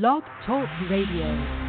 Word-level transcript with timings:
Blog 0.00 0.24
Talk 0.44 0.68
Radio. 0.90 1.63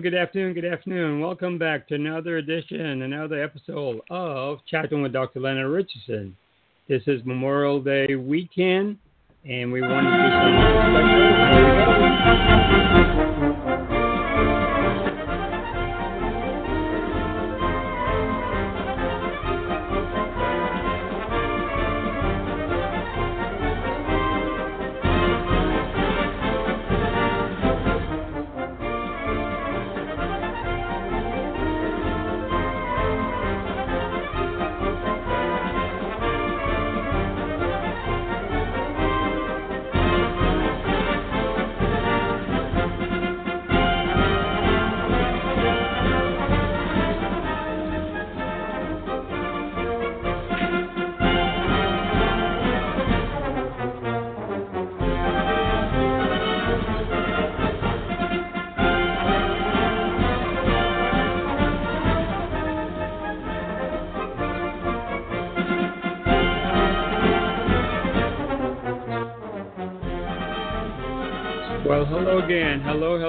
Good 0.00 0.14
afternoon, 0.14 0.54
good 0.54 0.64
afternoon. 0.64 1.20
Welcome 1.20 1.58
back 1.58 1.86
to 1.88 1.94
another 1.94 2.38
edition, 2.38 3.02
another 3.02 3.42
episode 3.42 4.00
of 4.08 4.60
Chatting 4.66 5.02
with 5.02 5.12
Dr. 5.12 5.40
Leonard 5.40 5.70
Richardson. 5.70 6.34
This 6.88 7.02
is 7.06 7.20
Memorial 7.26 7.82
Day 7.82 8.14
weekend, 8.14 8.96
and 9.44 9.70
we 9.70 9.82
want 9.82 10.06
to 10.06 10.12
do 10.12 10.22
something 13.12 13.19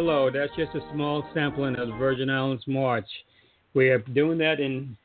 Hello. 0.03 0.31
That's 0.31 0.51
just 0.57 0.73
a 0.73 0.81
small 0.91 1.23
sampling 1.31 1.75
of 1.75 1.88
Virgin 2.00 2.28
Islands 2.28 2.63
March. 2.66 3.06
We 3.75 3.89
are 3.89 4.00
doing 4.00 4.39
that 4.39 4.59
in 4.59 4.97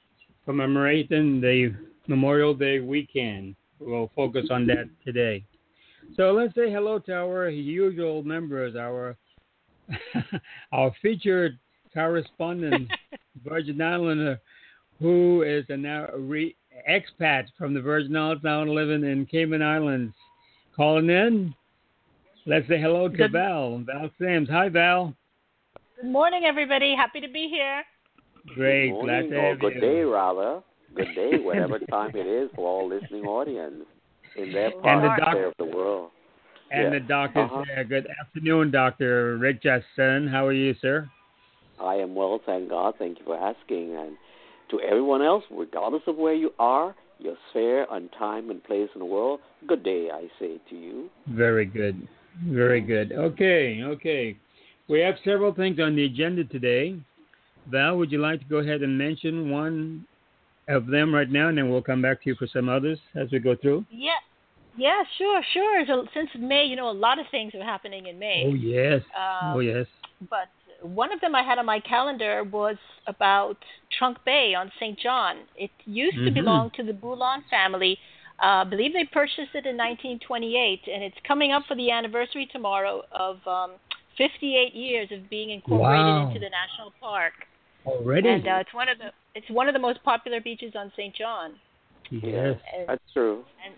commemorating 0.46 1.38
the 1.38 1.74
Memorial 2.06 2.54
Day 2.54 2.80
weekend. 2.80 3.56
We'll 3.78 4.10
focus 4.16 4.46
on 4.50 4.66
that 4.68 4.88
today. 5.04 5.44
So 6.16 6.32
let's 6.32 6.54
say 6.54 6.72
hello 6.72 6.98
to 7.00 7.12
our 7.12 7.50
usual 7.50 8.22
members, 8.22 8.74
our 8.74 9.18
our 10.72 10.92
featured 11.02 11.58
correspondent, 11.92 12.90
Virgin 13.44 13.82
Islander, 13.82 14.40
who 14.98 15.42
is 15.42 15.66
a 15.68 15.76
now 15.76 16.08
a 16.10 16.18
re- 16.18 16.56
expat 16.88 17.48
from 17.58 17.74
the 17.74 17.82
Virgin 17.82 18.16
Islands, 18.16 18.42
now 18.42 18.64
living 18.64 19.04
in 19.04 19.26
Cayman 19.26 19.60
Islands, 19.60 20.14
calling 20.74 21.10
in. 21.10 21.54
Let's 22.46 22.68
say 22.68 22.80
hello 22.80 23.08
to 23.08 23.16
Good- 23.16 23.32
Val. 23.32 23.78
Val 23.84 24.10
Sims. 24.18 24.48
Hi, 24.48 24.68
Val. 24.68 25.14
Good 25.96 26.10
morning, 26.10 26.44
everybody. 26.44 26.94
Happy 26.94 27.20
to 27.20 27.28
be 27.28 27.48
here. 27.48 27.82
Great. 28.54 28.90
Good 28.90 29.00
Glad 29.02 29.06
morning, 29.06 29.30
to 29.30 29.36
or 29.38 29.48
have 29.50 29.58
good 29.60 29.74
you. 29.74 29.80
day, 29.80 30.00
rather. 30.04 30.62
Good 30.94 31.14
day, 31.14 31.38
whatever 31.42 31.78
time 31.80 32.12
it 32.14 32.26
is 32.26 32.48
for 32.54 32.66
all 32.68 32.88
listening 32.88 33.24
audience 33.24 33.84
in 34.36 34.52
their 34.52 34.70
And 34.70 34.82
part 34.82 35.02
the 35.18 35.24
doc- 35.24 35.34
there 35.34 35.46
of 35.48 35.54
the 35.58 35.64
world. 35.64 36.10
And 36.70 36.84
Yeah. 36.84 36.90
the 36.90 37.00
doctor's 37.00 37.50
Uh-huh. 37.50 37.64
there. 37.66 37.84
Good 37.84 38.06
afternoon, 38.20 38.70
Dr. 38.70 39.36
Richardson. 39.38 40.28
How 40.28 40.46
are 40.46 40.52
you, 40.52 40.74
sir? 40.74 41.08
I 41.80 41.96
am 41.96 42.14
well, 42.14 42.38
thank 42.46 42.68
God. 42.70 42.94
Thank 42.98 43.18
you 43.18 43.24
for 43.24 43.36
asking. 43.36 43.96
And 43.96 44.16
to 44.70 44.80
everyone 44.80 45.22
else, 45.22 45.44
regardless 45.50 46.02
of 46.06 46.16
where 46.16 46.32
you 46.34 46.52
are, 46.58 46.94
your 47.18 47.36
sphere 47.50 47.86
and 47.90 48.10
time 48.12 48.50
and 48.50 48.62
place 48.62 48.88
in 48.94 49.00
the 49.00 49.04
world, 49.06 49.40
good 49.66 49.82
day, 49.82 50.10
I 50.10 50.28
say 50.38 50.58
to 50.70 50.76
you. 50.76 51.10
Very 51.26 51.64
good. 51.66 52.06
Very 52.44 52.80
good. 52.80 53.12
Okay, 53.12 53.82
okay. 53.82 54.36
We 54.88 55.00
have 55.00 55.16
several 55.24 55.52
things 55.52 55.80
on 55.80 55.97
the 55.97 56.04
agenda 56.04 56.44
today. 56.44 56.97
Val, 57.70 57.97
would 57.98 58.12
you 58.12 58.19
like 58.19 58.41
to 58.41 58.47
go 58.47 58.58
ahead 58.58 58.82
and 58.82 58.97
mention 58.97 59.50
one 59.50 60.06
of 60.69 60.86
them 60.86 61.14
right 61.14 61.30
now, 61.30 61.48
and 61.48 61.58
then 61.58 61.70
we'll 61.70 61.82
come 61.82 62.02
back 62.02 62.22
to 62.22 62.30
you 62.30 62.36
for 62.36 62.47
some 62.47 62.69
others 62.69 62.98
as 63.14 63.30
we 63.32 63.38
go 63.38 63.56
through? 63.56 63.84
Yeah. 63.91 64.10
Yeah, 64.76 65.02
sure, 65.16 65.42
sure. 65.54 65.84
So 65.86 66.06
since 66.12 66.28
May, 66.38 66.64
you 66.66 66.76
know, 66.76 66.91
a 66.91 66.92
lot 66.92 67.19
of 67.19 67.26
things 67.30 67.54
are 67.54 67.64
happening 67.64 68.06
in 68.06 68.19
May. 68.19 68.44
Oh, 68.47 68.53
yes. 68.54 69.00
Um, 69.16 69.56
oh, 69.56 69.60
yes. 69.60 69.86
But 70.28 70.48
one 70.82 71.12
of 71.12 71.20
them 71.22 71.34
I 71.34 71.42
had 71.42 71.58
on 71.58 71.64
my 71.64 71.80
calendar 71.80 72.44
was 72.44 72.76
about 73.06 73.56
Trunk 73.98 74.18
Bay 74.26 74.54
on 74.54 74.70
St. 74.78 74.98
John. 74.98 75.38
It 75.56 75.70
used 75.86 76.16
to 76.16 76.30
Mhm. 76.30 76.34
belong 76.34 76.70
to 76.76 76.82
the 76.82 76.92
Boulon 76.92 77.42
family. 77.48 77.98
Uh, 78.42 78.60
I 78.60 78.64
believe 78.64 78.92
they 78.92 79.04
purchased 79.10 79.54
it 79.54 79.64
in 79.64 79.76
1928, 79.76 80.80
and 80.92 81.02
it's 81.02 81.16
coming 81.26 81.52
up 81.52 81.62
for 81.66 81.74
the 81.74 81.91
anniversary 81.91 82.47
tomorrow 82.52 83.02
of 83.12 83.36
um, 83.47 83.72
58 84.19 84.74
years 84.74 85.08
of 85.10 85.28
being 85.30 85.50
incorporated 85.50 86.04
Wow. 86.04 86.28
into 86.28 86.41
the 86.41 86.50
national 86.50 86.92
park. 87.00 87.32
Already? 87.86 88.28
And 88.28 88.47
uh, 88.47 88.56
it's 88.60 88.74
one 88.74 88.88
of 88.88 88.98
the 88.98 89.10
it's 89.34 89.48
one 89.50 89.69
of 89.69 89.74
the 89.74 89.78
most 89.80 90.02
popular 90.02 90.41
beaches 90.41 90.72
on 90.74 90.91
St. 90.97 91.14
John. 91.14 91.54
yes. 92.10 92.56
And, 92.74 92.88
That's 92.88 93.02
true. 93.12 93.44
and 93.64 93.74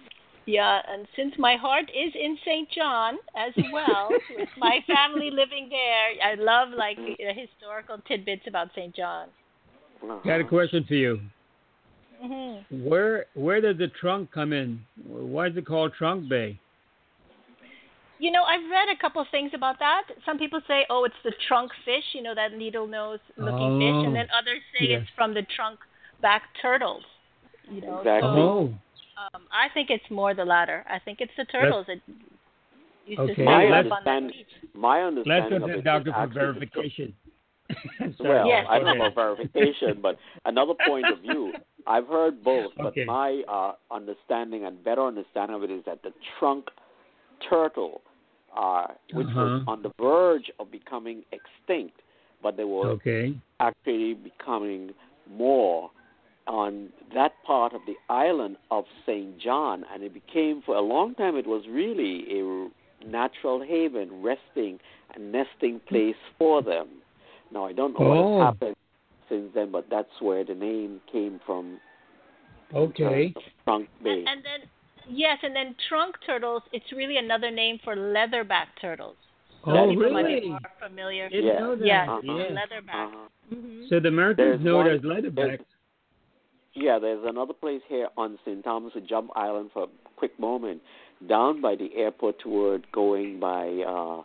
yeah, 0.47 0.81
and 0.89 1.07
since 1.15 1.35
my 1.39 1.57
heart 1.57 1.91
is 1.91 2.13
in 2.15 2.39
St. 2.45 2.69
John 2.71 3.17
as 3.37 3.53
well, 3.73 4.09
with 4.39 4.49
my 4.57 4.79
family 4.87 5.31
living 5.31 5.69
there, 5.69 6.07
I 6.25 6.35
love 6.37 6.69
like 6.77 6.97
uh, 6.99 7.35
historical 7.35 7.99
tidbits 8.09 8.43
about 8.47 8.69
St. 8.75 8.95
John. 8.97 9.29
Got 10.25 10.41
a 10.41 10.45
question 10.45 10.85
for 10.89 10.95
you. 10.95 11.21
Hmm 12.21 12.57
Where 12.89 13.27
where 13.35 13.61
does 13.61 13.79
the 13.79 13.89
trunk 14.01 14.31
come 14.33 14.53
in? 14.53 14.81
Why 15.07 15.47
is 15.49 15.57
it 15.57 15.67
called 15.67 15.93
Trunk 15.97 16.29
Bay? 16.29 16.59
You 18.21 18.33
know, 18.33 18.43
I've 18.43 18.69
read 18.69 18.89
a 18.89 19.01
couple 19.01 19.23
of 19.23 19.29
things 19.31 19.53
about 19.55 19.79
that. 19.79 20.03
Some 20.27 20.39
people 20.39 20.61
say, 20.67 20.85
oh, 20.91 21.05
it's 21.05 21.15
the 21.23 21.33
trunk 21.47 21.71
fish, 21.85 22.03
you 22.15 22.23
know, 22.23 22.35
that 22.35 22.53
needle 22.53 22.87
nose 22.89 23.21
looking 23.37 23.79
fish, 23.79 23.95
Oh, 23.95 24.07
and 24.07 24.17
then 24.17 24.27
others 24.37 24.59
say 24.75 24.89
yes. 24.89 25.03
it's 25.03 25.11
from 25.15 25.35
the 25.35 25.43
trunk 25.55 25.79
back 26.21 26.43
turtles. 26.61 27.05
You 27.71 27.81
know, 27.83 27.99
Exactly. 28.01 28.29
so, 28.43 28.49
Oh, 28.49 28.75
um, 29.35 29.43
I 29.53 29.69
think 29.73 29.91
it's 29.91 30.11
more 30.11 30.35
the 30.35 30.45
latter. 30.45 30.85
I 30.91 30.99
think 30.99 31.21
it's 31.21 31.31
the 31.37 31.45
turtles 31.45 31.87
that 31.87 31.99
used 33.07 33.21
Okay, 33.21 33.35
to 33.37 33.45
My 33.45 33.63
swim 33.67 33.87
up 33.87 33.93
on 33.99 34.05
that 34.05 34.11
understand- 34.11 34.33
beach. 34.33 34.47
My 34.75 34.99
let's 34.99 35.07
understanding 35.07 35.59
go 35.61 35.65
of 35.67 35.71
to 35.71 35.73
it 35.75 35.77
the 35.77 35.79
is 35.79 35.85
doctor 35.85 36.13
for 36.13 36.19
actually 36.19 36.41
the 36.41 36.47
tr- 36.51 36.59
verification. 36.59 37.15
Sorry, 37.69 38.15
Well, 38.21 38.47
Yes. 38.49 38.67
I 38.69 38.79
don't 38.79 38.99
know 38.99 39.05
ahead. 39.05 39.15
verification, 39.15 40.01
but 40.03 40.19
another 40.45 40.75
point 40.75 41.11
of 41.11 41.21
view. 41.21 41.55
I've 41.87 42.07
heard 42.07 42.45
both, 42.45 42.73
but 42.77 42.87
Okay. 42.89 43.05
my 43.07 43.43
uh, 43.49 43.73
understanding 43.91 44.65
and 44.65 44.83
better 44.85 45.07
understanding 45.07 45.57
of 45.57 45.63
it 45.63 45.71
is 45.71 45.83
that 45.87 46.03
the 46.03 46.13
trunk 46.39 46.67
turtle, 47.49 48.03
uh, 48.57 48.89
which 49.15 49.27
was 49.35 49.63
Uh-huh. 49.63 49.71
on 49.73 49.83
the 49.83 49.91
verge 50.01 50.51
of 50.59 50.71
becoming 50.71 51.25
extinct, 51.33 52.01
but 52.43 52.57
they 52.57 52.65
were 52.65 52.91
Okay. 52.91 53.35
actually 53.61 54.15
becoming 54.15 54.91
more 55.31 55.91
on 56.47 56.91
that 57.15 57.33
part 57.47 57.75
of 57.75 57.81
the 57.87 57.97
island 58.09 58.57
of 58.71 58.85
St. 59.07 59.39
John, 59.39 59.85
and 59.93 60.03
it 60.03 60.13
became 60.15 60.63
for 60.63 60.77
a 60.77 60.81
long 60.81 61.15
time. 61.15 61.37
It 61.37 61.47
was 61.47 61.63
really 61.69 62.41
a 62.41 62.69
natural 63.07 63.61
haven, 63.63 64.23
resting 64.23 64.79
and 65.15 65.31
nesting 65.33 65.81
place 65.89 66.17
for 66.39 66.63
them. 66.63 66.89
Now 67.53 67.65
I 67.67 67.73
don't 67.73 67.99
know 67.99 68.07
what 68.07 68.17
Oh. 68.19 68.39
has 68.39 68.45
happened 68.55 68.77
since 69.29 69.51
then, 69.55 69.71
but 69.71 69.87
that's 69.91 70.09
where 70.21 70.45
the 70.45 70.55
name 70.55 71.01
came 71.11 71.41
from. 71.47 71.79
Okay. 72.75 73.33
Trunk 73.65 73.89
Bay. 74.03 74.11
And, 74.11 74.29
and 74.29 74.41
then 74.45 74.69
yes, 75.09 75.39
and 75.43 75.55
then 75.57 75.75
trunk 75.89 76.17
turtles. 76.27 76.63
It's 76.73 76.91
really 76.93 77.17
another 77.17 77.51
name 77.51 77.79
for 77.85 77.97
leatherback 77.97 78.67
turtles. 78.81 79.17
So 79.65 79.73
Oh, 79.73 79.89
people 79.91 80.13
might 80.13 80.27
be 80.27 80.35
really? 80.35 80.49
more 80.51 80.61
familiar. 80.81 81.29
Didn't 81.29 81.47
Yeah. 81.47 81.59
know 81.61 81.75
that. 81.77 81.85
Yes, 81.87 82.09
Uh-huh. 82.09 82.21
Yes. 82.39 82.53
leatherback. 82.53 83.07
Uh-huh. 83.07 83.29
hmm 83.55 83.83
So 83.89 84.01
the 84.01 84.09
Americans 84.09 84.37
There's 84.37 84.61
know 84.61 84.77
one- 84.77 84.87
it 84.87 84.95
as 84.95 85.01
leatherbacks. 85.03 85.65
Yeah, 86.75 86.99
there's 87.01 87.25
another 87.25 87.55
place 87.55 87.83
here 87.89 88.09
on 88.17 88.39
St. 88.45 88.63
Thomas 88.63 88.95
with 88.95 89.07
Jump 89.07 89.31
Island 89.35 89.71
for 89.73 89.85
a 89.85 89.89
quick 90.17 90.39
moment, 90.39 90.81
down 91.27 91.61
by 91.61 91.75
the 91.75 91.93
airport 91.97 92.39
toward 92.39 92.91
going 92.93 93.41
by 93.41 93.67
uh, 93.83 94.23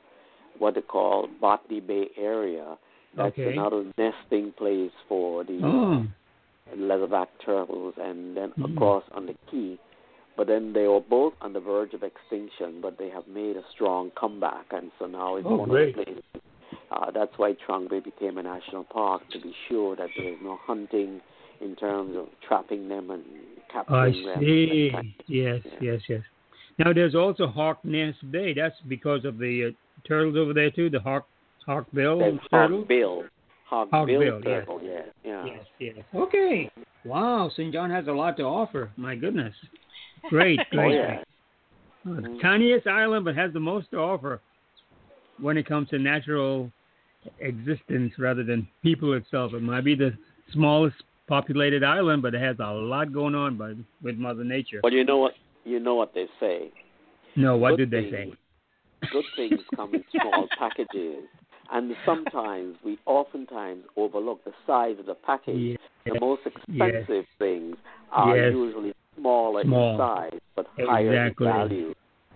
what 0.59 0.75
they 0.75 0.81
call 0.81 1.27
Botany 1.41 1.79
Bay 1.79 2.09
area. 2.15 2.77
That's 3.15 3.37
Okay. 3.37 3.55
another 3.55 3.85
nesting 3.97 4.53
place 4.57 4.91
for 5.07 5.43
the 5.43 5.59
Oh. 5.63 6.07
leatherback 6.75 7.27
turtles, 7.45 7.93
and 7.97 8.35
then 8.35 8.53
across 8.63 9.03
on 9.11 9.25
the 9.27 9.35
key. 9.49 9.77
But 10.35 10.47
then 10.47 10.73
they 10.73 10.87
were 10.87 10.99
both 10.99 11.33
on 11.41 11.53
the 11.53 11.59
verge 11.59 11.93
of 11.93 12.01
extinction, 12.03 12.81
but 12.81 12.97
they 12.97 13.09
have 13.09 13.27
made 13.27 13.55
a 13.55 13.63
strong 13.73 14.11
comeback, 14.19 14.65
and 14.71 14.91
so 14.97 15.05
now 15.05 15.35
it's 15.35 15.45
Oh, 15.45 15.57
one 15.57 15.69
great. 15.69 15.89
of 15.89 15.95
the 15.95 16.03
places. 16.03 16.23
Uh, 16.91 17.11
that's 17.11 17.31
why 17.37 17.53
Trunk 17.65 17.89
Bay 17.89 17.99
became 17.99 18.37
a 18.37 18.43
national 18.43 18.83
park 18.83 19.21
to 19.31 19.39
be 19.39 19.53
sure 19.69 19.95
that 19.95 20.09
there 20.15 20.29
is 20.29 20.37
no 20.41 20.57
hunting 20.63 21.21
in 21.61 21.75
terms 21.75 22.15
of 22.17 22.27
trapping 22.47 22.87
them 22.89 23.11
and 23.11 23.23
I 23.87 24.11
capturing 24.11 24.25
them. 24.25 24.39
see. 24.41 24.89
that 24.91 25.03
Yes, 25.27 25.61
Yeah. 25.65 25.71
yes, 25.81 26.01
yes. 26.09 26.21
Now 26.79 26.93
there's 26.93 27.15
also 27.15 27.47
Hawk 27.47 27.83
Nest 27.83 28.19
Bay. 28.31 28.53
That's 28.53 28.75
because 28.87 29.25
of 29.25 29.37
the 29.37 29.69
uh, 29.69 30.07
turtles 30.07 30.35
over 30.37 30.53
there 30.53 30.71
too. 30.71 30.89
The 30.89 30.99
hawk, 30.99 31.27
hawk 31.65 31.85
bill 31.93 32.19
There's 32.19 32.39
turtle. 32.51 32.79
Hawk 32.79 32.87
Bill. 32.87 33.23
Hawk, 33.69 33.89
Hawk 33.91 34.07
Bill, 34.07 34.19
bill, 34.19 34.41
turtle, 34.41 34.79
yeah. 34.83 35.01
yeah. 35.23 35.45
Yes, 35.45 35.65
yes. 35.79 35.95
Okay. 36.13 36.69
Wow, 37.05 37.49
St. 37.53 37.73
John 37.73 37.89
has 37.89 38.07
a 38.07 38.11
lot 38.11 38.37
to 38.37 38.43
offer. 38.43 38.91
My 38.97 39.15
goodness. 39.15 39.53
Great, 40.29 40.59
Oh, 40.73 40.75
great. 40.75 40.93
yeah. 40.95 41.23
Oh, 42.05 42.15
the 42.15 42.21
Mhm. 42.21 42.41
tiniest 42.41 42.85
island, 42.87 43.25
but 43.25 43.35
has 43.35 43.51
the 43.53 43.59
most 43.59 43.89
to 43.91 43.97
offer 43.97 44.41
when 45.39 45.57
it 45.57 45.65
comes 45.65 45.89
to 45.89 45.97
natural 45.99 46.71
existence 47.39 48.13
rather 48.19 48.43
than 48.43 48.67
people 48.83 49.13
itself. 49.13 49.53
It 49.53 49.61
might 49.63 49.83
be 49.85 49.95
the 49.95 50.13
smallest 50.51 50.97
populated 51.27 51.83
island, 51.83 52.21
but 52.21 52.35
it 52.35 52.41
has 52.41 52.57
a 52.59 52.71
lot 52.71 53.11
going 53.13 53.33
on 53.35 53.57
by, 53.57 53.73
with 54.01 54.17
Mother 54.17 54.43
Nature. 54.43 54.81
Well, 54.83 54.93
you 54.93 55.03
know 55.05 55.17
what? 55.17 55.33
You 55.63 55.79
know 55.79 55.95
what 55.95 56.13
they 56.13 56.27
say. 56.39 56.71
No, 57.35 57.55
what 57.57 57.77
Good 57.77 57.89
did 57.89 57.91
they 57.91 58.11
things- 58.11 58.33
say? 58.33 59.09
Good 59.11 59.25
things 59.35 59.61
come 59.75 59.93
in 59.95 60.03
small 60.11 60.47
packages, 60.57 61.23
and 61.73 61.93
sometimes 62.05 62.75
we 62.85 62.97
oftentimes 63.05 63.83
overlook 63.97 64.43
the 64.45 64.53
size 64.65 64.95
of 64.99 65.05
the 65.07 65.15
package. 65.15 65.77
Yeah. 66.05 66.13
The 66.13 66.19
most 66.19 66.41
Yes. 66.45 66.53
expensive 66.55 67.25
things 67.39 67.75
are 68.11 68.37
Yes. 68.37 68.53
usually 68.53 68.93
smaller 69.17 69.63
Small. 69.63 69.91
in 69.93 69.97
size 69.97 70.39
but 70.55 70.67
higher 70.77 71.07
in 71.07 71.13
Exactly. 71.27 71.47
value. 71.47 71.93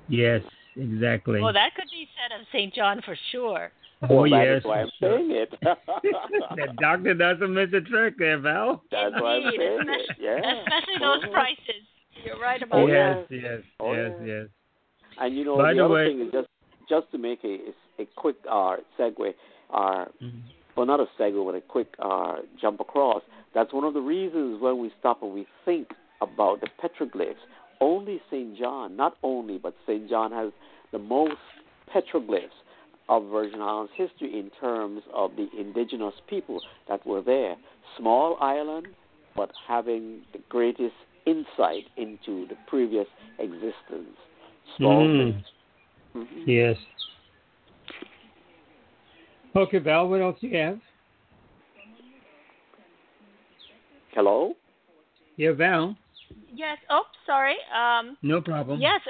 Yes, 0.09 0.41
exactly. 0.75 1.41
Well, 1.41 1.53
that 1.53 1.75
could 1.75 1.89
be 1.91 2.07
said 2.17 2.39
of 2.39 2.47
St. 2.51 2.73
John 2.73 3.01
for 3.01 3.15
sure. 3.31 3.71
oh, 4.09 4.15
well, 4.15 4.27
yes. 4.27 4.59
is 4.59 4.63
why 4.65 4.81
I'm 4.81 4.91
sure. 4.99 5.17
saying 5.17 5.31
it. 5.31 5.49
the 5.61 6.67
doctor 6.79 7.13
doesn't 7.13 7.53
miss 7.53 7.73
a 7.73 7.81
trick 7.81 8.13
there, 8.17 8.37
Val. 8.39 8.83
That's 8.91 9.19
why 9.21 9.35
I'm 9.37 9.43
Indeed, 9.45 9.59
saying 9.59 9.79
it. 9.81 10.01
especially, 10.01 10.25
Yeah. 10.25 10.61
especially 10.61 10.97
those 10.99 11.23
Mhm. 11.25 11.31
prices. 11.33 11.83
You're 12.23 12.39
right 12.39 12.61
about 12.61 12.79
Oh, 12.81 12.87
that. 12.87 13.27
yes, 13.29 13.61
Oh, 13.79 13.93
yes, 13.93 14.11
yes. 14.23 14.47
And 15.19 15.35
you 15.35 15.45
know 15.45 15.57
By 15.57 15.73
the, 15.73 15.77
the 15.79 15.85
other 15.85 15.93
way- 15.93 16.07
thing 16.07 16.21
is 16.21 16.31
just 16.31 16.47
just 16.89 17.11
to 17.11 17.17
make 17.17 17.43
a 17.43 17.53
a 17.69 17.73
quick 18.05 18.35
uh, 18.49 18.77
segue, 18.97 19.33
uh, 19.71 20.05
Mhm. 20.21 20.41
well 20.75 20.85
not 20.85 20.99
a 20.99 21.07
segue 21.17 21.43
but 21.45 21.55
a 21.55 21.61
quick 21.61 21.93
uh, 21.99 22.37
jump 22.59 22.79
across. 22.79 23.23
That's 23.53 23.73
one 23.73 23.83
of 23.83 23.93
the 23.93 24.01
reasons 24.01 24.61
when 24.61 24.79
we 24.79 24.91
stop 24.99 25.23
and 25.23 25.33
we 25.33 25.47
think 25.65 25.93
about 26.21 26.61
the 26.61 26.67
petroglyphs. 26.81 27.41
Only 27.79 28.21
St. 28.31 28.57
John, 28.57 28.95
not 28.95 29.17
only, 29.21 29.57
but 29.57 29.75
St. 29.85 30.09
John 30.09 30.31
has 30.31 30.51
the 30.91 30.99
most 30.99 31.37
petroglyphs 31.93 32.49
of 33.09 33.25
Virgin 33.25 33.61
Islands 33.61 33.91
history 33.95 34.37
in 34.37 34.51
terms 34.59 35.01
of 35.13 35.35
the 35.35 35.47
indigenous 35.57 36.15
people 36.27 36.61
that 36.87 37.05
were 37.05 37.21
there. 37.21 37.55
Small 37.97 38.37
island, 38.41 38.87
but 39.35 39.51
having 39.67 40.21
the 40.33 40.39
greatest 40.49 40.95
insight 41.25 41.85
into 41.97 42.47
the 42.47 42.57
previous 42.67 43.07
existence. 43.39 44.17
Small 44.75 45.05
Mm. 45.05 45.43
Mhm. 46.15 46.47
Yes. 46.47 46.77
Okay, 49.57 49.79
Val, 49.79 50.07
what 50.07 50.21
else 50.21 50.37
do 50.39 50.47
you 50.47 50.57
have? 50.57 50.79
Hello? 54.13 54.53
Yeah, 55.35 55.53
Val. 55.53 55.97
Yes. 56.53 56.77
Oh, 56.91 57.01
sorry. 57.25 57.55
Um. 57.75 58.17
No 58.21 58.39
problem. 58.39 58.79
Yes. 58.79 59.01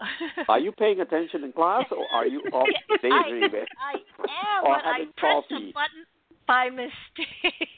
Uh, 0.00 0.04
Are 0.48 0.58
you 0.58 0.72
paying 0.72 1.00
attention 1.00 1.44
in 1.44 1.52
class 1.52 1.84
or 1.90 2.04
are 2.12 2.26
you 2.26 2.40
off 2.52 2.68
I, 2.90 2.96
daydreaming 3.00 3.50
I 3.80 3.92
am, 3.94 4.64
Or 4.64 4.76
but 4.76 4.84
I 4.84 4.92
having 4.92 5.12
pressed 5.16 5.48
coffee. 5.48 5.70
a 5.70 5.72
button 5.72 6.04
by 6.46 6.68
mistake. 6.68 7.68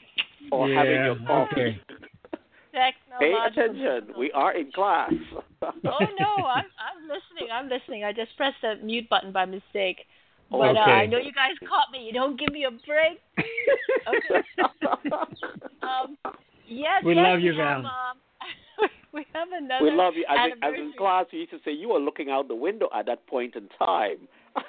or 0.51 0.67
yeah, 0.69 0.77
having 0.79 1.03
your 1.05 1.15
coffee? 1.25 1.51
Okay. 1.51 2.91
Pay 3.19 3.33
attention. 3.47 4.13
We 4.17 4.31
are 4.33 4.53
in 4.55 4.71
class. 4.73 5.11
oh 5.63 5.71
no, 6.19 6.45
I'm 6.45 6.65
I'm 6.79 7.01
listening. 7.07 7.51
I'm 7.53 7.69
listening. 7.69 8.03
I 8.03 8.11
just 8.11 8.35
pressed 8.37 8.57
the 8.61 8.75
mute 8.83 9.09
button 9.09 9.31
by 9.31 9.45
mistake. 9.45 9.99
Oh, 10.51 10.59
But 10.59 10.77
uh. 10.77 10.81
I 10.81 11.05
know 11.05 11.17
you 11.17 11.31
guys 11.33 11.55
caught 11.67 11.91
me. 11.91 12.05
You 12.05 12.13
don't 12.13 12.39
give 12.39 12.51
me 12.51 12.65
a 12.65 12.71
break. 12.71 13.19
Okay. 14.07 14.41
Um, 15.83 16.17
yes, 16.67 17.03
We 17.05 17.13
yes, 17.13 17.23
love 17.23 17.39
you, 17.41 17.51
we 17.51 17.57
have, 17.59 17.83
Val. 17.83 17.91
um, 17.91 18.89
we 19.13 19.25
have 19.35 19.47
another. 19.55 19.83
we 19.85 19.91
love 19.91 20.13
you. 20.15 20.25
As 20.29 20.51
in, 20.51 20.63
as 20.63 20.73
in 20.75 20.93
class, 20.97 21.25
we 21.31 21.39
used 21.39 21.51
to 21.51 21.59
say 21.63 21.71
you 21.71 21.89
were 21.89 21.99
looking 21.99 22.29
out 22.31 22.47
the 22.47 22.55
window 22.55 22.89
at 22.95 23.05
that 23.05 23.27
point 23.27 23.55
in 23.55 23.67
time 23.77 24.27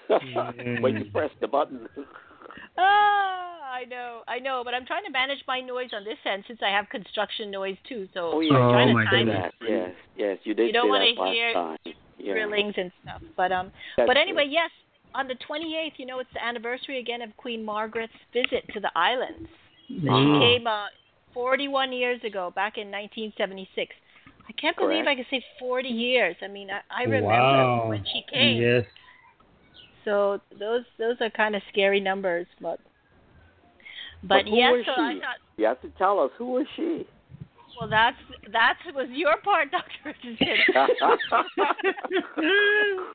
when 0.83 0.97
you 0.99 1.05
Mm. 1.05 1.13
pressed 1.13 1.39
the 1.41 1.49
button. 1.49 1.89
Ah, 2.77 3.73
I 3.73 3.85
know, 3.89 4.23
I 4.29 4.39
know, 4.39 4.63
but 4.65 4.75
I'm 4.75 4.85
trying 4.87 5.05
to 5.05 5.11
manage 5.11 5.39
my 5.47 5.61
noise 5.61 5.91
on 5.93 6.05
this 6.05 6.19
end 6.27 6.45
since 6.47 6.61
I 6.63 6.71
have 6.71 6.89
construction 6.91 7.51
noise 7.51 7.77
too. 7.89 8.09
So 8.13 8.33
Oh, 8.35 8.41
I'm 8.41 8.47
trying 8.49 8.89
Oh, 8.89 8.93
to 8.93 8.95
my 8.95 9.05
time 9.05 9.27
goodness. 9.27 9.53
That, 9.61 9.69
yes, 9.69 9.91
yes, 10.17 10.39
you 10.45 10.55
did 10.55 10.67
You 10.69 10.73
don't 10.73 10.89
wanna 10.89 11.15
hear 11.33 11.53
time. 11.55 11.79
Yeah. 12.19 12.33
drillings 12.35 12.75
and 12.77 12.93
stuff. 13.03 13.23
But 13.37 13.53
um, 13.53 13.73
That's 13.97 14.07
but 14.07 14.17
anyway, 14.17 14.45
it. 14.47 14.53
yes, 14.53 14.71
on 15.15 15.29
the 15.29 15.35
28th, 15.49 15.93
you 15.99 16.07
know, 16.07 16.19
it's 16.21 16.31
the 16.33 16.45
anniversary 16.45 16.99
again 16.99 17.23
of 17.23 17.37
Queen 17.37 17.65
Margaret's 17.65 18.13
visit 18.33 18.65
to 18.73 18.81
the 18.81 18.91
islands. 18.97 19.49
She 19.89 19.95
Mm. 20.05 20.39
came 20.39 20.67
uh, 20.67 20.87
41 21.35 21.93
years 21.93 22.23
ago, 22.25 22.51
back 22.55 22.79
in 22.79 22.91
1976. 22.91 23.95
I 24.49 24.53
can't 24.53 24.77
believe 24.77 25.03
I 25.07 25.15
Correct. 25.15 25.31
could 25.31 25.39
say 25.39 25.45
40 25.59 25.89
years. 25.89 26.37
I 26.43 26.49
mean, 26.49 26.71
I, 26.71 26.81
I 26.91 27.03
remember 27.05 27.27
wow. 27.27 27.89
when 27.89 28.05
she 28.05 28.23
came. 28.31 28.61
Yes. 28.63 28.85
So 30.05 30.41
those 30.59 30.85
those 30.99 31.21
are 31.21 31.31
kind 31.31 31.55
of 31.55 31.63
scary 31.71 32.01
numbers, 32.01 32.47
but 32.61 32.81
but, 34.23 34.45
But 34.45 34.49
yes, 34.49 34.73
was 34.73 34.85
so 34.87 34.93
I 34.93 35.15
thought, 35.15 35.37
You 35.57 35.67
have 35.67 35.81
to 35.83 35.91
tell 35.91 36.19
us 36.21 36.31
who 36.37 36.47
was 36.53 36.67
she. 36.77 37.07
well, 37.79 37.89
that's 37.89 38.17
that 38.53 38.79
was 38.95 39.09
your 39.11 39.37
part, 39.43 39.71
Doctor 39.77 39.93
Richardson. 40.05 40.57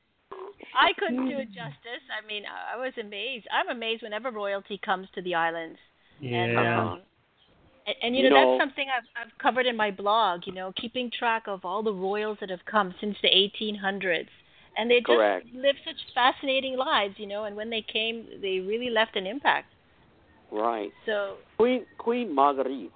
I 0.74 0.92
couldn't 0.98 1.28
do 1.28 1.38
it 1.38 1.48
justice. 1.48 2.04
I 2.10 2.26
mean, 2.26 2.44
I 2.46 2.76
was 2.76 2.92
amazed. 3.00 3.46
I'm 3.52 3.68
amazed 3.74 4.02
whenever 4.02 4.30
royalty 4.30 4.78
comes 4.84 5.08
to 5.14 5.22
the 5.22 5.34
islands. 5.34 5.78
And 6.22 6.52
yeah. 6.52 6.82
um, 6.82 7.02
and, 7.86 7.96
and 8.02 8.16
you 8.16 8.28
know, 8.28 8.34
that's 8.34 8.60
something 8.60 8.86
I've 8.94 9.26
I've 9.26 9.38
covered 9.38 9.66
in 9.66 9.76
my 9.76 9.90
blog. 9.90 10.42
You 10.46 10.52
know, 10.54 10.72
keeping 10.80 11.10
track 11.10 11.44
of 11.46 11.64
all 11.64 11.82
the 11.82 11.92
royals 11.92 12.38
that 12.40 12.50
have 12.50 12.64
come 12.70 12.94
since 13.00 13.16
the 13.22 13.28
1800s, 13.28 14.28
and 14.76 14.90
they 14.90 14.98
just 14.98 15.06
Correct. 15.06 15.46
lived 15.54 15.78
such 15.84 15.96
fascinating 16.14 16.76
lives. 16.76 17.14
You 17.18 17.26
know, 17.26 17.44
and 17.44 17.56
when 17.56 17.70
they 17.70 17.82
came, 17.82 18.26
they 18.42 18.60
really 18.60 18.90
left 18.90 19.16
an 19.16 19.26
impact. 19.26 19.72
right. 20.50 20.90
So 21.04 21.36
Queen 21.58 21.86
Queen 21.98 22.34
Marguerite, 22.34 22.90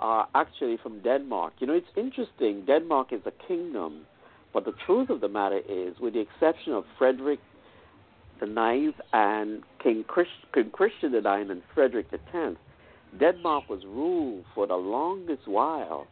uh, 0.00 0.24
actually 0.34 0.76
from 0.82 1.00
Denmark. 1.02 1.54
You 1.60 1.66
know, 1.68 1.74
it's 1.74 1.86
interesting. 1.96 2.64
Denmark 2.66 3.12
is 3.12 3.20
a 3.26 3.32
kingdom, 3.46 4.06
but 4.52 4.64
the 4.64 4.72
truth 4.86 5.10
of 5.10 5.20
the 5.20 5.28
matter 5.28 5.60
is, 5.68 5.94
with 6.00 6.14
the 6.14 6.20
exception 6.20 6.72
of 6.72 6.84
Frederick 6.98 7.40
the 8.40 8.46
Ninth 8.46 8.96
and 9.12 9.62
King, 9.82 10.04
Christ, 10.06 10.30
King 10.52 10.70
Christian 10.70 11.12
the 11.12 11.20
Ninth 11.20 11.50
and 11.50 11.62
Frederick 11.74 12.10
the 12.10 12.18
Tenth, 12.32 12.58
Denmark 13.18 13.68
was 13.68 13.84
ruled 13.84 14.44
for 14.54 14.66
the 14.66 14.74
longest 14.74 15.46
while 15.46 16.06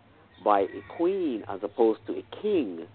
by 0.45 0.61
a 0.61 0.97
queen 0.97 1.45
as 1.49 1.61
opposed 1.63 2.01
to 2.07 2.13
a 2.15 2.43
king. 2.43 2.87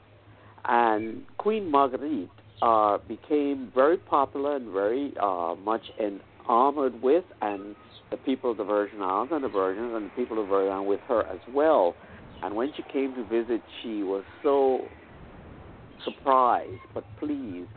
And 0.67 1.23
Queen 1.37 1.69
Marguerite 1.69 2.29
uh, 2.61 2.97
became 3.07 3.71
very 3.75 3.97
popular 3.97 4.55
and 4.55 4.71
very 4.71 5.13
uh, 5.21 5.55
much 5.63 5.83
enamored 5.99 7.01
with 7.01 7.25
and 7.41 7.75
the 8.11 8.17
people 8.17 8.51
of 8.51 8.57
the 8.57 8.63
Virgin 8.63 9.01
Islands 9.01 9.33
and 9.33 9.43
the 9.43 9.49
Virgins 9.49 9.93
and 9.95 10.05
the 10.05 10.15
people 10.15 10.41
of 10.41 10.47
Virgin 10.47 10.71
Islands 10.71 10.89
with 10.89 10.99
her 11.07 11.25
as 11.27 11.39
well. 11.53 11.95
And 12.43 12.55
when 12.55 12.71
she 12.75 12.83
came 12.91 13.13
to 13.15 13.23
visit, 13.23 13.61
she 13.81 14.03
was 14.03 14.23
so 14.43 14.81
surprised 16.05 16.79
but 16.93 17.03
pleased 17.19 17.69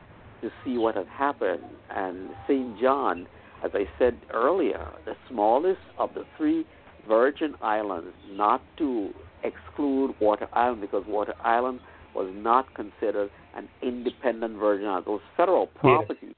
to 0.42 0.50
see 0.64 0.78
what 0.78 0.94
had 0.94 1.08
happened. 1.08 1.64
And 1.90 2.30
St. 2.46 2.80
John, 2.80 3.26
as 3.64 3.72
I 3.74 3.88
said 3.98 4.16
earlier, 4.32 4.86
the 5.04 5.14
smallest 5.28 5.80
of 5.98 6.14
the 6.14 6.24
three 6.36 6.64
Virgin 7.08 7.54
Islands, 7.62 8.14
not 8.30 8.62
to 8.76 9.10
exclude 9.42 10.14
Water 10.20 10.48
Island 10.52 10.80
because 10.82 11.04
Water 11.06 11.34
Island 11.42 11.80
was 12.14 12.30
not 12.34 12.74
considered 12.74 13.30
an 13.56 13.68
independent 13.82 14.58
Virgin 14.58 14.86
Island. 14.86 15.06
It 15.06 15.10
was 15.10 15.20
federal 15.36 15.66
property. 15.66 16.34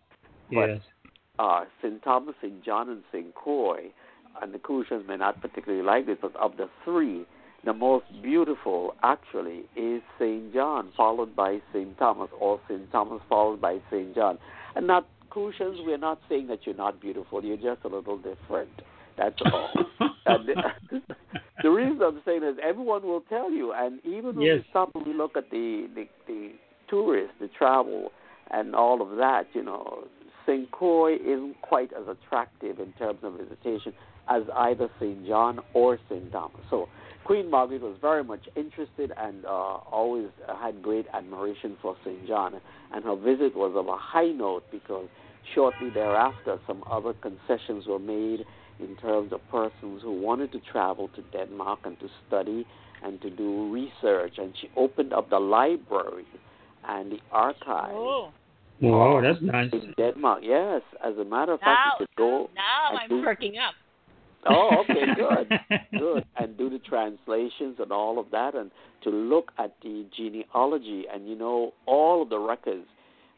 But 0.51 0.69
Yes. 0.69 0.81
uh, 1.39 1.65
St. 1.83 2.03
Thomas, 2.03 2.35
St. 2.41 2.63
John, 2.63 2.89
and 2.89 3.03
St. 3.13 3.35
Croix, 3.35 3.91
and 4.41 4.53
the 4.53 4.59
Crucians 4.59 5.07
may 5.07 5.17
not 5.17 5.41
particularly 5.41 5.83
like 5.83 6.07
this, 6.07 6.19
but 6.21 6.35
of 6.37 6.57
the 6.57 6.69
three, 6.85 7.25
the 7.65 7.73
most 7.73 8.07
beautiful 8.23 8.95
actually 9.03 9.65
is 9.77 10.03
St. 10.19 10.53
John, 10.53 10.93
followed 10.97 11.37
by 11.37 11.59
St. 11.73 11.97
Thomas, 11.99 12.31
or 12.39 12.61
St. 12.69 12.91
Thomas 12.91 13.21
followed 13.29 13.61
by 13.61 13.79
St. 13.91 14.15
John. 14.15 14.39
And 14.77 14.87
not 14.87 15.07
Crucians, 15.29 15.79
we're 15.85 15.99
not 15.99 16.21
saying 16.29 16.49
that 16.49 16.61
you're 16.65 16.77
not 16.77 17.01
beautiful, 17.01 17.45
you're 17.45 17.57
just 17.57 17.85
a 17.85 17.89
little 17.89 18.17
different. 18.17 18.71
That's 19.17 19.37
all. 19.45 19.71
and 20.27 20.49
the, 20.49 21.01
the 21.63 21.71
reason 21.71 22.01
I'm 22.03 22.23
saying 22.25 22.43
is 22.43 22.57
everyone 22.63 23.03
will 23.03 23.23
tell 23.29 23.51
you, 23.51 23.73
and 23.73 24.01
even 24.05 24.37
when 24.37 24.41
Yes. 24.41 24.59
we 24.59 24.67
stop 24.71 24.91
and 24.95 25.07
we 25.07 25.13
look 25.13 25.37
at 25.37 25.51
the, 25.51 25.89
the, 25.95 26.09
the 26.27 26.53
tourists, 26.89 27.35
the 27.41 27.49
travel, 27.49 28.11
and 28.51 28.75
all 28.75 29.03
of 29.03 29.17
that, 29.19 29.47
you 29.53 29.63
know, 29.63 30.05
St. 30.47 30.71
Croix 30.71 31.15
isn't 31.15 31.61
quite 31.63 31.93
as 31.93 32.09
attractive 32.09 32.81
in 32.81 32.93
terms 32.95 33.21
of 33.23 33.35
visitation 33.35 33.93
as 34.29 34.43
either 34.57 34.89
St. 34.99 35.27
John 35.27 35.61
or 35.75 35.99
St. 36.09 36.33
Thomas. 36.33 36.61
So 36.71 36.89
Queen 37.31 37.49
Margaret 37.49 37.81
was 37.81 37.97
very 38.01 38.25
much 38.25 38.41
interested 38.57 39.13
and 39.17 39.45
uh, 39.45 39.49
always 39.49 40.27
had 40.61 40.83
great 40.83 41.07
admiration 41.15 41.77
for 41.81 41.95
St. 42.05 42.27
John, 42.27 42.61
and 42.93 43.05
her 43.05 43.15
visit 43.15 43.55
was 43.55 43.73
of 43.77 43.87
a 43.87 43.97
high 43.97 44.33
note 44.33 44.65
because 44.73 45.07
shortly 45.55 45.91
thereafter 45.91 46.59
some 46.67 46.83
other 46.91 47.13
concessions 47.13 47.87
were 47.87 48.01
made 48.01 48.41
in 48.81 48.97
terms 48.97 49.33
of 49.33 49.39
persons 49.49 50.03
who 50.03 50.21
wanted 50.21 50.51
to 50.51 50.59
travel 50.73 51.09
to 51.15 51.23
Denmark 51.31 51.79
and 51.85 52.01
to 52.01 52.09
study 52.27 52.67
and 53.05 53.23
to 53.23 53.31
do 53.31 53.71
research, 53.73 54.33
and 54.39 54.53
she 54.61 54.69
opened 54.77 55.13
up 55.13 55.31
the 55.31 55.39
library 55.39 56.27
and 56.89 57.13
the 57.13 57.21
archive 57.31 57.93
Oh, 57.95 58.33
Whoa, 58.81 59.23
that's 59.23 59.41
nice. 59.41 59.71
in 59.73 59.95
Denmark. 59.97 60.41
Yes, 60.43 60.83
as 61.05 61.17
a 61.17 61.25
matter 61.25 61.53
of 61.53 61.61
fact, 61.61 61.79
now, 61.79 61.93
you 62.01 62.07
could 62.07 62.17
go. 62.17 62.51
now 62.57 62.99
I'm 62.99 63.09
do- 63.09 63.23
perking 63.23 63.57
up. 63.59 63.75
Oh, 64.49 64.71
okay, 64.81 65.07
good, 65.17 65.81
good, 65.99 66.25
and 66.39 66.57
do 66.57 66.71
the 66.71 66.79
translations 66.79 67.77
and 67.79 67.93
all 67.93 68.19
of 68.19 68.31
that, 68.31 68.55
and 68.55 68.71
to 69.05 69.11
look 69.11 69.53
at 69.59 69.75
the 69.83 70.07
genealogy 70.17 71.05
and 71.13 71.29
you 71.29 71.37
know 71.37 71.75
all 71.87 72.23
of 72.23 72.31
the 72.31 72.39
records. 72.39 72.87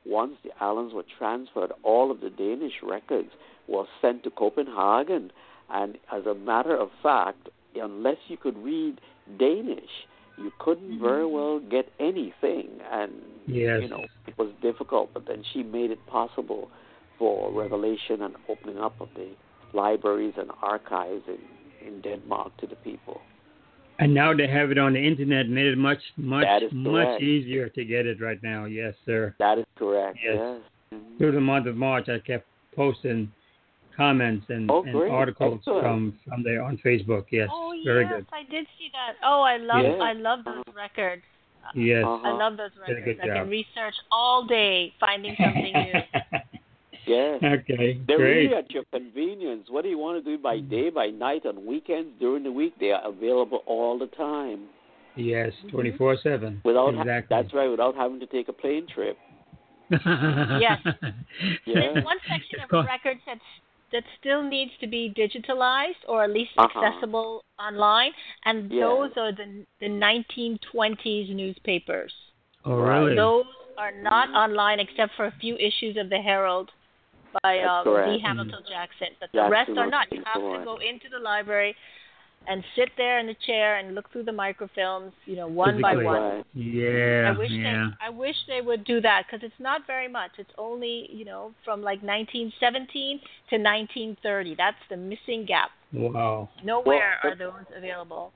Once 0.05 0.35
the 0.43 0.51
islands 0.61 0.93
were 0.93 1.05
transferred, 1.17 1.71
all 1.85 2.11
of 2.11 2.21
the 2.21 2.31
Danish 2.31 2.73
records 2.83 3.31
were 3.69 3.85
sent 4.01 4.25
to 4.25 4.31
Copenhagen, 4.31 5.31
and 5.71 5.97
as 6.13 6.27
a 6.27 6.35
matter 6.35 6.77
of 6.77 6.91
fact, 7.03 7.49
unless 7.77 8.17
you 8.27 8.37
could 8.37 8.57
read 8.59 9.01
Danish, 9.39 10.07
you 10.39 10.51
couldn't 10.59 10.95
mm-hmm. 10.95 11.05
very 11.05 11.27
well 11.27 11.61
get 11.61 11.89
anything, 12.01 12.69
and 12.91 13.13
Yes. 13.47 13.83
you 13.83 13.89
know 13.89 14.05
it 14.27 14.39
was 14.39 14.51
difficult. 14.61 15.11
But 15.13 15.27
then 15.27 15.43
she 15.53 15.63
made 15.63 15.91
it 15.91 16.05
possible 16.07 16.71
for 17.19 17.53
revelation 17.53 18.23
and 18.23 18.35
opening 18.49 18.79
up 18.79 19.01
of 19.01 19.09
the 19.15 19.29
libraries 19.75 20.35
and 20.37 20.51
archives 20.63 21.23
in, 21.29 21.39
in 21.87 22.01
Denmark 22.01 22.57
to 22.59 22.67
the 22.67 22.77
people. 22.77 23.21
And 23.99 24.13
now 24.15 24.35
they 24.35 24.49
have 24.49 24.71
it 24.71 24.79
on 24.79 24.95
the 24.95 25.01
internet, 25.07 25.49
made 25.49 25.67
it 25.67 25.79
much, 25.79 25.99
much, 26.17 26.47
much 26.73 27.21
easier 27.21 27.69
to 27.69 27.85
get 27.85 28.07
it 28.07 28.21
right 28.21 28.43
now. 28.43 28.65
Yes, 28.65 28.95
sir. 29.07 29.35
That 29.39 29.59
is 29.59 29.65
correct. 29.77 30.19
Yes. 30.25 30.37
Yes. 30.37 30.61
Mhm. 30.95 31.19
Through 31.19 31.33
the 31.33 31.41
month 31.41 31.67
of 31.67 31.77
March, 31.77 32.09
I 32.09 32.19
kept 32.19 32.47
posting 32.75 33.31
comments 33.97 34.47
and, 34.49 34.71
Oh, 34.71 34.83
and 34.83 34.97
articles 35.11 35.59
Excellent. 35.59 35.83
from 35.85 36.19
from 36.29 36.43
there 36.43 36.63
on 36.63 36.79
Facebook. 36.79 37.27
Yes, 37.31 37.49
Oh 37.53 37.73
yes, 37.73 37.85
very 37.85 38.05
good. 38.07 38.27
I 38.33 38.43
did 38.51 38.67
see 38.79 38.89
that. 38.93 39.13
Oh, 39.23 39.43
I 39.43 39.57
love 39.59 39.83
Yeah. 39.85 40.05
I 40.11 40.13
love 40.15 40.45
those 40.45 40.65
records. 40.75 41.23
Yes. 41.75 42.05
Uh-huh. 42.05 42.29
I 42.29 42.33
love 42.33 42.57
those 42.57 42.73
Did 42.73 42.81
a 42.81 43.01
records. 43.01 43.05
good 43.05 43.21
I 43.21 43.27
job. 43.27 43.37
can 43.37 43.49
research 43.51 43.95
all 44.11 44.45
day 44.47 44.93
finding 44.99 45.37
something 45.37 45.73
new. 45.73 45.93
Yes. 47.07 47.43
okay, 47.43 48.01
They're 48.07 48.17
great. 48.19 48.37
really 48.45 48.55
at 48.55 48.71
your 48.71 48.85
convenience. 48.93 49.67
What 49.69 49.83
do 49.83 49.89
you 49.91 49.99
want 49.99 50.23
to 50.25 50.37
do 50.37 50.41
by 50.43 50.61
day, 50.61 50.89
by 50.91 51.09
night, 51.09 51.45
on 51.47 51.67
weekends, 51.67 52.11
during 52.21 52.43
the 52.45 52.53
week, 52.53 52.75
they 52.79 52.93
are 52.93 53.05
available 53.07 53.63
all 53.67 53.99
the 53.99 54.07
time. 54.09 54.65
Yes, 55.17 55.53
twenty 55.71 55.93
four 55.97 56.17
seven. 56.23 56.61
Without 56.65 56.95
ha- 56.95 57.05
that's 57.29 57.53
right, 57.53 57.69
without 57.69 57.95
having 57.97 58.19
to 58.21 58.27
take 58.27 58.49
a 58.49 58.53
plane 58.53 58.87
trip. 58.95 59.17
Yes. 59.91 60.79
Yeah. 61.67 61.93
There's 61.93 62.05
one 62.05 62.17
section 62.29 62.61
of 62.63 62.69
called- 62.71 62.87
records 62.87 63.21
that 63.27 63.39
that 63.93 64.05
still 64.19 64.43
needs 64.43 64.71
to 64.81 64.87
be 64.87 65.13
digitalized 65.15 66.01
or 66.09 66.25
at 66.25 66.31
least 66.31 66.53
Uh-huh. 66.57 66.81
accessible 66.81 67.45
online, 67.59 68.13
and 68.47 68.73
Yeah. 68.73 68.85
those 68.85 69.11
are 69.19 69.33
the 69.33 69.67
the 69.81 69.89
1920s 69.89 71.29
newspapers. 71.35 72.13
oh, 72.65 72.77
really? 72.77 73.15
Those 73.17 73.45
are 73.77 73.93
not 73.93 74.31
online 74.31 74.79
except 74.81 75.13
for 75.17 75.27
a 75.27 75.33
few 75.41 75.57
issues 75.57 75.97
of 75.99 76.09
the 76.09 76.21
Herald 76.23 76.71
by 77.43 77.57
That's 77.63 77.69
uh, 77.69 77.83
correct. 77.85 78.11
D. 78.11 78.19
Hamilton 78.23 78.63
Jackson, 78.69 79.09
but 79.21 79.31
the 79.33 79.39
Jackson 79.39 79.53
rest 79.53 79.71
are 79.79 79.91
not. 79.91 80.07
You 80.11 80.23
have 80.25 80.43
to 80.43 80.65
go 80.65 80.77
into 80.77 81.09
the 81.11 81.19
library 81.19 81.75
and 82.49 82.65
sit 82.77 82.91
there 82.97 83.19
in 83.19 83.27
the 83.27 83.37
chair 83.47 83.79
and 83.79 83.95
look 83.95 84.11
through 84.13 84.25
the 84.25 84.33
microfilms, 84.33 85.13
you 85.27 85.37
know, 85.37 85.47
one 85.47 85.81
by 85.81 85.95
one. 85.95 86.05
Right. 86.05 86.45
Yeah, 86.55 87.33
I 87.35 87.39
wish 87.39 87.51
yeah. 87.51 87.91
they 88.01 88.07
I 88.07 88.11
wish 88.11 88.35
they 88.49 88.61
would 88.61 88.85
do 88.85 89.01
that 89.01 89.25
because 89.27 89.45
it's 89.45 89.61
not 89.61 89.83
very 89.87 90.09
much. 90.09 90.33
It's 90.39 90.51
only 90.59 91.09
you 91.13 91.25
know 91.25 91.53
from 91.65 91.81
like 91.83 92.03
1917 92.03 93.21
to 93.51 93.57
1930. 93.57 94.55
That's 94.57 94.77
the 94.91 94.97
missing 94.97 95.47
gap. 95.47 95.71
Wow. 95.93 96.49
Nowhere 96.65 97.19
Well, 97.23 97.33
are 97.33 97.37
those 97.37 97.67
available. 97.77 98.33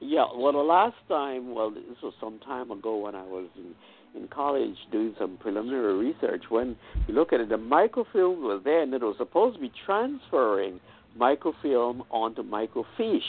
Yeah, 0.00 0.26
well, 0.36 0.52
the 0.52 0.58
last 0.58 0.96
time, 1.08 1.54
well, 1.54 1.70
this 1.70 1.82
was 2.02 2.12
some 2.20 2.38
time 2.40 2.70
ago 2.70 2.98
when 2.98 3.14
I 3.14 3.22
was 3.22 3.48
in, 3.56 3.74
in 4.16 4.28
college 4.28 4.76
doing 4.90 5.14
some 5.18 5.36
preliminary 5.38 5.94
research. 5.94 6.44
When 6.48 6.76
you 7.06 7.14
look 7.14 7.32
at 7.32 7.40
it, 7.40 7.48
the 7.48 7.56
microfilm 7.58 8.42
was 8.42 8.62
there, 8.64 8.82
and 8.82 8.92
it 8.94 9.02
was 9.02 9.16
supposed 9.18 9.56
to 9.56 9.60
be 9.60 9.72
transferring 9.84 10.80
microfilm 11.16 12.02
onto 12.10 12.42
microfiche, 12.42 13.20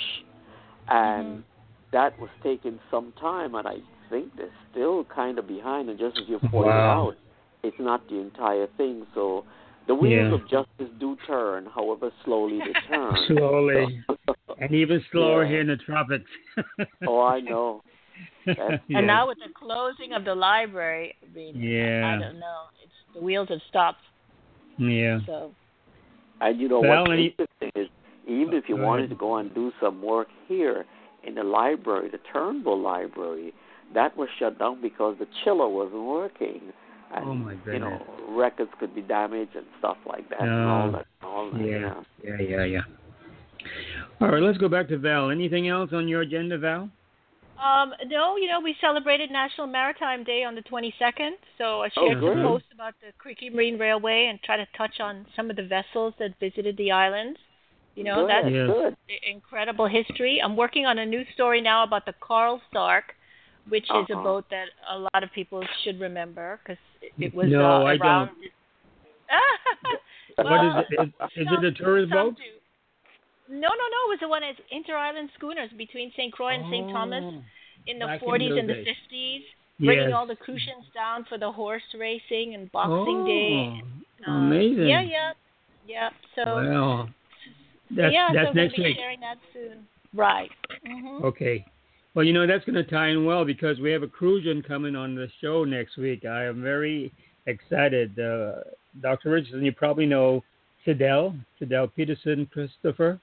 and 0.89 1.39
Mhm. 1.39 1.43
that 1.91 2.17
was 2.19 2.29
taking 2.41 2.79
some 2.91 3.13
time, 3.13 3.55
and 3.55 3.67
I 3.67 3.77
think 4.09 4.35
they're 4.35 4.49
still 4.71 5.03
kind 5.05 5.37
of 5.39 5.47
behind. 5.47 5.89
And 5.89 5.99
just 5.99 6.17
as 6.17 6.27
you 6.27 6.39
pointed 6.39 6.73
Wow. 6.75 7.07
out, 7.09 7.15
it's 7.63 7.79
not 7.79 8.07
the 8.07 8.19
entire 8.19 8.67
thing. 8.77 9.05
So 9.13 9.45
the 9.87 9.95
wheels 9.95 10.29
Yeah. 10.29 10.33
of 10.35 10.47
justice 10.47 10.89
do 10.99 11.15
turn, 11.27 11.65
however 11.65 12.11
slowly 12.23 12.59
they 12.59 12.73
turn. 12.87 13.25
Slowly. 13.27 14.03
And 14.59 14.73
even 14.73 15.03
slower 15.11 15.43
Yeah. 15.43 15.49
here 15.51 15.61
in 15.61 15.67
the 15.67 15.77
tropics. 15.77 16.29
Oh, 17.05 17.21
I 17.21 17.39
know. 17.39 17.83
That's- 18.45 18.79
Yes. 18.87 18.97
And 18.99 19.07
now 19.07 19.27
with 19.27 19.37
the 19.39 19.51
closing 19.53 20.13
of 20.13 20.23
the 20.23 20.33
library, 20.33 21.15
I 21.21 21.35
mean, 21.35 21.55
Yeah. 21.61 22.15
I 22.15 22.19
don't 22.23 22.39
know. 22.39 22.63
It's 22.83 22.93
the 23.13 23.21
wheels 23.21 23.49
have 23.49 23.59
stopped. 23.69 23.99
Yeah. 24.77 25.19
So 25.25 25.51
And 26.39 26.59
you 26.59 26.69
know 26.69 26.79
Well, 26.79 27.01
what's 27.01 27.11
and 27.11 27.19
interesting 27.19 27.71
is 27.75 27.87
even 28.27 28.53
if 28.53 28.65
you 28.69 28.77
Go 28.77 28.83
wanted 28.85 29.09
to 29.09 29.15
go 29.15 29.37
and 29.37 29.53
do 29.55 29.71
some 29.81 30.01
work 30.01 30.27
here 30.47 30.85
in 31.23 31.35
the 31.35 31.43
library, 31.43 32.09
the 32.09 32.19
Turnbull 32.31 32.79
Library, 32.79 33.53
that 33.93 34.15
was 34.17 34.29
shut 34.39 34.59
down 34.59 34.81
because 34.81 35.15
the 35.19 35.27
chiller 35.43 35.67
wasn't 35.67 36.03
working. 36.03 36.61
And, 37.13 37.25
Oh, 37.25 37.33
my 37.33 37.55
goodness. 37.55 37.73
You 37.73 37.79
know, 37.79 38.05
records 38.29 38.71
could 38.79 38.93
be 38.93 39.01
damaged 39.01 39.55
and 39.55 39.65
stuff 39.79 39.97
like 40.05 40.29
that 40.29 40.41
and 40.41 40.51
all 40.51 40.85
No. 40.87 40.91
that. 40.91 41.05
All 41.23 41.51
that 41.51 41.61
Yeah. 41.61 41.93
Yeah, 42.23 42.41
yeah, 42.41 42.63
yeah. 42.65 42.81
All 44.21 44.29
right, 44.29 44.41
let's 44.41 44.57
go 44.57 44.67
back 44.69 44.87
to 44.89 44.97
Val. 44.97 45.29
Anything 45.29 45.67
else 45.67 45.91
on 45.93 46.07
your 46.07 46.21
agenda, 46.21 46.57
Val? 46.57 46.89
Um, 47.63 47.93
no, 48.07 48.37
you 48.37 48.47
know, 48.47 48.59
we 48.61 48.75
celebrated 48.79 49.31
National 49.31 49.65
Maritime 49.67 50.23
Day 50.23 50.43
on 50.43 50.53
the 50.53 50.61
22nd, 50.61 51.31
so 51.57 51.81
I 51.81 51.89
Oh, 51.97 52.03
shared 52.05 52.17
some 52.19 52.33
great. 52.33 52.45
posts 52.45 52.67
about 52.73 52.93
the 53.01 53.11
Creque 53.17 53.51
Marine 53.51 53.79
Railway 53.79 54.27
and 54.29 54.39
try 54.43 54.57
to 54.57 54.67
touch 54.77 54.99
on 54.99 55.25
some 55.35 55.49
of 55.49 55.55
the 55.55 55.63
vessels 55.63 56.13
that 56.19 56.37
visited 56.39 56.77
the 56.77 56.91
islands. 56.91 57.39
You 57.95 58.03
know, 58.03 58.21
good, 58.21 58.29
that's 58.29 58.47
Yes. 58.47 58.67
good. 58.67 58.95
incredible 59.27 59.87
history. 59.87 60.39
I'm 60.43 60.55
working 60.55 60.85
on 60.85 60.99
a 60.99 61.05
new 61.05 61.23
story 61.33 61.61
now 61.61 61.83
about 61.83 62.05
the 62.05 62.13
Carl 62.21 62.61
Stark, 62.69 63.15
which 63.69 63.85
is 63.85 63.89
a 63.89 64.13
Uh-huh. 64.13 64.23
boat 64.23 64.45
that 64.51 64.65
a 64.91 64.99
lot 64.99 65.23
of 65.23 65.31
people 65.33 65.63
should 65.83 65.99
remember 65.99 66.59
because 66.63 66.77
it, 67.01 67.11
it 67.19 67.33
was 67.33 67.49
No, 67.49 67.61
uh, 67.61 67.85
I 67.85 67.95
around. 67.95 68.29
What 70.37 70.51
Well, 70.51 70.79
is 70.79 70.85
it? 70.91 71.01
Is, 71.01 71.07
is 71.35 71.47
some- 71.47 71.63
it 71.63 71.63
a 71.65 71.71
tourist 71.71 72.11
boat? 72.11 72.35
do. 72.35 72.43
No, 73.49 73.69
no, 73.69 73.85
no. 73.95 73.99
It 74.07 74.09
was 74.09 74.19
the 74.21 74.27
one 74.27 74.43
as 74.43 74.55
inter-island 74.71 75.29
schooners 75.37 75.69
between 75.77 76.11
St. 76.15 76.31
Croix 76.33 76.55
and 76.55 76.65
St. 76.71 76.91
Thomas 76.91 77.23
Oh, 77.23 77.43
in 77.87 77.99
the 77.99 78.05
back 78.05 78.21
in 78.21 78.27
40s 78.27 78.49
those 78.49 78.57
and 78.59 78.69
the 78.69 78.73
50s, 78.73 79.41
bringing 79.79 80.09
yes. 80.09 80.13
all 80.15 80.27
the 80.27 80.35
Crucians 80.35 80.85
down 80.93 81.25
for 81.29 81.37
the 81.37 81.51
horse 81.51 81.83
racing 81.97 82.55
and 82.55 82.71
Boxing 82.71 83.25
Day. 83.25 83.81
Oh, 84.27 84.31
Um, 84.31 84.51
amazing. 84.51 84.87
Yeah, 84.87 85.01
yeah, 85.01 85.31
yeah. 85.87 86.09
So 86.35 86.43
Well, 86.55 87.09
That's 87.95 88.13
yeah, 88.13 88.29
that's 88.33 88.49
so 88.49 88.53
we'll 88.53 88.63
next 88.65 88.75
be 88.75 88.83
week. 88.83 88.97
sharing 88.97 89.19
that 89.21 89.37
soon. 89.53 89.87
Right. 90.13 90.51
hmm 90.85 91.23
Okay. 91.23 91.65
Well, 92.13 92.25
you 92.25 92.33
know 92.33 92.47
that's 92.47 92.65
going 92.65 92.75
to 92.75 92.83
tie 92.83 93.09
in 93.09 93.25
well 93.25 93.45
because 93.45 93.79
we 93.79 93.91
have 93.91 94.01
a 94.01 94.07
Crucian 94.07 94.63
coming 94.63 94.95
on 94.95 95.13
the 95.13 95.29
show 95.39 95.63
next 95.63 95.97
week. 95.97 96.25
I 96.25 96.45
am 96.45 96.63
very 96.63 97.11
excited. 97.45 98.17
Uh, 98.19 98.53
Dr. 99.01 99.29
Richardson, 99.29 99.63
you 99.63 99.71
probably 99.71 100.07
know 100.07 100.43
Sidel, 100.83 101.35
Sidel 101.59 101.87
Peterson 101.87 102.49
Christopher. 102.51 103.19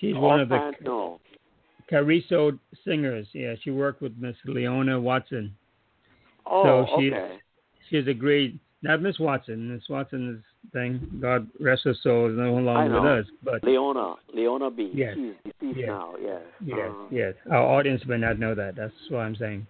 She's 0.00 0.14
one 0.14 0.40
of 0.40 0.48
the 0.48 0.72
no. 0.82 1.20
Cariso 1.90 2.58
singers. 2.84 3.26
Yeah, 3.32 3.54
she 3.62 3.70
worked 3.70 4.00
with 4.02 4.16
Miss 4.18 4.36
Leona 4.44 5.00
Watson. 5.00 5.54
Oh, 6.46 6.86
so 6.86 7.00
she's 7.00 7.12
okay. 7.12 7.36
she's 7.90 8.06
a 8.08 8.14
great 8.14 8.58
not 8.82 9.00
Miss 9.00 9.18
Watson. 9.18 9.72
Miss 9.72 9.88
Watson 9.88 10.36
is 10.36 10.70
thing 10.72 11.18
God 11.20 11.48
rest 11.60 11.82
her 11.84 11.94
soul 12.02 12.30
is 12.30 12.36
no 12.36 12.54
longer 12.54 13.00
with 13.00 13.10
us. 13.26 13.26
But 13.42 13.62
Leona, 13.64 14.14
Leona 14.32 14.70
B. 14.70 14.90
Yes. 14.94 15.14
She's 15.16 15.32
deceased 15.44 15.78
Yes. 15.80 15.86
now. 15.88 16.14
Yes. 16.20 16.40
yes, 16.64 16.78
Uh-huh. 16.88 17.06
yes. 17.10 17.34
Our 17.50 17.62
audience 17.62 18.02
may 18.06 18.18
not 18.18 18.38
know 18.38 18.54
that. 18.54 18.74
That's 18.76 18.92
what 19.08 19.20
I'm 19.20 19.36
saying. 19.36 19.66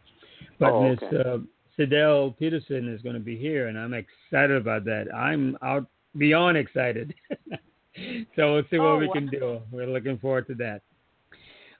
But 0.58 0.72
Oh, 0.72 0.88
Miss 0.88 1.02
okay. 1.02 1.16
uh, 1.28 1.38
Sidel 1.76 2.32
Peterson 2.38 2.88
is 2.92 3.00
going 3.02 3.14
to 3.14 3.20
be 3.20 3.36
here, 3.36 3.68
and 3.68 3.78
I'm 3.78 3.94
excited 3.94 4.56
about 4.56 4.84
that. 4.84 5.06
I'm 5.14 5.56
out 5.62 5.86
beyond 6.16 6.56
excited. 6.58 7.14
so 8.36 8.54
we'll 8.54 8.62
see 8.70 8.78
what 8.78 8.86
Oh, 8.86 8.98
we 8.98 9.10
can 9.10 9.28
do. 9.28 9.60
We're 9.70 9.86
looking 9.86 10.18
forward 10.18 10.46
to 10.48 10.54
that. 10.56 10.82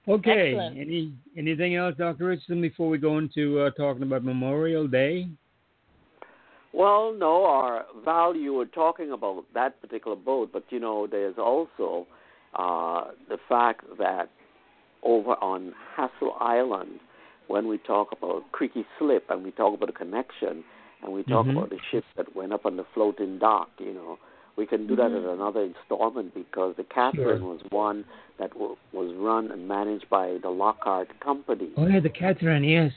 Okay. 0.09 0.55
Excellent. 0.55 0.79
Any 0.79 1.13
anything 1.37 1.77
else, 1.77 1.95
Dr. 1.97 2.27
Richardson, 2.27 2.61
before 2.61 2.89
we 2.89 2.99
go 2.99 3.19
into 3.19 3.61
uh, 3.61 3.71
talking 3.71 4.03
about 4.03 4.25
Memorial 4.25 4.89
Day? 4.89 5.29
Well, 6.73 7.15
no, 7.17 7.45
our 7.45 7.85
Val, 8.05 8.35
you 8.35 8.55
were 8.55 8.67
talking 8.67 9.13
about 9.13 9.45
that 9.55 9.81
particular 9.81 10.17
boat, 10.17 10.51
but 10.53 10.65
you 10.71 10.81
know, 10.81 11.07
there's 11.07 11.37
also 11.39 12.07
uh, 12.59 13.13
the 13.29 13.39
fact 13.49 13.85
that 13.99 14.31
over 15.03 15.33
on 15.43 15.75
Hassel 15.97 16.37
Island, 16.41 16.99
when 17.49 17.69
we 17.69 17.79
talk 17.79 18.09
about 18.13 18.51
Creque 18.53 18.87
Slip 18.99 19.27
and 19.29 19.45
we 19.45 19.51
talk 19.51 19.75
about 19.75 19.87
the 19.87 19.93
connection 19.93 20.65
and 21.03 21.13
we 21.13 21.23
talk 21.25 21.47
Mhm. 21.47 21.57
about 21.57 21.71
the 21.71 21.79
ships 21.91 22.07
that 22.17 22.35
went 22.35 22.53
up 22.53 22.65
on 22.65 22.77
the 22.77 22.85
floating 22.95 23.39
dock, 23.39 23.71
you 23.79 23.93
know, 23.93 24.19
we 24.57 24.67
can 24.67 24.87
do 24.87 24.95
that 24.97 25.11
Mhm. 25.11 25.25
at 25.25 25.35
another 25.35 25.63
installment 25.63 26.35
because 26.35 26.77
the 26.77 26.85
Catherine 26.85 27.39
Sure. 27.41 27.49
was 27.49 27.61
one 27.71 28.05
that 28.39 28.51
w- 28.53 28.77
was 28.93 29.13
run 29.15 29.51
and 29.51 29.67
managed 29.67 30.09
by 30.11 30.39
the 30.39 30.51
Lockhart 30.51 31.09
Company. 31.21 31.71
Oh 31.77 31.87
yeah, 31.87 32.01
the 32.01 32.11
Catherine. 32.11 32.65
Yes, 32.65 32.93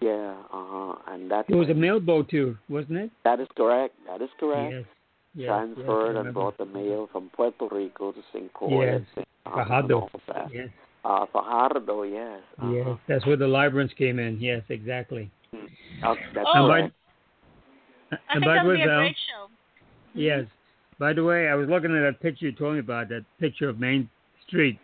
Yeah, 0.00 0.34
uh 0.52 0.64
huh, 0.72 0.94
and 1.08 1.30
that 1.30 1.48
it 1.48 1.54
was 1.54 1.70
a 1.70 1.74
mail 1.74 2.00
boat 2.00 2.28
too, 2.28 2.58
wasn't 2.68 2.98
it? 2.98 3.10
that 3.24 3.40
is 3.40 3.48
correct. 3.56 3.94
That 4.06 4.20
is 4.20 4.30
correct. 4.38 4.72
Yes. 4.72 4.84
Yes, 5.34 5.48
transferred 5.48 6.16
yes, 6.16 6.24
and 6.24 6.34
brought 6.34 6.56
the 6.56 6.64
mail 6.66 7.06
from 7.08 7.28
Puerto 7.30 7.66
Rico 7.70 8.10
to 8.12 8.22
St. 8.32 8.50
Croix. 8.54 8.84
Yes. 8.84 8.94
and 8.96 9.06
St. 9.14 9.28
Thomas 9.44 9.58
and 9.58 9.68
Fajardo. 9.68 10.00
all 10.00 10.10
of 10.14 10.20
that. 10.28 10.50
Yes. 10.52 10.68
Uh, 11.04 11.26
Fajardo, 11.26 12.02
yes. 12.04 12.40
Uh-huh. 12.58 12.70
Yes, 12.72 12.98
that's 13.06 13.26
where 13.26 13.36
the 13.36 13.46
Librans 13.46 13.94
came 13.96 14.18
in. 14.18 14.40
Yes, 14.40 14.62
exactly. 14.70 15.30
Uh, 16.02 16.14
that's 16.34 16.48
Oh. 16.54 16.64
And 16.64 16.68
by. 16.68 16.80
I 16.80 18.18
and 18.34 18.42
think 18.42 18.44
that'll 18.46 18.72
be 18.74 18.82
a 18.82 18.86
great 18.86 19.16
show. 19.16 19.48
yes. 20.14 20.46
By 20.98 21.12
the 21.12 21.22
way, 21.24 21.48
I 21.48 21.54
was 21.54 21.68
looking 21.68 21.94
at 21.94 22.00
that 22.00 22.20
picture 22.20 22.46
you 22.46 22.52
told 22.52 22.74
me 22.74 22.80
about, 22.80 23.08
that 23.10 23.24
picture 23.38 23.68
of 23.68 23.78
Main 23.78 24.08
Street, 24.46 24.78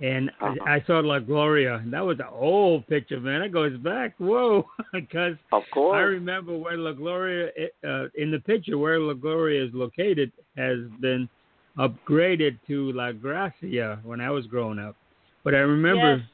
and 0.00 0.30
Uh-huh. 0.40 0.54
I, 0.64 0.76
I 0.76 0.80
saw 0.86 1.00
La 1.00 1.18
Gloria. 1.18 1.82
That 1.86 2.04
was 2.06 2.18
an 2.20 2.26
old 2.30 2.86
picture, 2.86 3.18
man. 3.20 3.42
It 3.42 3.52
goes 3.52 3.76
back, 3.78 4.14
whoa, 4.18 4.68
because 4.92 5.36
Of 5.52 5.64
course. 5.72 5.96
I 5.96 6.00
remember 6.02 6.56
where 6.56 6.76
La 6.76 6.92
Gloria, 6.92 7.50
uh, 7.84 8.06
in 8.14 8.30
the 8.30 8.38
picture 8.38 8.78
where 8.78 9.00
La 9.00 9.14
Gloria 9.14 9.64
is 9.64 9.74
located, 9.74 10.30
has 10.56 10.78
been 11.00 11.28
upgraded 11.76 12.58
to 12.66 12.92
La 12.92 13.12
Gracia 13.12 13.98
when 14.04 14.20
I 14.20 14.30
was 14.30 14.46
growing 14.46 14.78
up. 14.78 14.96
But 15.44 15.54
I 15.54 15.58
remember, 15.58 16.16
Yes. 16.16 16.26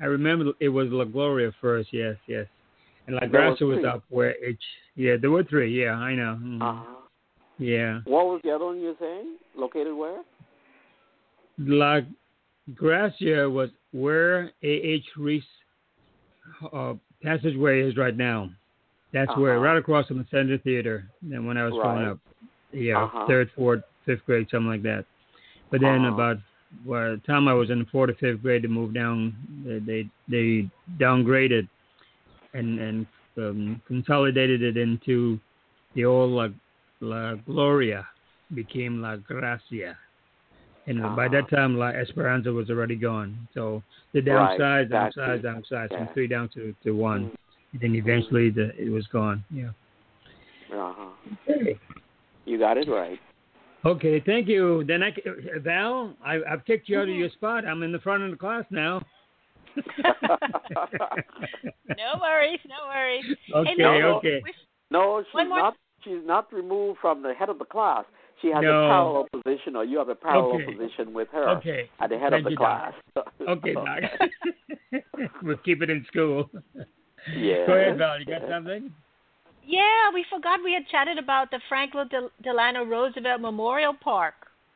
I 0.00 0.06
remember 0.06 0.52
it 0.60 0.68
was 0.68 0.88
La 0.90 1.04
Gloria 1.04 1.52
first. 1.60 1.92
Yes, 1.92 2.16
yes, 2.26 2.46
and 3.06 3.16
La 3.16 3.26
Gracia 3.26 3.64
was 3.64 3.84
up 3.84 4.02
where 4.08 4.34
H. 4.44 4.58
Yeah, 4.96 5.16
there 5.16 5.30
were 5.30 5.44
three. 5.44 5.70
Yeah, 5.82 5.94
I 5.94 6.14
know. 6.14 6.38
Mhm. 6.40 6.62
Uh-huh. 6.62 6.94
Yeah, 7.58 8.00
What 8.06 8.26
was 8.26 8.40
the 8.42 8.50
other 8.50 8.66
one 8.66 8.80
you 8.80 8.88
were 8.88 8.94
saying? 8.98 9.36
Located 9.56 9.94
where? 9.94 10.22
La 11.58 12.00
Gracia 12.74 13.48
was 13.48 13.70
where 13.92 14.50
A. 14.62 14.66
H. 14.66 15.04
Riise 15.16 15.42
uh, 16.72 16.94
passageway 17.22 17.82
is 17.82 17.96
right 17.96 18.16
now. 18.16 18.50
That's 19.12 19.34
where, 19.36 19.54
Uh-huh. 19.54 19.64
right 19.64 19.76
across 19.76 20.08
from 20.08 20.18
the 20.18 20.26
Center 20.30 20.58
Theater. 20.58 21.08
And 21.22 21.46
when 21.46 21.56
I 21.56 21.64
was 21.64 21.74
growing 21.74 22.04
up, 22.04 22.18
yeah, 22.72 23.04
Uh-huh. 23.04 23.26
third, 23.28 23.50
fourth, 23.54 23.82
fifth 24.04 24.24
grade, 24.26 24.48
something 24.50 24.68
like 24.68 24.82
that. 24.82 25.04
But 25.70 25.80
then 25.80 26.00
Uh-huh. 26.00 26.14
about 26.14 26.38
well, 26.84 27.14
the 27.14 27.22
time 27.22 27.46
I 27.46 27.54
was 27.54 27.70
in 27.70 27.84
fourth 27.86 28.10
or 28.10 28.14
fifth 28.14 28.42
grade, 28.42 28.62
to 28.62 28.68
move 28.68 28.92
down, 28.92 29.32
they 29.64 29.78
they, 29.78 30.08
they 30.28 30.68
downgraded 30.98 31.68
and 32.52 32.80
and 32.80 33.06
um, 33.38 33.80
consolidated 33.86 34.62
it 34.62 34.76
into 34.76 35.38
the 35.94 36.04
old 36.04 36.32
La, 36.32 36.48
La 37.04 37.34
Gloria, 37.34 38.06
became 38.54 39.00
La 39.02 39.16
Gracia. 39.16 39.96
And 40.86 41.00
by 41.16 41.28
that 41.28 41.44
Uh-huh. 41.44 41.56
time, 41.56 41.78
La 41.78 41.88
Esperanza 41.88 42.52
was 42.52 42.68
already 42.70 42.96
gone. 42.96 43.48
So 43.54 43.82
they 44.12 44.20
Right, 44.20 44.58
downsized, 44.58 44.82
exactly. 44.86 45.22
downsized, 45.22 45.42
downsized 45.42 45.88
from 45.96 46.08
three 46.14 46.26
down 46.26 46.48
to, 46.50 46.74
to 46.84 46.90
one. 46.92 47.22
Mm. 47.30 47.34
And 47.72 47.80
then 47.80 47.94
eventually 47.94 48.50
the, 48.50 48.70
it 48.78 48.90
was 48.90 49.06
gone. 49.08 49.42
Yeah. 49.50 49.70
Uh-huh. 50.72 51.10
Okay. 51.48 51.78
You 52.44 52.58
got 52.58 52.76
it 52.76 52.88
right. 52.88 53.18
Okay, 53.86 54.20
thank 54.24 54.46
you. 54.48 54.84
Then 54.86 55.02
I, 55.02 55.10
c- 55.12 55.22
Val, 55.58 56.14
I, 56.24 56.40
I've 56.50 56.64
kicked 56.64 56.88
you 56.88 56.98
out 56.98 57.02
Mm-hmm. 57.06 57.12
of 57.12 57.18
your 57.18 57.30
spot. 57.30 57.64
I'm 57.66 57.82
in 57.82 57.92
the 57.92 57.98
front 58.00 58.22
of 58.22 58.30
the 58.30 58.36
class 58.36 58.64
now. 58.70 59.02
No 61.96 62.18
worries, 62.20 62.60
no 62.66 62.86
worries. 62.88 63.24
Okay, 63.54 63.70
hey, 63.76 63.84
listen, 63.84 64.04
okay. 64.16 64.40
no, 64.90 65.22
she's 65.22 65.34
One 65.34 65.48
more- 65.48 65.58
not. 65.58 65.76
She's 66.04 66.24
not 66.24 66.52
removed 66.52 66.98
from 67.00 67.22
the 67.22 67.32
head 67.34 67.48
of 67.48 67.58
the 67.58 67.64
class. 67.64 68.04
She 68.42 68.48
has 68.48 68.62
No. 68.62 68.84
a 68.84 68.88
parallel 68.88 69.28
position, 69.32 69.74
or 69.76 69.84
you 69.84 69.98
have 69.98 70.08
a 70.10 70.14
parallel 70.14 70.56
Okay. 70.56 70.74
position 70.74 71.12
with 71.14 71.28
her 71.30 71.48
Okay. 71.58 71.88
at 72.00 72.10
the 72.10 72.18
head 72.18 72.30
Thank 72.32 72.40
of 72.40 72.44
the 72.44 72.50
you, 72.50 72.56
class. 72.56 72.92
Doc. 73.14 73.32
Okay, 73.40 73.72
Doc. 73.74 74.00
we'll 75.42 75.56
keep 75.58 75.82
it 75.82 75.90
in 75.90 76.04
school. 76.06 76.50
Yeah. 77.34 77.66
Go 77.66 77.72
ahead, 77.74 77.96
Val. 77.98 78.18
You 78.18 78.26
got 78.26 78.42
something? 78.48 78.92
Yeah, 79.66 80.10
we 80.12 80.24
forgot 80.30 80.60
we 80.62 80.74
had 80.74 80.86
chatted 80.88 81.16
about 81.18 81.50
the 81.50 81.58
Franklin 81.70 82.08
Del- 82.08 82.30
Delano 82.42 82.84
Roosevelt 82.84 83.40
Memorial 83.40 83.94
Park. 83.94 84.34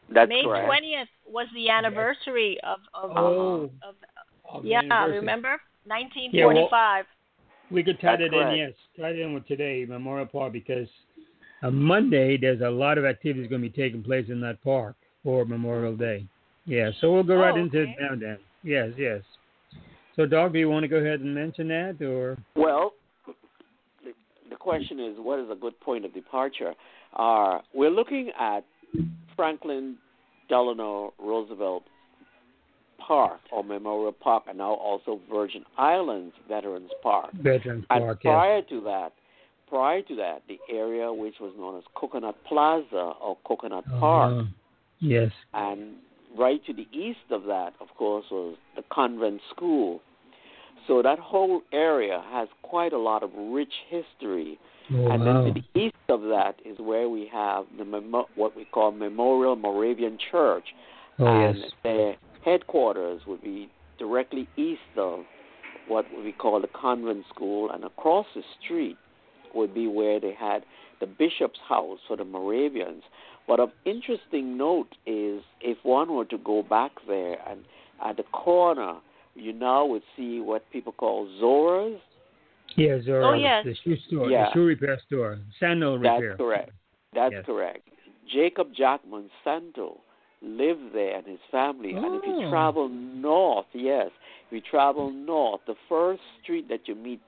That's 0.08 0.28
May 0.30 0.42
correct. 0.44 0.64
twentieth 0.66 1.08
was 1.30 1.46
the 1.54 1.68
anniversary 1.68 2.58
of 2.62 2.78
of, 2.94 3.10
Oh. 3.14 3.70
of 3.82 3.94
Of 4.50 4.62
the 4.62 4.68
yeah, 4.70 4.78
anniversary. 4.78 5.18
remember 5.18 5.60
nineteen 5.84 6.32
forty-five. 6.32 7.04
Yeah, 7.04 7.10
well- 7.10 7.14
We 7.70 7.82
could 7.82 8.00
tie 8.00 8.16
That's 8.16 8.30
that 8.30 8.50
in, 8.52 8.56
yes. 8.56 8.72
Tie 8.98 9.10
it 9.10 9.18
in 9.18 9.34
with 9.34 9.46
today, 9.46 9.84
Memorial 9.86 10.24
Park, 10.24 10.52
because 10.54 10.88
on 11.62 11.74
Monday 11.74 12.36
there's 12.36 12.60
a 12.60 12.68
lot 12.70 12.98
of 12.98 13.04
activities 13.04 13.48
going 13.48 13.62
to 13.62 13.68
be 13.68 13.74
taking 13.82 14.02
place 14.02 14.26
in 14.28 14.40
that 14.42 14.62
park 14.62 14.96
for 15.24 15.44
Memorial 15.44 15.96
Day. 15.96 16.26
Yeah, 16.64 16.90
so 17.00 17.12
we'll 17.12 17.22
go 17.22 17.36
right 17.36 17.54
Oh, 17.54 17.58
into 17.60 17.80
okay. 17.80 17.90
it 17.90 17.96
now 18.00 18.16
then. 18.18 18.38
Yes, 18.62 18.90
yes. 18.98 19.22
So, 20.16 20.26
Doc, 20.26 20.52
do 20.52 20.58
you 20.58 20.68
want 20.68 20.82
to 20.84 20.88
go 20.88 20.96
ahead 20.96 21.20
and 21.20 21.34
mention 21.34 21.68
that, 21.68 22.02
or 22.04 22.36
Well, 22.56 22.92
the, 24.04 24.12
the 24.50 24.56
question 24.56 24.98
is, 25.00 25.14
what 25.18 25.38
is 25.38 25.46
a 25.50 25.54
good 25.54 25.78
point 25.80 26.04
of 26.04 26.12
departure? 26.12 26.74
Uh, 27.16 27.58
we're 27.72 27.90
looking 27.90 28.30
at 28.38 28.64
Franklin 29.36 29.96
Delano 30.48 31.14
Roosevelt 31.18 31.84
Park 32.98 33.40
or 33.52 33.62
Memorial 33.64 34.12
Park, 34.12 34.44
and 34.48 34.58
now 34.58 34.72
also 34.74 35.20
Virgin 35.30 35.64
Islands 35.78 36.34
Veterans 36.48 36.90
Park. 37.02 37.32
Veterans 37.34 37.84
And 37.90 38.02
Park? 38.04 38.18
Yes. 38.24 38.30
prior 38.32 38.62
to 38.62 38.80
that, 38.82 39.12
prior 39.68 40.02
to 40.02 40.16
that, 40.16 40.42
the 40.48 40.58
area 40.70 41.12
which 41.12 41.34
was 41.40 41.52
known 41.58 41.76
as 41.78 41.84
Coconut 41.94 42.36
Plaza 42.44 43.12
or 43.20 43.36
Coconut 43.44 43.84
Park, 44.00 44.32
Uh, 44.32 44.42
yes. 45.00 45.32
and 45.54 45.96
right 46.36 46.64
to 46.66 46.72
the 46.72 46.86
east 46.92 47.30
of 47.30 47.44
that, 47.44 47.74
of 47.80 47.88
course, 47.96 48.24
was 48.30 48.56
the 48.76 48.82
convent 48.90 49.40
school. 49.50 50.00
So 50.86 51.02
that 51.02 51.18
whole 51.18 51.62
area 51.72 52.22
has 52.30 52.48
quite 52.62 52.92
a 52.92 52.98
lot 52.98 53.22
of 53.22 53.30
rich 53.34 53.74
history. 53.88 54.58
Oh, 54.90 55.06
and 55.10 55.22
wow. 55.24 55.42
then 55.44 55.54
to 55.54 55.60
the 55.60 55.80
east 55.80 55.96
of 56.08 56.22
that 56.22 56.54
is 56.64 56.78
where 56.78 57.08
we 57.10 57.26
have 57.26 57.66
the 57.76 57.84
memo- 57.84 58.28
what 58.36 58.56
we 58.56 58.64
call 58.64 58.90
Memorial 58.90 59.54
Moravian 59.56 60.18
Church. 60.30 60.64
oh, 61.18 61.26
and 61.26 61.58
yes. 61.58 61.72
their 61.82 62.16
headquarters 62.44 63.26
would 63.26 63.42
be 63.42 63.68
directly 63.98 64.46
east 64.56 64.94
of 64.96 65.24
what 65.88 66.06
we 66.24 66.32
call 66.32 66.60
the 66.60 66.68
convent 66.68 67.24
school, 67.28 67.70
and 67.70 67.84
across 67.84 68.26
the 68.34 68.42
street 68.62 68.96
would 69.54 69.74
be 69.74 69.86
where 69.86 70.20
they 70.20 70.32
had 70.32 70.64
the 71.00 71.06
bishop's 71.06 71.58
house 71.68 71.98
for 72.06 72.16
the 72.16 72.24
Moravians. 72.24 73.02
But 73.46 73.60
of 73.60 73.70
interesting 73.84 74.56
note 74.56 74.94
is 75.06 75.42
if 75.60 75.78
one 75.82 76.12
were 76.12 76.26
to 76.26 76.38
go 76.38 76.62
back 76.62 76.92
there 77.06 77.36
and 77.48 77.60
at 78.04 78.16
the 78.16 78.24
corner, 78.24 78.96
you 79.34 79.52
now 79.52 79.86
would 79.86 80.02
see 80.16 80.40
what 80.40 80.68
people 80.70 80.92
call 80.92 81.28
Zora's. 81.40 82.00
Yes, 82.76 83.06
or 83.08 83.22
Oh, 83.22 83.34
yes. 83.34 83.64
the 83.64 83.74
shoe 83.74 83.96
store, 84.06 84.30
Yeah. 84.30 84.46
the 84.46 84.52
shoe 84.52 84.64
repair 84.66 84.98
store, 85.06 85.38
sandal 85.58 85.98
repair. 85.98 86.30
That's 86.30 86.36
correct. 86.38 86.70
That's 87.12 87.32
Yes. 87.32 87.46
correct. 87.46 87.88
Jacob 88.26 88.72
Jackman 88.74 89.30
Santo 89.42 90.00
lived 90.42 90.92
there 90.92 91.16
and 91.16 91.26
his 91.26 91.40
family. 91.50 91.94
And 91.94 92.16
if 92.16 92.26
you 92.26 92.34
Oh. 92.46 92.50
travel 92.50 92.88
north, 92.88 93.66
yes, 93.72 94.10
if 94.46 94.52
you 94.52 94.60
travel 94.60 95.10
north, 95.10 95.64
the 95.64 95.74
first 95.88 96.22
street 96.42 96.68
that 96.68 96.86
you 96.86 96.94
meet 96.94 97.20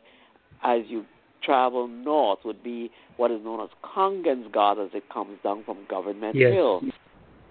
as 0.62 0.86
you 0.88 1.06
travel 1.42 1.88
north 1.88 2.40
would 2.44 2.62
be 2.62 2.90
what 3.16 3.30
is 3.30 3.42
known 3.42 3.60
as 3.60 3.68
Kongensgade 3.84 4.84
as 4.84 4.90
it 4.94 5.08
comes 5.12 5.38
down 5.42 5.64
from 5.64 5.78
Government 5.88 6.36
Yes. 6.36 6.52
Hill. 6.52 6.82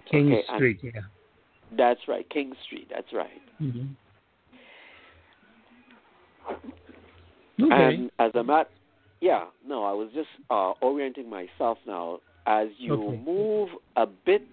King 0.10 0.32
Okay, 0.32 0.44
Street. 0.56 0.80
Yeah. 0.82 1.02
That's 1.78 2.00
right, 2.08 2.28
King 2.30 2.54
Street. 2.66 2.88
That's 2.94 3.14
right. 3.14 3.42
hmm 3.60 3.88
Okay. 7.62 7.96
And 7.96 8.12
as 8.20 8.32
a 8.36 8.44
mat, 8.44 8.70
yeah, 9.22 9.46
no, 9.68 9.84
I 9.84 9.92
was 9.92 10.10
just 10.14 10.30
uh, 10.50 10.72
orienting 10.82 11.30
myself 11.30 11.78
now. 11.86 12.20
As 12.48 12.70
you 12.78 12.94
Okay. 12.94 13.22
move 13.26 13.70
a 13.98 14.06
bit 14.08 14.48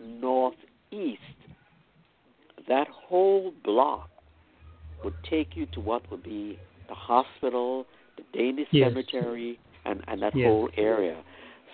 northeast, 0.00 1.20
that 2.68 2.88
whole 2.88 3.52
block 3.64 4.08
would 5.04 5.14
take 5.30 5.56
you 5.56 5.66
to 5.66 5.80
what 5.80 6.10
would 6.10 6.22
be 6.24 6.58
the 6.88 6.94
hospital, 6.94 7.86
the 8.16 8.24
Danish 8.38 8.68
Yes. 8.70 8.90
cemetery, 8.92 9.58
and, 9.84 10.02
and 10.08 10.22
that 10.22 10.34
Yes. 10.34 10.46
whole 10.48 10.68
area. 10.76 11.16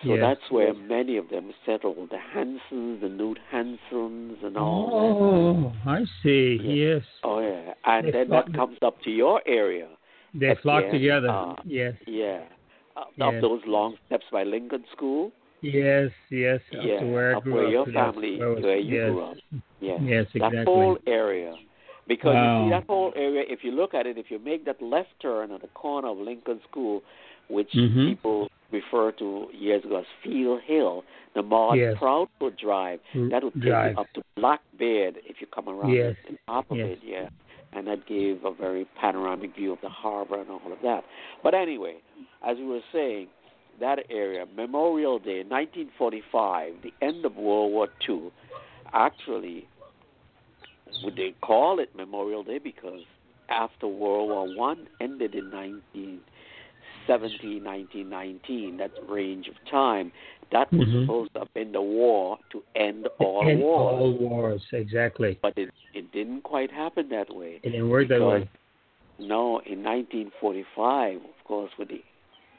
So 0.03 0.15
Yes. 0.15 0.19
that's 0.21 0.51
where 0.51 0.75
many 0.75 1.17
of 1.17 1.29
them 1.29 1.53
settled. 1.65 2.11
The 2.11 2.19
Hansons, 2.19 3.01
the 3.01 3.09
Newt 3.09 3.39
Hansons, 3.51 4.39
and 4.43 4.57
all 4.57 4.87
that. 4.87 5.89
Oh, 5.89 5.91
I 5.91 6.05
see. 6.23 6.59
Yes. 6.63 7.03
Oh 7.23 7.39
yeah, 7.41 7.75
and 7.85 8.07
They 8.09 8.11
then 8.11 8.29
thought 8.29 8.47
that 8.47 8.53
that- 8.53 8.59
comes 8.59 8.79
up 8.83 9.01
to 9.03 9.11
your 9.11 9.41
area. 9.47 9.87
They 10.35 10.55
flock 10.57 10.85
Again, 10.85 10.93
together. 10.95 11.29
uh, 11.29 11.55
yes. 11.65 11.95
Yeah, 12.07 12.41
up, 12.97 13.11
Yes. 13.17 13.35
up 13.35 13.41
those 13.43 13.61
long 13.67 13.97
steps 14.07 14.25
by 14.33 14.43
Lincoln 14.45 14.85
School. 14.93 15.31
Yes. 15.61 16.11
Yes. 16.31 16.61
Up 16.77 16.85
yeah, 16.85 17.01
to 17.01 17.07
where 17.07 17.35
I 17.35 17.37
up 17.39 17.47
where 17.47 17.69
your 17.69 17.87
yes. 17.87 17.95
family, 17.95 18.39
Where 18.39 18.49
was- 18.55 18.65
where 18.65 18.79
you 18.79 18.97
yes. 18.97 19.11
grew 19.11 19.21
up. 19.23 19.37
Yeah, 19.81 19.99
Yes, 20.01 20.27
exactly. 20.35 20.59
that 20.59 20.67
whole 20.67 20.99
area. 21.07 21.55
Because 22.09 22.35
you 22.35 22.67
see 22.67 22.71
that 22.71 22.85
whole 22.89 23.13
area, 23.15 23.45
if 23.49 23.61
you 23.63 23.71
look 23.71 23.95
at 23.95 24.07
it, 24.07 24.19
if 24.19 24.31
you 24.31 24.39
make 24.39 24.65
that 24.65 24.83
left 24.83 25.11
turn 25.21 25.53
at 25.53 25.63
the 25.63 25.69
corner 25.69 26.09
of 26.09 26.19
Lincoln 26.19 26.61
School, 26.69 27.03
which 27.49 27.71
Mhm. 27.73 28.07
people 28.09 28.51
refer 28.73 29.13
to 29.13 29.49
years 29.53 29.85
ago 29.85 29.97
as 29.99 30.07
Field 30.23 30.61
Hill, 30.63 31.05
the 31.35 31.43
Maud 31.43 31.79
Yes. 31.79 31.97
Proudfoot 31.99 32.57
Drive, 32.57 33.01
that 33.15 33.45
would 33.45 33.53
take 33.55 33.63
drive. 33.63 33.93
you 33.93 34.01
up 34.01 34.13
to 34.15 34.23
Blackbeard 34.35 35.19
if 35.27 35.41
you 35.41 35.47
come 35.47 35.69
around 35.69 35.91
Yes. 35.93 36.17
the 36.29 36.39
top 36.47 36.71
of 36.71 36.79
Yes. 36.79 36.89
it, 36.91 36.99
yeah. 37.05 37.29
And 37.75 37.87
that 37.87 38.05
gave 38.07 38.45
a 38.45 38.51
very 38.51 38.85
panoramic 38.97 39.55
view 39.55 39.73
of 39.73 39.81
the 39.81 39.89
harbor 39.89 40.39
and 40.39 40.51
all 40.51 40.73
of 40.73 40.81
that. 40.83 41.05
But 41.43 41.55
anyway, 41.55 41.97
as 42.43 42.59
we 42.59 42.65
were 42.67 42.83
saying, 42.93 43.29
that 43.79 44.05
area, 44.11 44.47
Memorial 44.55 45.19
Day, 45.19 45.43
1945, 45.43 46.83
the 46.83 46.93
end 47.01 47.25
of 47.25 47.37
World 47.37 47.73
War 47.73 47.89
II, 48.07 48.31
actually, 48.93 49.67
would 51.03 51.17
they 51.17 51.35
call 51.43 51.79
it 51.81 51.89
Memorial 51.97 52.43
Day 52.43 52.59
because 52.59 53.01
after 53.49 53.87
World 53.87 54.29
War 54.29 54.47
One 54.49 54.87
ended 55.01 55.35
in 55.35 55.51
1917, 55.51 57.63
1919, 57.65 58.77
that 58.79 58.91
range 59.09 59.49
of 59.49 59.55
time, 59.71 60.13
that 60.51 60.71
was 60.73 60.89
Mhm. 60.89 61.03
supposed 61.03 61.33
to 61.35 61.41
have 61.41 61.53
been 61.55 61.73
the 61.73 61.83
war 61.83 62.39
to 62.51 62.63
end 62.75 63.09
all 63.19 63.49
End 63.49 63.61
wars. 63.61 63.95
all 63.95 64.13
wars. 64.13 64.63
Exactly. 64.73 65.39
But 65.43 65.55
it, 65.57 65.71
it 65.95 66.11
didn't 66.13 66.43
quite 66.43 66.71
happen 66.71 67.09
that 67.11 67.35
way. 67.35 67.61
It 67.63 67.71
didn't 67.71 67.89
work 67.89 68.09
that 68.09 68.23
way. 68.25 68.49
No, 69.19 69.59
in 69.61 69.83
1945, 69.83 71.17
of 71.17 71.45
course, 71.45 71.71
with 71.79 71.89
the 71.89 72.03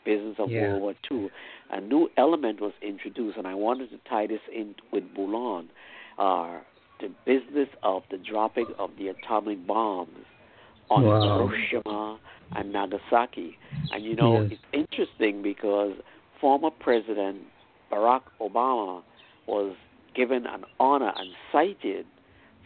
business 0.06 0.36
of 0.40 0.50
Yeah. 0.50 0.68
World 0.68 0.82
War 0.82 0.96
II, 1.12 1.30
a 1.70 1.82
new 1.82 2.10
element 2.18 2.60
was 2.62 2.74
introduced, 2.82 3.38
and 3.38 3.48
I 3.48 3.54
wanted 3.54 3.90
to 3.92 3.98
tie 4.10 4.28
this 4.28 4.42
in 4.52 4.76
with 4.92 5.14
Boulogne, 5.14 5.70
uh, 6.18 6.60
the 7.04 7.12
business 7.26 7.68
of 7.84 8.04
the 8.10 8.18
dropping 8.18 8.68
of 8.80 8.90
the 8.98 9.10
atomic 9.10 9.66
bombs 9.68 10.26
on 10.90 11.04
Wow. 11.04 11.48
Hiroshima 11.48 12.20
and 12.56 12.72
Nagasaki. 12.72 13.58
And 13.92 14.04
you 14.04 14.16
know, 14.16 14.42
Yes. 14.42 14.54
it's 14.54 14.64
interesting 14.72 15.42
because 15.42 15.94
former 16.40 16.72
President 16.72 17.42
Barack 17.92 18.22
Obama 18.40 19.04
was 19.48 19.76
given 20.16 20.46
an 20.46 20.64
honor 20.80 21.12
and 21.18 21.30
cited 21.52 22.06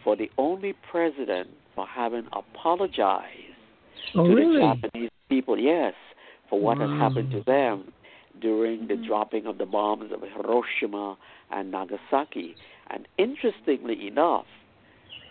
for 0.04 0.16
the 0.16 0.30
only 0.38 0.74
president 0.92 1.50
for 1.76 1.86
having 1.88 2.28
apologized 2.34 3.56
Oh, 4.16 4.28
to 4.28 4.36
really? 4.36 4.56
the 4.62 4.76
Japanese 4.82 5.10
people, 5.30 5.58
yes, 5.58 5.94
for 6.50 6.60
what 6.60 6.78
had 6.78 6.90
happened 6.92 7.32
to 7.32 7.42
them 7.42 7.92
during 8.40 8.88
the 8.88 8.94
mm-hmm. 8.94 9.08
dropping 9.08 9.46
of 9.48 9.58
the 9.58 9.66
bombs 9.66 10.12
of 10.12 10.22
Hiroshima 10.22 11.18
and 11.52 11.72
Nagasaki. 11.72 12.56
And 12.90 13.08
interestingly 13.18 14.08
enough, 14.08 14.46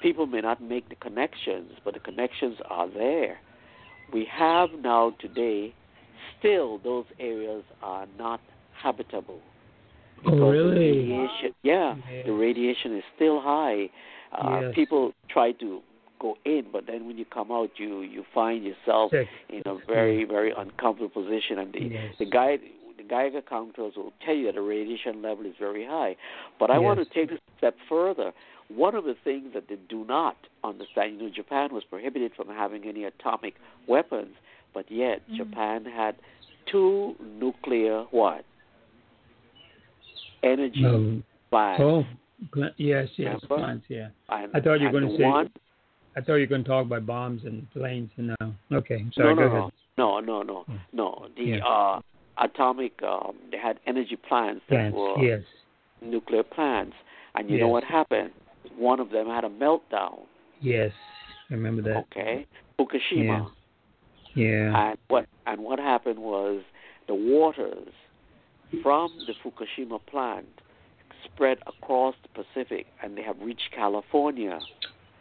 people 0.03 0.27
may 0.27 0.41
not 0.41 0.63
make 0.63 0.89
the 0.89 0.95
connections, 0.97 1.73
but 1.85 1.95
the 1.95 2.01
connections 2.01 2.57
are 2.69 2.89
there. 2.89 3.39
We 4.13 4.27
have 4.33 4.71
now 4.83 5.15
today, 5.21 5.75
still 6.39 6.79
those 6.79 7.07
areas 7.19 7.65
are 7.83 8.07
not 8.19 8.41
habitable. 8.81 9.41
Oh, 10.19 10.31
Because 10.31 10.39
the 10.39 10.45
really? 10.51 10.79
radiation, 10.99 11.55
yeah, 11.63 11.97
Yeah. 12.11 12.23
the 12.27 12.33
radiation 12.33 12.97
is 12.97 13.05
still 13.15 13.41
high. 13.41 13.91
Uh, 14.33 14.61
Yes. 14.63 14.75
People 14.75 15.13
try 15.29 15.53
to 15.53 15.83
go 16.19 16.37
in, 16.45 16.67
but 16.73 16.87
then 16.87 17.07
when 17.07 17.17
you 17.19 17.25
come 17.25 17.51
out, 17.53 17.71
you 17.79 18.01
you 18.03 18.25
find 18.35 18.65
yourself 18.65 19.13
in 19.49 19.63
a 19.67 19.75
very 19.87 20.25
very 20.25 20.53
uncomfortable 20.57 21.11
position, 21.23 21.59
and 21.59 21.73
the 21.73 21.85
Yes. 21.85 22.15
the 22.19 22.25
guy 22.27 22.57
the 22.57 22.71
Geiger 23.09 23.43
counters 23.43 23.95
will 23.97 24.13
tell 24.25 24.35
you 24.35 24.47
that 24.47 24.55
the 24.55 24.63
radiation 24.63 25.23
level 25.23 25.47
is 25.47 25.55
very 25.59 25.85
high. 25.85 26.17
But 26.59 26.71
I 26.71 26.79
want 26.79 26.99
to 26.99 27.05
take 27.15 27.31
this 27.31 27.39
a 27.55 27.59
step 27.59 27.77
further. 27.89 28.33
One 28.69 28.95
of 28.95 29.05
the 29.05 29.15
things 29.23 29.53
that 29.55 29.69
they 29.69 29.77
do 29.89 30.05
not 30.05 30.37
understand, 30.65 31.17
you 31.21 31.23
know, 31.23 31.31
Japan 31.35 31.73
was 31.73 31.85
prohibited 31.85 32.33
from 32.35 32.49
having 32.49 32.85
any 32.85 33.05
atomic 33.05 33.55
weapons, 33.87 34.35
but 34.75 34.91
yet 34.91 35.23
Mhm. 35.31 35.37
Japan 35.37 35.85
had 35.85 36.17
two 36.67 37.15
nuclear 37.39 38.03
what 38.11 38.45
energy 40.43 40.85
Um, 40.85 41.25
plants. 41.51 41.83
oh, 41.83 42.07
yes, 42.77 43.09
yes, 43.19 43.41
Remember? 43.43 43.47
plants, 43.49 43.87
yeah. 43.89 44.09
And, 44.29 44.51
I 44.55 44.61
thought 44.61 44.81
you 44.81 44.87
were 44.87 44.93
going 45.01 45.09
to 45.09 45.17
say. 45.17 45.23
one, 45.25 45.51
I 46.17 46.21
thought 46.21 46.35
you 46.35 46.41
were 46.41 46.47
going 46.47 46.65
to 46.65 46.69
talk 46.69 46.87
about 46.87 47.07
bombs 47.07 47.45
and 47.45 47.71
planes. 47.71 48.11
And 48.17 48.35
no, 48.41 48.55
okay, 48.79 49.05
sorry. 49.15 49.35
no, 49.35 49.43
go 49.43 49.49
no, 49.49 49.57
ahead. 49.57 49.73
no, 49.99 50.21
no, 50.21 50.43
no, 50.43 50.65
no. 50.93 51.29
The 51.37 51.43
Yeah. 51.45 51.67
uh, 51.67 52.01
atomic, 52.39 53.03
um, 53.03 53.37
they 53.51 53.59
had 53.59 53.79
energy 53.87 54.17
plants 54.17 54.63
that 54.69 54.93
Plants, 54.93 54.97
were 54.97 55.19
yes, 55.25 55.43
nuclear 56.03 56.43
plants, 56.43 56.95
and 57.35 57.49
you 57.51 57.59
know 57.59 57.69
what 57.69 57.85
happened? 57.85 58.31
One 58.77 59.01
of 59.01 59.11
them 59.11 59.27
had 59.27 59.45
a 59.45 59.49
meltdown. 59.49 60.21
yes. 60.61 60.93
I 61.49 61.55
remember 61.55 61.81
that. 61.83 61.97
Okay, 62.11 62.45
Fukushima. 62.79 63.49
Yeah. 64.35 64.45
yeah. 64.45 64.89
And 64.91 64.99
what 65.07 65.27
and 65.47 65.61
what 65.63 65.79
happened 65.79 66.19
was 66.19 66.63
the 67.07 67.15
waters 67.15 67.93
from 68.83 69.11
the 69.29 69.33
Fukushima 69.45 70.01
plant 70.07 70.49
spread 71.25 71.59
across 71.69 72.17
the 72.25 72.43
Pacific, 72.43 72.87
and 73.01 73.17
they 73.17 73.23
have 73.23 73.37
reached 73.41 73.71
California. 73.73 74.59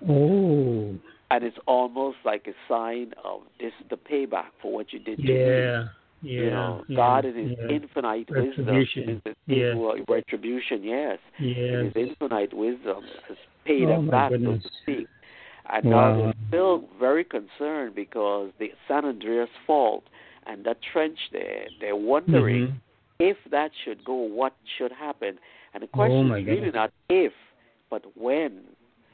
Oh, 0.09 0.95
And 1.31 1.43
it's 1.43 1.57
almost 1.67 2.17
like 2.25 2.47
a 2.47 2.53
sign 2.67 3.13
of 3.23 3.41
this 3.59 3.71
is 3.79 3.87
the 3.89 3.97
payback 3.97 4.47
for 4.61 4.73
what 4.73 4.91
you 4.93 4.99
did 4.99 5.17
to 5.17 5.23
me. 5.23 5.33
yeah, 5.33 5.85
yeah. 6.25 6.41
you 6.41 6.49
know, 6.49 6.83
yeah, 6.87 6.95
God 6.95 7.25
in 7.25 7.35
His 7.35 7.57
yeah. 7.57 7.75
infinite 7.75 8.29
wisdom, 8.29 8.65
Retribution. 8.65 9.21
is 9.25 9.73
who 9.73 10.03
retribution, 10.09 10.83
yes, 10.83 11.19
in 11.39 11.91
His 11.95 12.09
infinite 12.09 12.53
wisdom 12.53 13.03
has 13.27 13.37
paid 13.65 13.87
Oh, 13.89 14.01
back, 14.03 14.31
so 14.31 14.37
to 14.37 14.69
speak. 14.81 15.07
And 15.69 15.85
Wow. 15.85 15.91
now 15.91 16.23
they're 16.23 16.33
still 16.49 16.83
very 16.99 17.23
concerned 17.23 17.95
because 17.95 18.51
the 18.59 18.71
San 18.87 19.05
Andreas 19.05 19.49
Fault 19.65 20.03
and 20.45 20.63
that 20.65 20.77
trench 20.81 21.17
there, 21.31 21.67
they're 21.79 21.95
wondering 21.95 22.67
Mhm. 22.67 22.73
if 23.19 23.37
that 23.49 23.71
should 23.83 24.03
go, 24.03 24.13
what 24.13 24.53
should 24.77 24.91
happen. 24.91 25.39
And 25.73 25.81
the 25.83 25.87
Oh, 25.87 25.97
question 25.97 26.27
my 26.29 26.37
is 26.39 26.45
really 26.45 26.71
not 26.71 26.91
if, 27.09 27.33
but 27.89 28.03
when. 28.15 28.63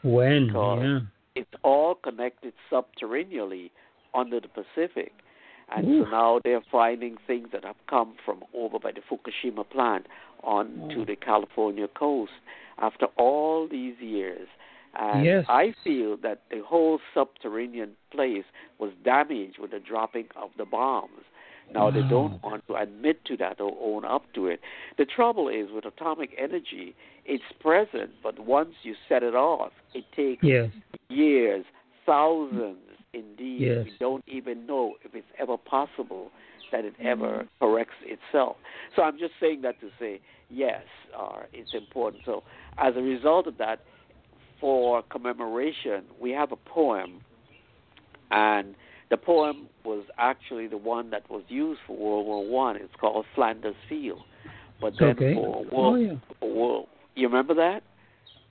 When? 0.04 0.48
Because 0.48 0.84
Yeah. 0.84 1.00
It's 1.34 1.56
all 1.64 1.96
connected 1.96 2.54
subterraneally 2.70 3.72
under 4.14 4.42
the 4.42 4.50
Pacific. 4.50 5.14
And 5.76 5.88
Oof. 5.88 6.06
so 6.06 6.12
now 6.12 6.40
they're 6.44 6.64
finding 6.72 7.18
things 7.26 7.50
that 7.54 7.64
have 7.64 7.78
come 7.90 8.16
from 8.26 8.44
over 8.54 8.78
by 8.80 8.92
the 8.92 9.02
Fukushima 9.02 9.70
plant 9.70 10.08
onto 10.44 10.80
mm. 10.80 11.02
Oh. 11.02 11.06
the 11.06 11.16
California 11.16 11.88
coast 11.88 12.32
after 12.78 13.06
all 13.18 13.68
these 13.70 13.96
years. 14.00 14.48
And 15.00 15.26
Yes. 15.26 15.46
I 15.48 15.74
feel 15.84 16.18
that 16.18 16.42
the 16.50 16.62
whole 16.66 17.00
subterranean 17.14 17.92
place 18.12 18.44
was 18.80 18.92
damaged 19.06 19.58
with 19.60 19.72
the 19.72 19.80
dropping 19.80 20.28
of 20.36 20.50
the 20.58 20.66
bombs. 20.66 21.24
Now 21.74 21.90
they 21.90 22.02
don't 22.02 22.44
want 22.44 22.68
to 22.68 22.76
admit 22.76 23.24
to 23.26 23.38
that 23.38 23.62
or 23.62 23.78
own 23.82 24.04
up 24.04 24.24
to 24.34 24.48
it. 24.48 24.60
The 24.98 25.06
trouble 25.06 25.48
is 25.48 25.72
with 25.72 25.86
atomic 25.86 26.32
energy, 26.38 26.94
it's 27.26 27.46
present, 27.62 28.12
but 28.22 28.40
once 28.40 28.74
you 28.84 28.96
set 29.08 29.24
it 29.24 29.36
off, 29.36 29.72
it 29.94 30.04
takes 30.14 30.44
Yes. 30.44 30.70
years, 31.08 31.64
thousands 32.06 32.91
indeed. 33.14 33.62
Yes. 33.62 33.86
We 33.86 33.94
don't 34.00 34.24
even 34.28 34.66
know 34.66 34.96
if 35.04 35.16
it's 35.16 35.28
ever 35.40 35.58
possible 35.58 36.32
that 36.72 36.86
it 36.86 36.94
ever 37.04 37.48
corrects 37.60 37.96
itself. 38.04 38.56
So 38.96 39.02
I'm 39.04 39.18
just 39.20 39.34
saying 39.40 39.62
that 39.64 39.80
to 39.82 39.90
say 40.00 40.22
yes, 40.50 40.84
uh, 41.18 41.42
it's 41.54 41.74
important. 41.74 42.24
So 42.26 42.44
as 42.78 42.94
a 42.96 43.02
result 43.02 43.48
of 43.48 43.58
that, 43.58 43.82
for 44.60 45.02
commemoration, 45.04 46.04
we 46.22 46.32
have 46.32 46.52
a 46.52 46.56
poem, 46.56 47.22
and 48.30 48.76
the 49.10 49.18
poem 49.18 49.68
was 49.84 50.04
actually 50.20 50.68
the 50.68 50.78
one 50.78 51.10
that 51.10 51.30
was 51.30 51.42
used 51.48 51.82
for 51.88 51.98
World 51.98 52.26
War 52.28 52.48
One. 52.48 52.76
It's 52.76 52.94
called 53.00 53.26
Flanders 53.34 53.76
Field. 53.90 54.22
But 54.80 54.94
then 55.00 55.10
Okay. 55.10 55.34
for 55.34 55.66
World, 55.66 55.70
Oh, 55.74 55.96
yeah. 55.96 56.14
for 56.40 56.50
World, 56.50 56.88
you 57.16 57.28
remember 57.28 57.56
that? 57.56 57.82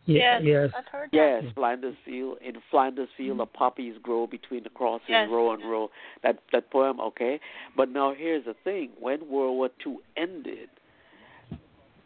Yeah, 0.07 0.41
yes, 0.41 0.43
yes. 0.45 0.71
I've 0.77 0.87
heard 0.87 1.11
Yes, 1.13 1.45
Flanders 1.55 1.97
Field. 2.05 2.39
In 2.45 2.55
Flanders 2.71 3.09
Field, 3.17 3.31
mm-hmm. 3.33 3.39
the 3.39 3.47
poppies 3.47 3.95
grow 4.03 4.27
between 4.27 4.63
the 4.65 4.71
crosses, 4.71 5.07
Yes. 5.09 5.29
row 5.31 5.53
and 5.53 5.63
row. 5.63 5.91
That 6.23 6.39
that 6.53 6.71
poem, 6.71 7.01
okay. 7.01 7.41
But 7.77 7.91
now 7.91 8.15
here's 8.15 8.45
the 8.45 8.55
thing: 8.65 8.91
when 8.99 9.29
World 9.29 9.57
War 9.57 9.71
II 9.87 9.99
ended, 10.17 10.69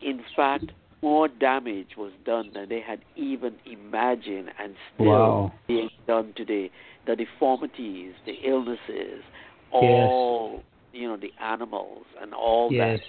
in 0.02 0.22
fact, 0.36 0.72
more 1.02 1.28
damage 1.28 1.96
was 1.96 2.12
done 2.24 2.50
than 2.54 2.68
they 2.68 2.80
had 2.80 3.00
even 3.16 3.54
imagined, 3.66 4.50
and 4.58 4.74
still 4.94 5.06
Wow. 5.06 5.52
being 5.66 5.90
done 6.06 6.32
today. 6.34 6.70
The 7.06 7.14
deformities, 7.16 8.14
the 8.24 8.34
illnesses, 8.42 9.22
all 9.70 10.62
you 10.92 11.08
know, 11.08 11.16
the 11.16 11.32
animals, 11.40 12.06
and 12.20 12.32
all 12.32 12.72
Yes. 12.72 13.00
that. 13.00 13.06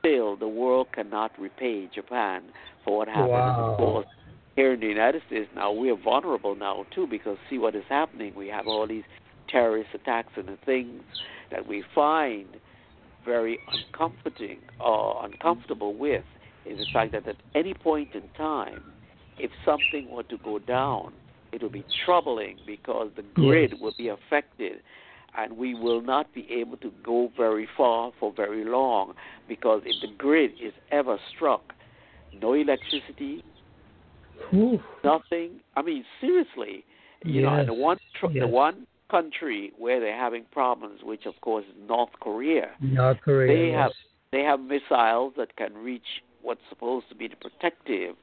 Still, 0.00 0.36
the 0.36 0.46
world 0.48 0.92
cannot 0.92 1.32
repay 1.38 1.86
Japan 1.92 2.42
for 2.84 2.98
what 2.98 3.08
happened. 3.08 3.32
And 3.32 3.56
Wow. 3.56 3.70
of 3.72 3.76
course, 3.78 4.06
here 4.58 4.72
in 4.72 4.80
the 4.80 4.86
United 4.88 5.22
States 5.28 5.48
now 5.54 5.70
we 5.70 5.88
are 5.88 5.96
vulnerable 5.96 6.56
now 6.56 6.84
too 6.92 7.06
because 7.06 7.36
see 7.48 7.58
what 7.58 7.76
is 7.76 7.84
happening. 7.88 8.34
We 8.34 8.48
have 8.48 8.66
all 8.66 8.88
these 8.88 9.04
terrorist 9.48 9.90
attacks 9.94 10.32
and 10.34 10.48
the 10.48 10.58
things 10.66 11.00
that 11.52 11.68
we 11.68 11.84
find 11.94 12.48
very 13.24 13.60
uncomforting 13.72 14.58
or 14.80 15.24
uncomfortable 15.24 15.94
with 15.94 16.24
is 16.66 16.76
the 16.78 16.86
fact 16.92 17.12
that 17.12 17.28
at 17.28 17.36
any 17.54 17.72
point 17.72 18.08
in 18.14 18.22
time, 18.36 18.82
if 19.38 19.52
something 19.64 20.10
were 20.10 20.24
to 20.24 20.38
go 20.38 20.58
down, 20.58 21.12
it 21.52 21.62
will 21.62 21.70
be 21.70 21.84
troubling 22.04 22.56
because 22.66 23.12
the 23.14 23.22
grid 23.34 23.74
will 23.80 23.94
be 23.96 24.08
affected 24.08 24.80
and 25.36 25.56
we 25.56 25.76
will 25.76 26.02
not 26.02 26.34
be 26.34 26.48
able 26.50 26.76
to 26.78 26.90
go 27.04 27.30
very 27.36 27.68
far 27.76 28.10
for 28.18 28.32
very 28.32 28.64
long 28.64 29.12
because 29.48 29.82
if 29.86 29.94
the 30.02 30.12
grid 30.16 30.50
is 30.60 30.72
ever 30.90 31.16
struck, 31.32 31.74
no 32.42 32.54
electricity, 32.54 33.44
Whew. 34.50 34.80
nothing. 35.04 35.60
I 35.76 35.82
mean, 35.82 36.04
seriously, 36.20 36.84
you 37.24 37.42
know, 37.42 37.54
and 37.54 37.68
the 37.68 37.74
one 37.74 37.98
tr- 38.18 38.26
yes. 38.32 38.42
the 38.44 38.48
one 38.48 38.86
country 39.10 39.72
where 39.78 40.00
they're 40.00 40.16
having 40.16 40.44
problems, 40.52 41.00
which 41.02 41.26
of 41.26 41.34
course 41.40 41.64
is 41.68 41.74
North 41.88 42.10
Korea, 42.20 42.70
North 42.80 43.18
Korea. 43.24 43.48
they 43.56 43.66
yes. 43.70 43.76
have 43.76 43.92
they 44.32 44.42
have 44.42 44.60
missiles 44.60 45.32
that 45.36 45.56
can 45.56 45.74
reach 45.76 46.22
what's 46.42 46.60
supposed 46.68 47.08
to 47.08 47.14
be 47.14 47.28
the 47.28 47.36
protective 47.36 48.14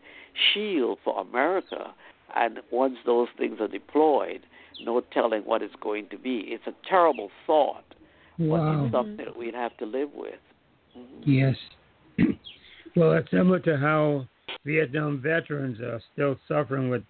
shield 0.54 1.00
for 1.04 1.20
America, 1.20 1.94
and 2.36 2.60
once 2.72 2.96
those 3.06 3.28
things 3.38 3.60
are 3.60 3.68
deployed, 3.68 4.42
no 4.84 5.02
telling 5.14 5.42
what 5.42 5.62
it's 5.62 5.76
going 5.82 6.08
to 6.10 6.18
be. 6.18 6.44
It's 6.48 6.68
a 6.68 6.74
terrible 6.88 7.30
thought, 7.48 7.86
but 8.38 8.46
Wow. 8.46 8.86
it's 8.86 8.92
something 8.94 9.18
that 9.26 9.36
we'd 9.38 9.54
have 9.56 9.76
to 9.78 9.86
live 9.86 10.10
with. 10.14 10.40
Mhm. 10.98 11.24
Yes. 11.26 11.56
well, 12.96 13.14
it's 13.14 13.30
similar 13.32 13.60
to 13.62 13.78
how 13.78 14.28
Vietnam 14.66 15.20
veterans 15.22 15.80
are 15.80 16.02
still 16.14 16.38
suffering 16.48 16.90
with 16.90 17.04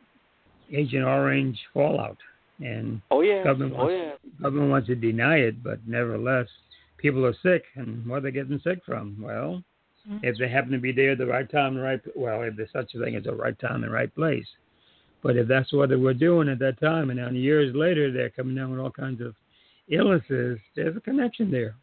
Agent 0.72 1.04
Orange 1.06 1.60
fallout, 1.74 2.18
and 2.64 3.02
Oh 3.12 3.22
yeah, 3.22 3.44
Government 3.44 3.74
oh 3.78 3.86
wants- 3.86 3.94
yeah. 4.24 4.32
government 4.42 4.70
wants 4.72 4.88
to 4.88 4.96
deny 4.96 5.38
it, 5.38 5.62
but 5.64 5.80
nevertheless, 5.88 6.48
people 6.98 7.26
are 7.26 7.34
sick, 7.34 7.66
and 7.76 8.06
what 8.08 8.18
are 8.18 8.22
they 8.22 8.32
getting 8.32 8.60
sick 8.60 8.84
from? 8.86 9.16
Well, 9.22 9.64
Mhm. 10.10 10.24
if 10.24 10.38
they 10.38 10.48
happen 10.48 10.72
to 10.72 10.78
be 10.80 10.92
there 10.92 11.12
at 11.12 11.18
the 11.18 11.26
right 11.28 11.50
time, 11.50 11.76
the 11.76 11.82
right 11.82 12.02
well, 12.16 12.42
if 12.44 12.56
there's 12.56 12.72
such 12.72 12.94
a 12.96 13.00
thing 13.00 13.16
as 13.16 13.24
the 13.24 13.34
right 13.36 13.58
time, 13.60 13.82
the 13.82 13.90
right 13.90 14.14
place. 14.14 14.48
But 15.22 15.36
if 15.38 15.48
that's 15.48 15.72
what 15.74 15.90
they 15.90 15.96
were 15.96 16.14
doing 16.14 16.50
at 16.50 16.60
that 16.60 16.80
time, 16.80 17.10
and 17.10 17.20
then 17.20 17.36
years 17.36 17.74
later 17.76 18.12
they're 18.12 18.30
coming 18.30 18.56
down 18.56 18.72
with 18.72 18.80
all 18.80 18.92
kinds 18.92 19.22
of 19.22 19.36
illnesses, 19.88 20.60
there's 20.76 20.96
a 20.96 21.02
connection 21.02 21.52
there. 21.52 21.76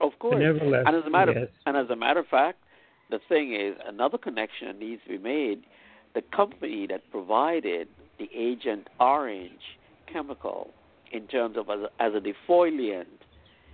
Of 0.00 0.12
But 0.12 0.18
course. 0.20 0.38
nevertheless, 0.38 0.84
And 0.86 0.96
as 0.96 1.04
a 1.06 1.10
matter 1.10 1.32
yes. 1.32 1.48
and 1.66 1.76
as 1.76 1.90
a 1.90 1.96
matter 1.96 2.20
of 2.20 2.28
fact, 2.28 2.62
the 3.10 3.18
thing 3.28 3.54
is 3.54 3.74
another 3.86 4.18
connection 4.18 4.68
that 4.68 4.78
needs 4.78 5.02
to 5.04 5.10
be 5.10 5.18
made. 5.18 5.62
The 6.14 6.22
company 6.34 6.86
that 6.88 7.02
provided 7.10 7.88
the 8.18 8.28
Agent 8.34 8.88
Orange 9.00 9.78
chemical 10.12 10.70
in 11.12 11.26
terms 11.26 11.56
of 11.56 11.68
as 11.70 11.80
a, 11.80 12.02
as 12.02 12.12
a 12.14 12.20
defoliant, 12.20 13.06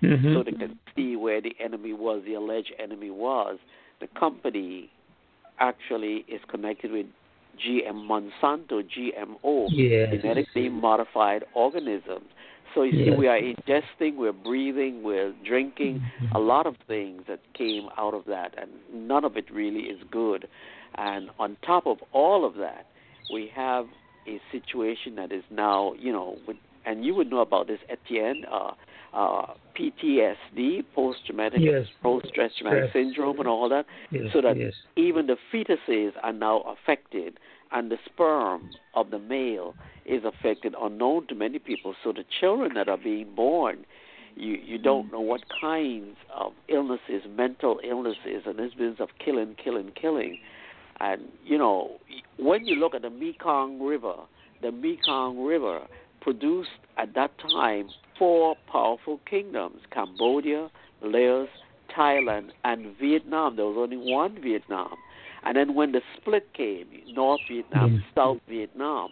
Mhm. 0.02 0.34
so 0.34 0.42
they 0.42 0.52
could 0.52 0.76
see 0.94 1.16
where 1.16 1.40
the 1.40 1.56
enemy 1.58 1.92
was, 1.94 2.22
the 2.24 2.34
alleged 2.34 2.72
enemy 2.78 3.10
was. 3.10 3.58
The 4.00 4.06
company 4.08 4.90
actually 5.60 6.24
is 6.28 6.40
connected 6.48 6.90
with 6.92 7.06
GM 7.56 8.06
Monsanto, 8.06 8.82
GMO, 8.82 9.68
Yes. 9.70 10.10
genetically 10.10 10.68
modified 10.68 11.44
organisms. 11.54 12.28
So 12.74 12.82
you 12.82 13.04
see, 13.04 13.10
we 13.16 13.28
are 13.28 13.38
ingesting, 13.38 14.16
we're 14.16 14.32
breathing, 14.32 15.02
we're 15.02 15.32
drinking 15.46 16.02
a 16.34 16.38
lot 16.38 16.66
of 16.66 16.74
things 16.88 17.22
that 17.28 17.40
came 17.56 17.88
out 17.96 18.14
of 18.14 18.24
that, 18.26 18.54
and 18.60 18.70
none 18.92 19.24
of 19.24 19.36
it 19.36 19.50
really 19.52 19.82
is 19.82 20.00
good. 20.10 20.48
And 20.96 21.30
on 21.38 21.56
top 21.64 21.86
of 21.86 21.98
all 22.12 22.44
of 22.44 22.54
that, 22.56 22.86
we 23.32 23.50
have 23.54 23.86
a 24.26 24.40
situation 24.50 25.14
that 25.16 25.32
is 25.32 25.44
now, 25.50 25.92
you 25.98 26.12
know, 26.12 26.36
with, 26.46 26.56
and 26.86 27.04
you 27.04 27.14
would 27.14 27.30
know 27.30 27.40
about 27.40 27.66
this, 27.66 27.78
Etienne, 27.88 28.44
uh, 28.50 28.72
uh, 29.14 29.54
PTSD, 29.78 30.84
post-traumatic, 30.94 31.60
Yes. 31.62 31.86
post-stress 32.02 32.50
traumatic 32.58 32.90
syndrome, 32.92 33.38
and 33.38 33.48
all 33.48 33.68
that 33.68 33.86
Yes, 34.10 34.32
so 34.32 34.40
that 34.42 34.56
yes. 34.58 34.72
even 34.96 35.26
the 35.26 35.36
fetuses 35.52 36.12
are 36.22 36.32
now 36.32 36.60
affected 36.62 37.38
and 37.74 37.90
the 37.90 37.98
sperm 38.06 38.70
of 38.94 39.10
the 39.10 39.18
male 39.18 39.74
is 40.06 40.22
affected 40.24 40.74
unknown 40.80 41.26
to 41.26 41.34
many 41.34 41.58
people. 41.58 41.94
So 42.02 42.12
the 42.12 42.24
children 42.40 42.74
that 42.74 42.88
are 42.88 42.96
being 42.96 43.34
born 43.34 43.84
you 44.36 44.58
you 44.64 44.78
don't 44.78 45.12
know 45.12 45.20
what 45.20 45.42
kinds 45.60 46.16
of 46.34 46.52
illnesses 46.68 47.22
mental 47.36 47.80
illnesses 47.88 48.42
and 48.46 48.58
this 48.58 48.72
business 48.72 49.00
of 49.00 49.08
killing 49.24 49.56
killing 49.62 49.92
killing. 50.00 50.38
And 51.00 51.22
you 51.44 51.58
know 51.58 51.98
when 52.38 52.66
you 52.66 52.76
look 52.76 52.94
at 52.94 53.02
the 53.02 53.10
Mekong 53.10 53.80
River 53.80 54.14
the 54.62 54.72
Mekong 54.72 55.44
River 55.44 55.82
produced 56.20 56.70
at 56.96 57.14
that 57.14 57.32
time 57.38 57.88
four 58.18 58.56
powerful 58.70 59.20
kingdoms 59.28 59.80
Cambodia 59.92 60.70
Laos 61.02 61.48
Thailand 61.96 62.50
and 62.64 62.96
Vietnam. 62.98 63.56
There 63.56 63.66
was 63.66 63.76
only 63.78 63.96
one 63.96 64.40
Vietnam 64.42 64.96
and 65.44 65.56
then 65.56 65.74
when 65.74 65.92
the 65.92 66.00
split 66.16 66.52
came, 66.54 66.86
North 67.08 67.40
Vietnam, 67.48 67.90
Mm. 67.98 68.14
South 68.14 68.40
Vietnam, 68.48 69.10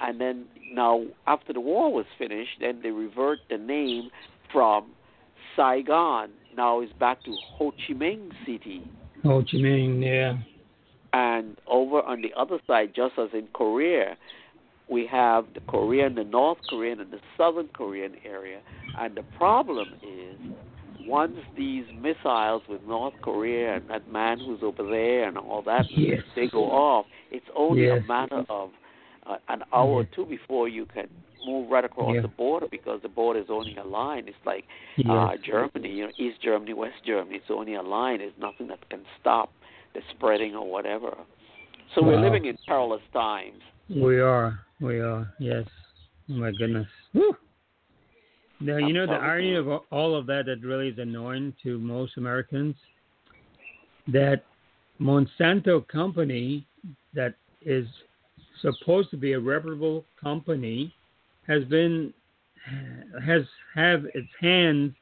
and 0.00 0.20
then 0.20 0.46
now 0.72 1.04
after 1.26 1.52
the 1.52 1.60
war 1.60 1.92
was 1.92 2.06
finished, 2.18 2.58
then 2.60 2.80
they 2.82 2.90
revert 2.90 3.38
the 3.48 3.58
name 3.58 4.10
from 4.52 4.86
Saigon. 5.56 6.30
Now 6.56 6.80
it's 6.80 6.92
back 6.94 7.22
to 7.24 7.34
Ho 7.56 7.72
Chi 7.72 7.94
Minh 7.94 8.30
City. 8.44 8.82
Ho 9.24 9.42
Chi 9.42 9.58
Minh, 9.58 10.04
yeah. 10.04 10.36
And 11.12 11.56
over 11.66 12.02
on 12.02 12.22
the 12.22 12.32
other 12.34 12.58
side, 12.66 12.92
just 12.94 13.18
as 13.18 13.30
in 13.32 13.48
Korea, 13.52 14.16
we 14.88 15.06
have 15.06 15.46
the 15.54 15.60
Korean, 15.60 16.14
the 16.14 16.24
North 16.24 16.58
Korean, 16.68 17.00
and 17.00 17.10
the 17.10 17.20
Southern 17.36 17.68
Korean 17.68 18.16
area. 18.24 18.60
And 18.98 19.16
the 19.16 19.24
problem 19.36 19.88
is, 20.02 20.38
once 21.08 21.36
these 21.56 21.84
missiles 22.00 22.62
with 22.68 22.82
North 22.86 23.14
Korea 23.22 23.76
and 23.76 23.88
that 23.88 24.10
man 24.10 24.38
who's 24.38 24.60
over 24.62 24.82
there 24.88 25.26
and 25.28 25.38
all 25.38 25.62
that, 25.62 25.86
Yes. 25.90 26.22
they 26.36 26.46
go 26.48 26.64
off, 26.70 27.06
it's 27.30 27.46
only 27.56 27.86
Yes. 27.86 28.02
a 28.04 28.06
matter 28.06 28.44
of 28.48 28.70
uh, 29.26 29.36
an 29.48 29.62
hour 29.72 29.90
or 29.90 30.04
two 30.04 30.24
before 30.24 30.68
you 30.68 30.86
can 30.86 31.06
move 31.46 31.70
right 31.70 31.84
across 31.84 32.14
Yeah. 32.14 32.22
the 32.22 32.28
border 32.28 32.66
because 32.70 33.00
the 33.02 33.08
border 33.08 33.40
is 33.40 33.50
only 33.50 33.76
a 33.76 33.84
line. 33.84 34.24
It's 34.26 34.44
like 34.46 34.64
Yes. 34.96 35.08
uh, 35.10 35.36
Germany, 35.42 35.90
you 35.90 36.04
know, 36.06 36.12
East 36.16 36.40
Germany, 36.40 36.72
West 36.72 37.04
Germany. 37.04 37.36
It's 37.36 37.50
only 37.50 37.74
a 37.74 37.82
line. 37.82 38.18
There's 38.18 38.32
nothing 38.38 38.68
that 38.68 38.88
can 38.88 39.00
stop 39.20 39.52
the 39.94 40.00
spreading 40.10 40.54
or 40.54 40.66
whatever. 40.70 41.14
So 41.94 42.02
we're 42.02 42.20
living 42.20 42.44
in 42.46 42.56
perilous 42.66 43.02
times. 43.12 43.62
We 43.88 44.20
are. 44.20 44.60
We 44.80 45.00
are. 45.00 45.32
Yes. 45.38 45.66
Oh 46.30 46.34
my 46.34 46.50
goodness. 46.52 46.86
Whew. 47.12 47.36
Now 48.60 48.76
you 48.76 48.92
know 48.92 49.06
the 49.06 49.12
irony 49.12 49.54
of 49.54 49.68
all 49.68 50.16
of 50.16 50.26
that 50.26 50.46
that 50.46 50.62
really 50.62 50.88
is 50.88 50.98
annoying 50.98 51.54
to 51.62 51.78
most 51.78 52.16
Americans 52.16 52.74
that 54.08 54.42
Monsanto 55.00 55.86
company 55.86 56.66
that 57.14 57.34
is 57.62 57.86
supposed 58.60 59.10
to 59.10 59.16
be 59.16 59.34
a 59.34 59.40
reputable 59.40 60.04
company 60.20 60.92
has 61.46 61.62
been 61.64 62.12
has 63.24 63.42
have 63.74 64.04
its 64.14 64.28
hands 64.40 64.92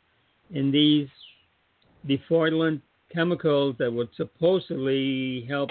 in 0.52 0.70
these 0.70 1.08
defoliant 2.06 2.80
chemicals 3.12 3.74
that 3.78 3.92
would 3.92 4.08
supposedly 4.16 5.46
help 5.48 5.70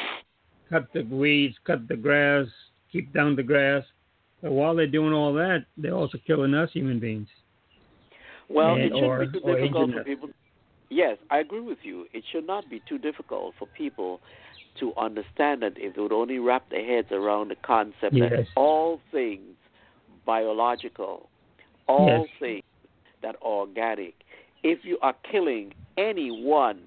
cut 0.70 0.88
the 0.94 1.04
weeds, 1.04 1.56
cut 1.66 1.88
the 1.88 1.96
grass, 1.96 2.48
keep 2.92 3.14
down 3.14 3.36
the 3.36 3.44
grass. 3.44 3.84
But 4.42 4.52
while 4.52 4.76
they're 4.76 4.88
doing 4.88 5.14
all 5.14 5.34
that, 5.34 5.66
they're 5.78 5.94
also 5.94 6.18
killing 6.26 6.54
us 6.54 6.72
human 6.74 7.00
beings. 7.00 7.28
Well, 8.50 8.76
it 8.76 8.92
shouldn't 8.94 9.04
or, 9.04 9.20
be 9.20 9.40
too 9.40 9.46
difficult 9.46 9.92
for 9.92 10.04
people. 10.04 10.30
Yes, 10.90 11.18
I 11.32 11.40
agree 11.40 11.62
with 11.62 11.80
you. 11.84 12.06
It 12.14 12.24
should 12.32 12.46
not 12.46 12.70
be 12.70 12.82
too 12.88 12.98
difficult 12.98 13.56
for 13.58 13.68
people 13.68 14.22
to 14.80 14.94
understand 14.98 15.62
that 15.64 15.74
if 15.78 15.96
they 15.96 16.02
would 16.02 16.12
only 16.12 16.38
wrap 16.38 16.70
their 16.70 16.86
heads 16.86 17.08
around 17.12 17.50
the 17.50 17.56
concept 17.56 18.20
that 18.20 18.46
all 18.56 19.02
things 19.12 19.56
biological, 20.26 21.30
all 21.88 22.08
Yes. 22.08 22.30
things 22.40 22.64
that 23.22 23.36
are 23.42 23.60
organic, 23.62 24.14
if 24.64 24.86
you 24.86 25.00
are 25.02 25.16
killing 25.30 25.74
anyone 25.98 26.82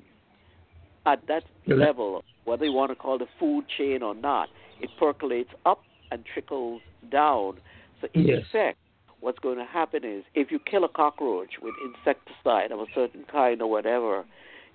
at 1.07 1.27
that 1.27 1.45
Yeah. 1.67 1.77
level, 1.77 2.23
whether 2.45 2.65
you 2.65 2.73
want 2.73 2.91
to 2.91 2.97
call 2.97 3.17
it 3.17 3.19
the 3.19 3.27
food 3.39 3.69
chain 3.69 4.03
or 4.03 4.15
not, 4.15 4.51
it 4.81 4.95
percolates 4.97 5.53
up 5.67 5.83
and 6.11 6.25
trickles 6.25 6.83
down. 7.11 7.61
So 8.01 8.09
in 8.15 8.27
Yes. 8.27 8.47
effect, 8.47 8.79
what's 9.21 9.39
going 9.39 9.59
to 9.59 9.65
happen 9.65 10.05
is 10.05 10.25
if 10.35 10.51
you 10.51 10.59
kill 10.59 10.85
a 10.85 10.89
cockroach 10.89 11.51
with 11.63 11.75
insecticide 11.85 12.73
of 12.73 12.81
a 12.81 12.87
certain 12.95 13.25
kind 13.31 13.61
or 13.63 13.71
whatever, 13.71 14.25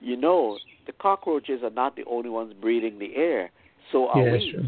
you 0.01 0.17
know 0.17 0.57
the 0.85 0.93
cockroaches 0.93 1.61
are 1.63 1.69
not 1.69 1.95
the 1.95 2.03
only 2.05 2.29
ones 2.29 2.53
breathing 2.59 2.99
the 2.99 3.15
air. 3.15 3.51
So 3.91 4.07
are 4.09 4.25
yeah, 4.25 4.31
we. 4.33 4.51
sure. 4.51 4.63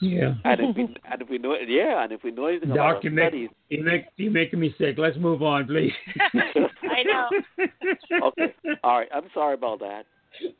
Yeah. 0.00 0.34
And 0.44 0.60
if 0.60 0.76
we 0.76 0.82
and 1.12 1.22
if 1.22 1.28
we 1.28 1.38
know 1.38 1.56
yeah, 1.66 2.02
and 2.02 2.12
if 2.12 2.22
we 2.22 2.30
know 2.30 2.46
anything 2.46 2.70
Doc, 2.70 2.78
about 2.78 3.04
you 3.04 3.10
make, 3.10 3.28
studies, 3.28 3.50
you 3.68 3.84
make 3.84 4.04
you 4.16 4.30
making 4.30 4.60
me 4.60 4.74
sick. 4.78 4.96
Let's 4.98 5.16
move 5.18 5.42
on, 5.42 5.66
please. 5.66 5.92
I 6.32 7.02
know. 7.04 7.28
okay, 8.28 8.54
all 8.82 8.98
right, 8.98 9.08
I'm 9.14 9.28
sorry 9.34 9.54
about 9.54 9.80
that. 9.80 10.04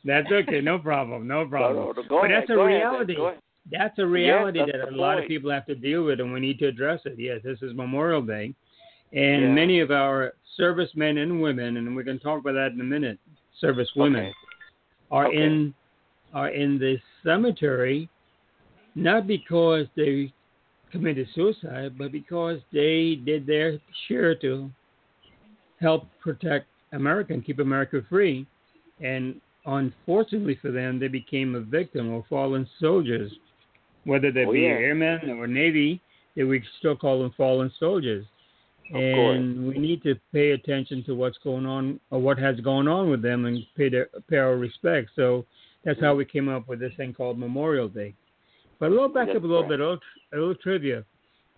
That's 0.04 0.26
okay. 0.30 0.60
No 0.60 0.78
problem. 0.78 1.26
No 1.26 1.46
problem. 1.46 1.76
No, 1.76 1.92
no, 1.92 2.02
no, 2.02 2.08
go 2.08 2.20
but 2.22 2.30
ahead, 2.30 2.42
that's 2.42 2.50
a 2.50 2.54
go 2.54 2.66
ahead, 2.66 2.76
reality. 2.76 3.16
Go 3.16 3.26
ahead. 3.28 3.40
That's 3.70 3.98
a 3.98 4.06
reality 4.06 4.58
that's 4.58 4.72
that 4.72 4.88
a 4.88 4.96
lot 4.96 5.18
of 5.18 5.26
people 5.26 5.50
have 5.50 5.66
to 5.66 5.74
deal 5.74 6.04
with, 6.04 6.20
and 6.20 6.32
we 6.32 6.40
need 6.40 6.58
to 6.60 6.66
address 6.66 7.00
it. 7.04 7.14
Yes, 7.18 7.40
this 7.44 7.62
is 7.62 7.74
Memorial 7.74 8.22
Day, 8.22 8.54
and 9.12 9.42
Yeah. 9.42 9.52
many 9.52 9.80
of 9.80 9.90
our 9.90 10.34
servicemen 10.56 11.18
and 11.18 11.40
women, 11.40 11.76
and 11.76 11.94
we're 11.94 12.02
going 12.02 12.18
to 12.18 12.24
talk 12.24 12.40
about 12.40 12.54
that 12.54 12.72
in 12.72 12.80
a 12.80 12.84
minute. 12.84 13.18
Service 13.58 13.94
women 13.94 14.26
Okay. 14.26 14.34
are 15.10 15.26
Okay. 15.26 15.36
in 15.36 15.74
are 16.32 16.50
in 16.50 16.78
the 16.78 17.00
cemetery 17.24 18.08
not 18.94 19.26
because 19.26 19.88
they 19.96 20.32
committed 20.90 21.28
suicide, 21.34 21.96
but 21.96 22.12
because 22.12 22.60
they 22.72 23.16
did 23.16 23.46
their 23.46 23.78
share 24.06 24.34
to 24.36 24.70
help 25.80 26.08
protect 26.20 26.66
America 26.92 27.32
and 27.32 27.44
keep 27.44 27.58
America 27.58 28.02
free. 28.08 28.46
And 29.00 29.40
unfortunately 29.66 30.56
for 30.56 30.70
them, 30.70 30.98
they 30.98 31.08
became 31.08 31.54
a 31.54 31.60
victim 31.60 32.12
or 32.12 32.24
fallen 32.28 32.68
soldiers, 32.78 33.32
whether 34.04 34.30
they 34.32 34.44
Oh, 34.44 34.52
be 34.52 34.60
yeah. 34.60 34.68
airmen 34.68 35.30
or 35.30 35.46
Navy. 35.46 36.00
They 36.36 36.44
we 36.44 36.62
still 36.78 36.96
call 36.96 37.20
them 37.22 37.32
fallen 37.36 37.70
soldiers. 37.78 38.24
Of 38.86 38.94
course. 38.94 39.36
and 39.38 39.68
we 39.68 39.78
need 39.78 40.02
to 40.02 40.16
pay 40.32 40.50
attention 40.50 41.04
to 41.04 41.14
what's 41.14 41.38
going 41.38 41.64
on 41.64 42.00
or 42.10 42.18
what 42.20 42.38
has 42.38 42.58
gone 42.60 42.88
on 42.88 43.08
with 43.08 43.22
them 43.22 43.44
and 43.44 43.64
pay 43.76 43.88
their 43.88 44.08
pay 44.28 44.38
our 44.38 44.56
respects. 44.56 45.12
So 45.14 45.44
that's 45.84 46.00
how 46.00 46.14
we 46.16 46.24
came 46.24 46.48
up 46.48 46.66
with 46.68 46.80
this 46.80 46.92
thing 46.96 47.12
called 47.14 47.38
Memorial 47.38 47.88
Day. 47.88 48.14
But 48.80 48.86
a 48.86 48.90
little 48.90 49.08
back 49.08 49.26
That's 49.26 49.36
up 49.36 49.44
a 49.44 49.46
little 49.46 49.62
bit, 49.68 49.78
a 49.80 49.84
little, 49.84 50.00
a 50.32 50.36
little 50.36 50.54
trivia. 50.56 51.04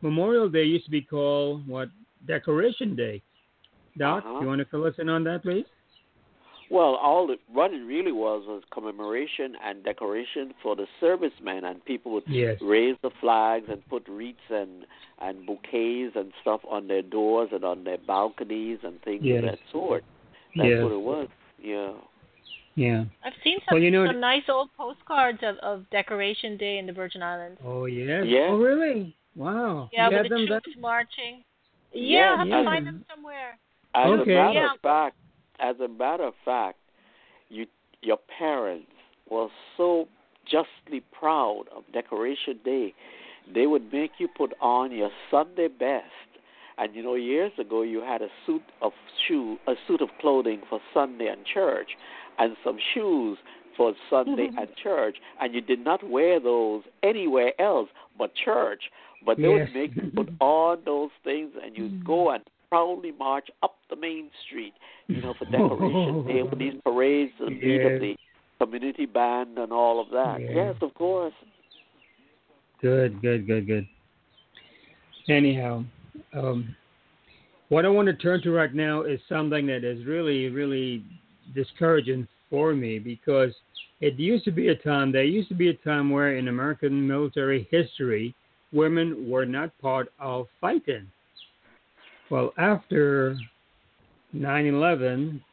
Memorial 0.02 0.48
Day 0.50 0.64
used 0.64 0.84
to 0.86 0.90
be 0.90 1.00
called 1.00 1.66
what? 1.66 1.88
Decoration 2.26 2.94
Day. 2.96 3.22
Doc, 3.96 4.24
Uh-huh. 4.26 4.40
you 4.40 4.46
want 4.46 4.58
to 4.58 4.64
fill 4.66 4.84
us 4.84 4.94
in 4.98 5.08
on 5.08 5.24
that, 5.24 5.42
please? 5.42 5.64
Well, 6.70 6.94
all 6.96 7.30
it, 7.30 7.40
what 7.52 7.72
it 7.72 7.84
really 7.84 8.12
was 8.12 8.44
was 8.46 8.62
commemoration 8.72 9.54
and 9.64 9.84
decoration 9.84 10.54
for 10.62 10.74
the 10.74 10.86
servicemen, 11.00 11.64
and 11.64 11.84
people 11.84 12.12
would 12.12 12.24
Yes. 12.26 12.56
raise 12.62 12.96
the 13.02 13.10
flags 13.20 13.66
and 13.68 13.86
put 13.88 14.06
wreaths 14.08 14.38
and 14.50 14.84
and 15.20 15.46
bouquets 15.46 16.16
and 16.16 16.32
stuff 16.40 16.60
on 16.68 16.88
their 16.88 17.02
doors 17.02 17.50
and 17.52 17.64
on 17.64 17.84
their 17.84 17.98
balconies 17.98 18.78
and 18.82 19.00
things 19.02 19.22
Yes. 19.22 19.38
of 19.38 19.50
that 19.50 19.58
sort. 19.70 20.04
That's 20.56 20.68
Yes. 20.68 20.82
what 20.82 20.92
it 20.92 21.00
was. 21.00 21.28
Yeah. 21.62 21.92
Yeah. 22.74 23.04
I've 23.22 23.34
seen 23.44 23.58
some, 23.68 23.76
Well, 23.76 23.82
you 23.82 23.90
know- 23.90 24.06
some 24.06 24.18
nice 24.20 24.48
old 24.48 24.70
postcards 24.76 25.38
of, 25.42 25.56
of 25.58 25.88
Decoration 25.90 26.56
Day 26.56 26.78
in 26.78 26.86
the 26.86 26.92
Virgin 26.92 27.22
Islands. 27.22 27.60
Oh 27.64 27.84
yes. 27.84 28.24
Yeah. 28.26 28.48
Oh 28.50 28.56
really? 28.58 29.14
Wow. 29.36 29.90
Yeah, 29.92 30.06
You 30.08 30.16
with 30.16 30.16
had 30.16 30.24
the 30.24 30.28
them 30.36 30.46
troops 30.46 30.66
back- 30.74 30.80
marching. 30.80 31.44
Yeah, 31.92 32.00
Yeah, 32.18 32.34
I 32.34 32.38
have 32.38 32.48
yeah. 32.48 32.58
to 32.58 32.64
find 32.64 32.86
them 32.86 33.04
somewhere. 33.14 33.58
As 33.94 34.10
Okay. 34.10 34.32
a 34.32 34.34
matter 34.34 34.52
Yeah. 34.54 34.72
of 34.74 34.80
fact, 34.80 35.16
as 35.60 35.76
a 35.80 35.88
matter 35.88 36.24
of 36.24 36.34
fact, 36.44 36.78
you 37.48 37.66
your 38.00 38.18
parents 38.38 38.90
were 39.30 39.48
so 39.76 40.08
justly 40.44 41.02
proud 41.12 41.64
of 41.74 41.84
Decoration 41.92 42.58
Day. 42.64 42.94
They 43.52 43.66
would 43.66 43.92
make 43.92 44.12
you 44.18 44.28
put 44.28 44.52
on 44.60 44.92
your 44.92 45.10
Sunday 45.30 45.68
best. 45.68 46.06
And 46.78 46.94
you 46.94 47.02
know, 47.02 47.14
years 47.14 47.52
ago, 47.58 47.82
you 47.82 48.00
had 48.00 48.22
a 48.22 48.28
suit 48.46 48.62
of 48.80 48.92
shoe, 49.26 49.58
a 49.66 49.74
suit 49.86 50.00
of 50.00 50.08
clothing 50.20 50.62
for 50.68 50.80
Sunday 50.94 51.26
and 51.26 51.44
church, 51.44 51.90
and 52.38 52.56
some 52.64 52.78
shoes 52.94 53.38
for 53.76 53.94
Sunday 54.10 54.48
and 54.56 54.68
church, 54.82 55.16
and 55.40 55.54
you 55.54 55.60
did 55.60 55.84
not 55.84 56.08
wear 56.08 56.40
those 56.40 56.82
anywhere 57.02 57.52
else 57.60 57.88
but 58.18 58.32
church. 58.34 58.84
But 59.24 59.36
they 59.36 59.44
Yes. 59.44 59.68
would 59.68 59.74
make 59.74 59.96
you 59.96 60.10
put 60.14 60.28
on 60.40 60.78
those 60.84 61.10
things, 61.22 61.52
and 61.62 61.76
you'd 61.76 62.04
go 62.04 62.30
and 62.30 62.42
proudly 62.72 63.12
march 63.18 63.50
up 63.62 63.74
the 63.90 63.96
main 63.96 64.30
street, 64.46 64.72
you 65.06 65.20
know, 65.20 65.34
for 65.38 65.44
Decoration 65.50 66.26
Day 66.26 66.42
with 66.42 66.58
these 66.58 66.72
parades 66.82 67.32
and 67.38 67.60
beat 67.60 67.82
Yes. 67.82 67.92
of 67.92 68.00
the 68.00 68.16
community 68.58 69.04
band 69.04 69.58
and 69.58 69.70
all 69.70 70.00
of 70.00 70.08
that. 70.08 70.40
Yeah. 70.40 70.68
Yes, 70.68 70.76
of 70.80 70.94
course. 70.94 71.34
Good, 72.80 73.20
good, 73.20 73.46
good, 73.46 73.66
good. 73.66 73.86
Anyhow, 75.28 75.84
um, 76.32 76.74
what 77.68 77.84
I 77.84 77.88
want 77.88 78.06
to 78.06 78.14
turn 78.14 78.40
to 78.40 78.50
right 78.50 78.74
now 78.74 79.02
is 79.02 79.20
something 79.28 79.66
that 79.66 79.84
is 79.84 80.06
really, 80.06 80.48
really 80.48 81.04
discouraging 81.54 82.26
for 82.48 82.74
me 82.74 82.98
because 82.98 83.52
it 84.00 84.18
used 84.18 84.46
to 84.46 84.50
be 84.50 84.68
a 84.68 84.76
time, 84.76 85.12
there 85.12 85.24
used 85.24 85.50
to 85.50 85.54
be 85.54 85.68
a 85.68 85.74
time 85.74 86.08
where 86.08 86.38
in 86.38 86.48
American 86.48 87.06
military 87.06 87.68
history, 87.70 88.34
women 88.72 89.28
were 89.28 89.44
not 89.44 89.78
part 89.78 90.10
of 90.18 90.46
fighting. 90.58 91.06
Well, 92.32 92.54
after 92.56 93.36
9 94.32 94.66
11, 94.66 95.44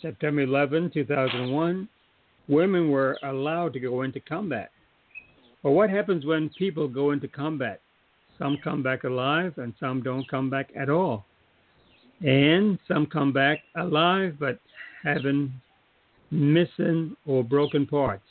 September 0.00 0.42
11, 0.42 0.92
2001, 0.94 1.88
women 2.46 2.90
were 2.92 3.18
allowed 3.24 3.72
to 3.72 3.80
go 3.80 4.02
into 4.02 4.20
combat. 4.20 4.70
But 5.64 5.72
what 5.72 5.90
happens 5.90 6.24
when 6.24 6.48
people 6.50 6.86
go 6.86 7.10
into 7.10 7.26
combat? 7.26 7.80
Some 8.38 8.56
come 8.62 8.84
back 8.84 9.02
alive 9.02 9.54
and 9.56 9.74
some 9.80 10.00
don't 10.00 10.28
come 10.28 10.48
back 10.48 10.70
at 10.76 10.88
all. 10.88 11.24
And 12.24 12.78
some 12.86 13.06
come 13.06 13.32
back 13.32 13.58
alive 13.74 14.36
but 14.38 14.60
having 15.02 15.52
missing 16.30 17.16
or 17.26 17.42
broken 17.42 17.84
parts. 17.84 18.22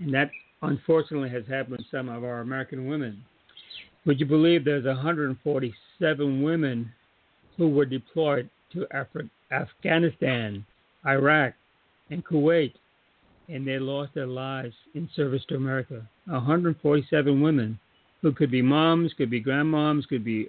And 0.00 0.12
that 0.12 0.32
unfortunately 0.62 1.30
has 1.30 1.46
happened 1.46 1.78
to 1.78 1.96
some 1.96 2.08
of 2.08 2.24
our 2.24 2.40
American 2.40 2.88
women. 2.88 3.22
Would 4.06 4.18
you 4.18 4.26
believe 4.26 4.64
there's 4.64 4.86
147 4.86 6.42
women 6.42 6.92
who 7.56 7.68
were 7.68 7.84
deployed 7.84 8.48
to 8.72 8.86
Afri- 8.94 9.30
Afghanistan, 9.50 10.64
Iraq, 11.06 11.54
and 12.10 12.24
Kuwait, 12.24 12.74
and 13.48 13.66
they 13.66 13.78
lost 13.78 14.14
their 14.14 14.26
lives 14.26 14.74
in 14.94 15.08
service 15.14 15.42
to 15.48 15.56
America? 15.56 16.06
147 16.26 17.40
women 17.40 17.78
who 18.22 18.32
could 18.32 18.50
be 18.50 18.62
moms, 18.62 19.12
could 19.14 19.30
be 19.30 19.42
grandmoms, 19.42 20.06
could 20.08 20.24
be 20.24 20.48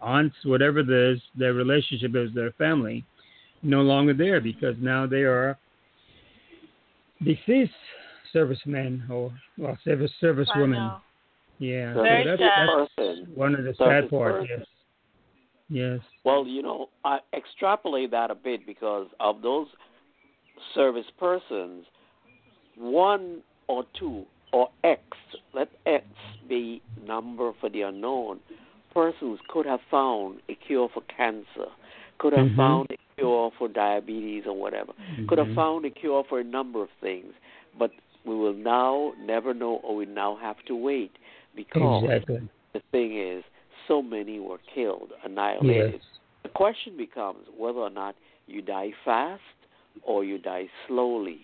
aunts, 0.00 0.36
whatever 0.44 0.80
it 0.80 0.90
is, 0.90 1.20
their 1.38 1.54
relationship 1.54 2.14
is, 2.16 2.34
their 2.34 2.52
family, 2.52 3.04
no 3.62 3.82
longer 3.82 4.12
there 4.12 4.40
because 4.40 4.74
now 4.80 5.06
they 5.06 5.22
are 5.22 5.56
deceased 7.22 7.72
servicemen 8.32 9.04
or 9.10 9.32
well 9.56 9.78
service 9.84 10.10
service 10.20 10.48
I 10.54 10.60
women. 10.60 10.78
know. 10.78 10.96
Yeah, 11.60 11.94
so 11.94 12.02
that's, 12.02 12.40
that's 12.40 13.28
one 13.34 13.54
of 13.54 13.64
the 13.64 13.74
sad 13.78 14.10
parts. 14.10 14.46
Yes, 14.50 14.66
yes, 15.68 16.00
Well, 16.24 16.46
you 16.46 16.62
know, 16.62 16.88
I 17.04 17.18
extrapolate 17.36 18.10
that 18.12 18.30
a 18.30 18.34
bit 18.34 18.66
because 18.66 19.08
of 19.20 19.42
those 19.42 19.66
service 20.74 21.06
persons, 21.18 21.84
one 22.76 23.42
or 23.68 23.84
two 23.98 24.24
or 24.52 24.68
X, 24.84 25.02
let 25.54 25.68
X 25.86 26.04
be 26.48 26.80
number 27.06 27.52
for 27.60 27.68
the 27.68 27.82
unknown, 27.82 28.40
persons 28.92 29.40
could 29.48 29.66
have 29.66 29.80
found 29.90 30.40
a 30.48 30.54
cure 30.54 30.88
for 30.92 31.02
cancer, 31.16 31.70
could 32.18 32.32
have 32.32 32.46
Mhm. 32.46 32.56
found 32.56 32.88
a 32.90 32.96
cure 33.16 33.50
for 33.58 33.68
diabetes 33.68 34.44
or 34.46 34.54
whatever, 34.54 34.92
could 35.26 35.38
have 35.38 35.48
Mhm. 35.48 35.54
found 35.54 35.84
a 35.84 35.90
cure 35.90 36.24
for 36.28 36.38
a 36.40 36.44
number 36.44 36.82
of 36.82 36.90
things, 37.00 37.32
but 37.78 37.90
we 38.24 38.34
will 38.34 38.54
now 38.54 39.12
never 39.18 39.52
know 39.52 39.76
or 39.82 39.96
we 39.96 40.06
now 40.06 40.36
have 40.36 40.62
to 40.66 40.74
wait 40.76 41.12
because 41.54 42.04
exactly. 42.04 42.48
the 42.72 42.80
thing 42.92 43.18
is, 43.18 43.44
so 43.88 44.02
many 44.02 44.40
were 44.40 44.58
killed, 44.74 45.12
annihilated. 45.24 45.94
Yes, 45.94 46.02
The 46.42 46.48
question 46.50 46.96
becomes 46.96 47.46
whether 47.56 47.78
or 47.78 47.90
not 47.90 48.14
you 48.46 48.62
die 48.62 48.92
fast 49.04 49.42
or 50.02 50.24
you 50.24 50.38
die 50.38 50.68
slowly. 50.86 51.40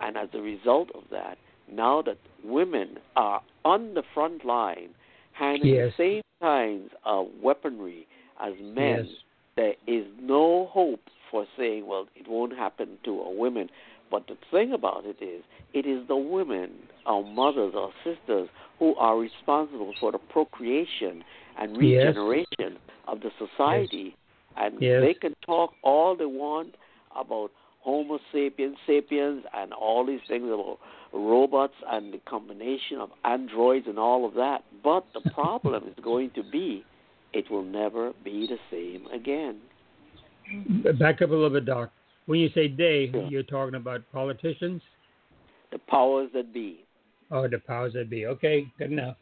And 0.00 0.16
as 0.16 0.28
a 0.34 0.40
result 0.40 0.90
of 0.94 1.04
that, 1.10 1.38
now 1.70 2.02
that 2.02 2.18
women 2.44 2.98
are 3.16 3.40
on 3.64 3.94
the 3.94 4.02
front 4.14 4.44
line 4.44 4.90
handling 5.32 5.74
Yes. 5.74 5.92
the 5.96 5.96
same 5.96 6.22
kinds 6.40 6.90
of 7.04 7.28
weaponry 7.42 8.06
as 8.40 8.54
men, 8.60 9.06
Yes. 9.06 9.16
there 9.56 9.74
is 9.86 10.06
no 10.20 10.66
hope 10.66 11.08
for 11.30 11.46
saying, 11.56 11.86
well, 11.86 12.08
it 12.14 12.28
won't 12.28 12.52
happen 12.56 12.98
to 13.04 13.20
a 13.20 13.30
woman. 13.30 13.70
But 14.10 14.26
the 14.28 14.36
thing 14.50 14.72
about 14.72 15.04
it 15.04 15.20
is, 15.20 15.42
it 15.72 15.86
is 15.86 16.06
the 16.06 16.16
women, 16.16 16.70
our 17.06 17.22
mothers, 17.24 17.74
our 17.74 17.92
sisters, 18.04 18.48
who 18.78 18.94
are 18.96 19.18
responsible 19.18 19.94
for 19.98 20.12
the 20.12 20.18
procreation 20.18 21.24
and 21.58 21.76
Yes. 21.76 22.06
regeneration 22.16 22.78
of 23.06 23.20
the 23.20 23.30
society. 23.38 24.14
And 24.56 24.80
Yes. 24.80 25.02
they 25.02 25.14
can 25.14 25.34
talk 25.44 25.74
all 25.82 26.14
they 26.16 26.26
want 26.26 26.74
about 27.14 27.50
Homo 27.80 28.18
sapiens, 28.32 28.76
sapiens, 28.86 29.44
and 29.54 29.72
all 29.72 30.04
these 30.04 30.20
things 30.26 30.48
about 30.50 30.78
robots 31.12 31.74
and 31.86 32.12
the 32.12 32.18
combination 32.18 32.98
of 33.00 33.10
androids 33.24 33.86
and 33.86 33.98
all 33.98 34.24
of 34.24 34.34
that. 34.34 34.64
But 34.82 35.04
the 35.14 35.20
problem 35.34 35.84
is 35.88 35.94
going 36.02 36.30
to 36.30 36.42
be 36.42 36.84
it 37.32 37.50
will 37.50 37.62
never 37.64 38.12
be 38.24 38.46
the 38.46 38.58
same 38.70 39.06
again. 39.08 39.60
Back 40.98 41.22
up 41.22 41.30
a 41.30 41.32
little 41.32 41.50
bit, 41.50 41.64
Doc. 41.66 41.90
When 42.26 42.40
you 42.40 42.48
say 42.50 42.68
they, 42.68 43.10
Yeah. 43.14 43.28
you're 43.28 43.42
talking 43.42 43.74
about 43.74 44.02
politicians 44.12 44.82
The 45.72 45.78
powers 45.78 46.30
that 46.32 46.52
be. 46.54 46.84
Oh, 47.30 47.48
the 47.48 47.58
powers 47.58 47.92
that 47.94 48.08
be. 48.08 48.26
Okay, 48.26 48.66
good 48.78 48.92
enough. 48.92 49.16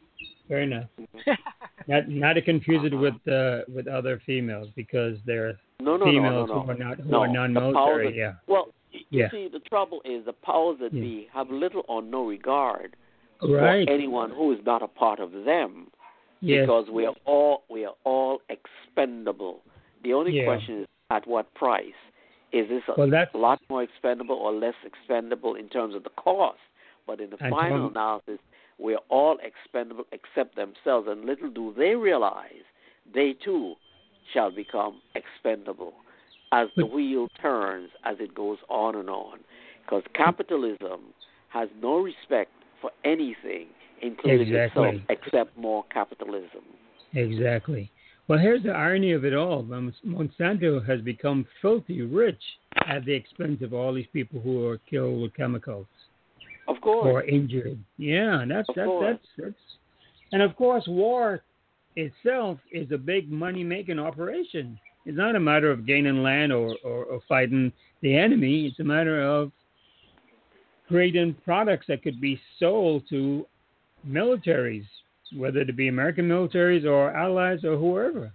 Fair 0.47 0.61
enough. 0.61 0.89
Not 1.87 2.07
not 2.09 2.33
to 2.33 2.41
confuse 2.41 2.83
it 2.83 2.95
with 2.95 3.15
uh, 3.27 3.61
with 3.73 3.87
other 3.87 4.21
females 4.25 4.69
because 4.75 5.17
they're 5.25 5.59
No, 5.79 5.97
no, 5.97 6.05
females 6.05 6.49
no, 6.49 6.61
who 6.61 6.71
are 6.71 6.75
not 6.75 6.97
who 6.99 7.15
are 7.15 7.27
non-military. 7.27 8.07
that- 8.07 8.15
yeah. 8.15 8.33
Well, 8.47 8.69
you 8.91 9.01
Yeah. 9.09 9.29
see, 9.31 9.47
the 9.51 9.59
trouble 9.59 10.01
is 10.05 10.25
the 10.25 10.33
powers 10.33 10.79
that 10.79 10.93
Yeah. 10.93 11.01
be 11.01 11.29
have 11.33 11.49
little 11.51 11.83
or 11.87 12.01
no 12.01 12.25
regard 12.25 12.95
Right. 13.41 13.85
for 13.87 13.93
anyone 13.93 14.31
who 14.31 14.51
is 14.53 14.59
not 14.65 14.81
a 14.81 14.87
part 14.87 15.19
of 15.19 15.31
them. 15.45 15.91
Yes. 16.41 16.63
because 16.67 16.89
we 16.91 17.05
are 17.05 17.15
all 17.25 17.63
we 17.69 17.85
are 17.85 17.95
all 18.03 18.41
expendable. 18.49 19.61
The 20.03 20.13
only 20.13 20.33
Yeah. 20.33 20.45
question 20.45 20.81
is 20.81 20.87
at 21.09 21.25
what 21.25 21.51
price? 21.55 21.93
Is 22.51 22.67
this 22.69 22.83
a 22.87 22.93
Well, 22.97 23.27
lot 23.33 23.59
more 23.69 23.81
expendable 23.83 24.35
or 24.35 24.51
less 24.51 24.75
expendable 24.85 25.55
in 25.55 25.69
terms 25.69 25.95
of 25.95 26.03
the 26.03 26.09
cost? 26.11 26.59
But 27.07 27.19
in 27.19 27.29
the 27.31 27.37
And 27.39 27.51
final 27.53 27.87
analysis, 27.87 28.39
we 28.79 28.93
are 28.93 29.01
all 29.09 29.37
expendable 29.41 30.05
except 30.11 30.55
themselves, 30.55 31.07
and 31.09 31.25
little 31.25 31.49
do 31.49 31.73
they 31.77 31.95
realize 31.95 32.65
they 33.13 33.33
too 33.43 33.75
shall 34.33 34.51
become 34.51 35.01
expendable 35.15 35.93
as 36.51 36.67
the 36.75 36.85
wheel 36.85 37.27
turns 37.41 37.89
as 38.03 38.17
it 38.19 38.33
goes 38.33 38.57
on 38.69 38.95
and 38.95 39.09
on. 39.09 39.39
Because 39.83 40.03
capitalism 40.13 41.13
has 41.49 41.69
no 41.81 41.99
respect 41.99 42.51
for 42.81 42.91
anything, 43.03 43.67
including 44.01 44.47
Exactly. 44.47 44.89
itself, 44.89 45.01
except 45.09 45.57
more 45.57 45.85
capitalism. 45.91 46.63
Exactly. 47.13 47.91
Well, 48.27 48.39
here's 48.39 48.63
the 48.63 48.71
irony 48.71 49.11
of 49.11 49.23
it 49.23 49.35
all. 49.35 49.59
Um, 49.71 49.93
Monsanto 50.05 50.85
has 50.85 51.01
become 51.01 51.45
filthy 51.61 52.01
rich 52.01 52.41
at 52.87 53.05
the 53.05 53.13
expense 53.13 53.61
of 53.61 53.73
all 53.73 53.93
these 53.93 54.07
people 54.11 54.41
who 54.41 54.67
are 54.67 54.79
killed 54.89 55.21
with 55.21 55.35
chemicals 55.35 55.85
Of 56.67 56.81
course. 56.81 57.05
or 57.05 57.23
injured. 57.23 57.79
Yeah, 57.97 58.41
and 58.41 58.51
that's 58.51 58.67
Of 58.69 58.75
that's 58.75 58.89
that's 59.01 59.27
that's, 59.37 59.55
and 60.31 60.41
of 60.41 60.55
course, 60.55 60.85
war 60.87 61.43
itself 61.95 62.59
is 62.71 62.91
a 62.91 62.97
big 62.97 63.31
money-making 63.31 63.99
operation. 63.99 64.79
It's 65.05 65.17
not 65.17 65.35
a 65.35 65.39
matter 65.39 65.69
of 65.71 65.85
gaining 65.85 66.23
land 66.23 66.51
or, 66.51 66.75
or, 66.83 67.05
or 67.05 67.19
fighting 67.29 67.71
the 68.01 68.15
enemy. 68.15 68.65
It's 68.65 68.79
a 68.79 68.83
matter 68.83 69.21
of 69.21 69.51
creating 70.87 71.35
products 71.45 71.85
that 71.87 72.03
could 72.03 72.19
be 72.19 72.39
sold 72.59 73.03
to 73.09 73.45
militaries, 74.07 74.85
whether 75.35 75.59
it 75.59 75.75
be 75.75 75.87
American 75.87 76.27
militaries 76.27 76.85
or 76.85 77.15
allies 77.15 77.63
or 77.63 77.77
whoever. 77.77 78.31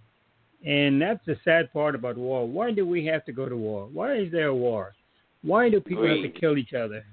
And 0.64 1.00
that's 1.00 1.24
the 1.26 1.36
sad 1.44 1.72
part 1.72 1.94
about 1.94 2.16
war. 2.16 2.46
Why 2.46 2.70
do 2.70 2.86
we 2.86 3.04
have 3.06 3.24
to 3.24 3.32
go 3.32 3.48
to 3.48 3.56
war? 3.56 3.88
Why 3.92 4.14
is 4.14 4.30
there 4.30 4.48
a 4.48 4.54
war? 4.54 4.94
Why 5.42 5.70
do 5.70 5.80
people 5.80 6.06
have 6.06 6.22
to 6.22 6.40
kill 6.40 6.58
each 6.58 6.74
other? 6.74 7.04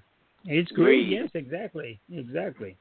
It's 0.48 0.72
greed. 0.72 1.10
Yes, 1.10 1.30
exactly, 1.34 2.00
exactly. 2.12 2.78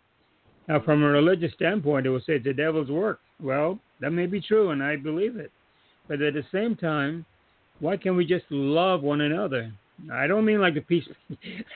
Now, 0.69 0.81
from 0.81 1.03
a 1.03 1.09
religious 1.09 1.53
standpoint, 1.53 2.07
it 2.07 2.11
will 2.11 2.21
say 2.21 2.35
it's 2.35 2.45
the 2.45 2.55
devil's 2.55 2.91
work. 2.91 3.21
Well, 3.43 3.79
that 4.01 4.13
may 4.13 4.27
be 4.27 4.41
true, 4.41 4.71
and 4.71 4.83
I 4.83 4.97
believe 4.97 5.37
it. 5.37 5.51
But 6.09 6.23
at 6.23 6.35
the 6.35 6.45
same 6.53 6.77
time, 6.77 7.27
why 7.81 7.97
can't 7.97 8.17
we 8.17 8.25
just 8.25 8.45
love 8.51 9.03
one 9.03 9.21
another? 9.21 9.73
I 10.13 10.27
don't 10.27 10.45
mean 10.45 10.61
like 10.61 10.75
the 10.75 10.81
peace, 10.81 11.09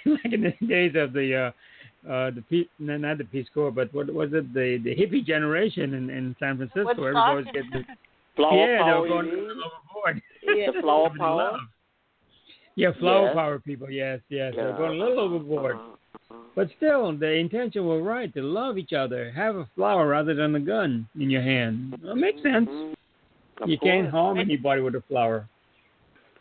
like 0.07 0.33
in 0.33 0.43
the 0.43 0.67
days 0.67 0.93
of 0.95 1.13
the, 1.13 1.53
uh, 2.07 2.11
uh, 2.11 2.31
the 2.31 2.43
peace, 2.49 2.69
no, 2.79 2.97
not 2.97 3.19
the 3.19 3.25
Peace 3.25 3.47
Corps, 3.53 3.71
but 3.71 3.93
what 3.93 4.13
was 4.13 4.31
it, 4.33 4.53
the 4.55 4.79
the 4.83 4.95
hippie 4.95 5.25
generation 5.25 5.95
in, 5.95 6.09
in 6.11 6.37
San 6.39 6.57
Francisco? 6.57 6.91
Everybody 6.91 7.37
was 7.37 7.45
getting, 7.53 7.85
Flower 8.37 8.57
yeah, 8.57 8.79
they 8.79 8.79
power, 8.79 9.01
were 9.01 9.09
going 9.09 9.27
you 9.27 9.33
a 9.33 9.53
overboard. 9.53 10.23
Yeah. 10.43 10.71
The 10.75 10.81
flower 10.81 11.11
power? 11.19 11.37
love. 11.37 11.61
Yeah, 12.81 12.93
flower 12.99 13.27
Yes. 13.27 13.35
power 13.35 13.59
people. 13.59 13.91
Yes, 13.91 14.21
yes, 14.29 14.55
Yeah. 14.57 14.65
they're 14.65 14.77
going 14.77 15.01
a 15.01 15.05
little 15.05 15.21
overboard. 15.21 15.77
Uh-huh. 15.77 16.37
But 16.55 16.69
still, 16.77 17.13
the 17.13 17.31
intention 17.31 17.87
was 17.87 18.03
right 18.03 18.33
to 18.35 18.43
love 18.43 18.79
each 18.79 18.93
other. 18.93 19.31
Have 19.33 19.57
a 19.57 19.67
flower 19.77 20.07
rather 20.09 20.35
than 20.35 20.55
a 20.55 20.61
gun 20.61 21.07
in 21.19 21.29
your 21.31 21.43
hand. 21.43 21.99
Well, 22.03 22.17
makes 22.17 22.43
sense. 22.43 22.69
Mhm. 22.69 22.95
Of 23.61 23.69
you 23.69 23.79
can't 23.79 24.09
harm 24.09 24.39
anybody 24.39 24.81
with 24.81 24.95
a 24.95 25.03
flower, 25.03 25.47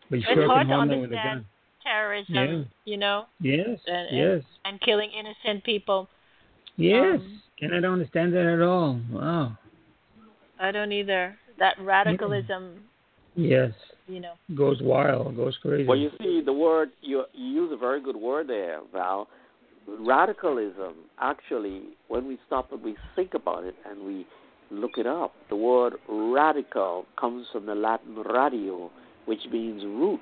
but 0.10 0.20
you 0.20 0.26
It's 0.26 0.34
sure 0.34 0.48
hard 0.48 0.68
can 0.68 0.76
harm 0.76 0.90
them 0.90 1.02
with 1.02 1.12
a 1.12 1.16
gun. 1.16 1.46
Terrorism, 1.84 2.36
Yeah. 2.36 2.64
you 2.86 2.98
know, 2.98 3.26
Yes, 3.42 3.80
And- 3.88 4.08
and- 4.08 4.18
yes, 4.18 4.44
and 4.66 4.80
killing 4.82 5.12
innocent 5.12 5.64
people. 5.64 6.08
yes. 6.78 7.20
Um, 7.20 7.42
and 7.62 7.76
I 7.76 7.80
don't 7.82 7.94
understand 7.94 8.34
that 8.34 8.46
at 8.46 8.62
all. 8.62 9.00
Wow. 9.12 9.58
I 10.60 10.72
don't 10.72 10.92
either. 10.92 11.38
That 11.58 11.78
radicalism, 11.80 12.88
Yes, 13.36 13.72
you 14.08 14.20
know. 14.20 14.34
goes 14.56 14.82
wild, 14.82 15.36
goes 15.36 15.58
crazy. 15.62 15.88
Well, 15.88 15.98
you 15.98 16.12
see, 16.22 16.42
the 16.44 16.54
word 16.54 16.90
you 17.02 17.24
you 17.34 17.46
use 17.46 17.72
a 17.72 17.78
very 17.78 18.02
good 18.02 18.16
word 18.16 18.48
there, 18.48 18.80
Val. 18.92 19.28
Radicalism. 19.88 20.94
Actually, 21.20 21.82
when 22.10 22.28
we 22.28 22.38
stop 22.48 22.72
and 22.72 22.84
we 22.84 22.96
think 23.16 23.34
about 23.34 23.64
it 23.64 23.76
and 23.90 24.04
we 24.04 24.26
look 24.72 24.98
it 24.98 25.08
up, 25.08 25.34
the 25.50 25.56
word 25.56 25.94
radical 26.08 27.06
comes 27.20 27.48
from 27.52 27.66
the 27.66 27.76
Latin 27.76 28.16
radio, 28.16 28.92
which 29.26 29.42
means 29.52 29.84
root. 29.84 30.20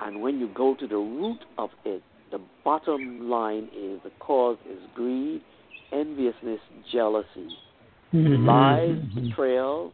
And 0.00 0.20
when 0.20 0.38
you 0.38 0.48
go 0.54 0.74
to 0.78 0.86
the 0.86 0.96
root 0.96 1.40
of 1.58 1.70
it, 1.84 2.02
the 2.30 2.40
bottom 2.64 3.28
line 3.28 3.68
is 3.76 4.00
the 4.04 4.10
cause 4.20 4.56
is 4.70 4.78
greed, 4.94 5.42
enviousness, 5.92 6.60
jealousy. 6.90 7.48
Mhm, 8.12 8.46
lies, 8.46 8.98
mhm. 8.98 9.28
betrayal, 9.28 9.92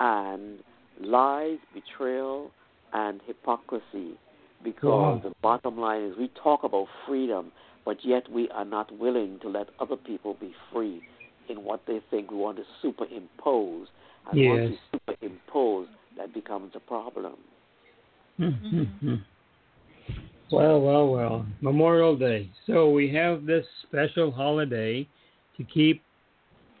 and 0.00 0.58
lies, 1.04 1.58
betrayal, 1.74 2.50
and 2.92 3.20
hypocrisy. 3.26 4.18
Because 4.62 5.22
the 5.22 5.32
bottom 5.42 5.78
line 5.78 6.02
is 6.02 6.16
we 6.16 6.30
talk 6.42 6.62
about 6.62 6.86
freedom, 7.06 7.50
but 7.84 7.96
yet 8.04 8.30
we 8.30 8.48
are 8.50 8.64
not 8.64 8.96
willing 8.96 9.38
to 9.40 9.48
let 9.48 9.68
other 9.80 9.96
people 9.96 10.36
be 10.40 10.54
free 10.72 11.02
in 11.48 11.64
what 11.64 11.80
they 11.86 12.00
think 12.10 12.30
we 12.30 12.36
want 12.36 12.58
to 12.58 12.64
superimpose. 12.80 13.88
And 14.30 14.38
Yes. 14.38 14.70
once 14.70 14.80
we 14.92 15.00
superimpose, 15.18 15.88
that 16.16 16.32
becomes 16.32 16.76
a 16.76 16.80
problem. 16.80 17.34
Mhm. 18.38 19.24
Well, 20.50 20.80
well, 20.80 21.08
well. 21.08 21.46
Memorial 21.60 22.14
Day. 22.16 22.50
So 22.66 22.90
we 22.90 23.08
have 23.10 23.46
this 23.46 23.66
special 23.82 24.30
holiday 24.30 25.08
to 25.56 25.64
keep 25.64 26.02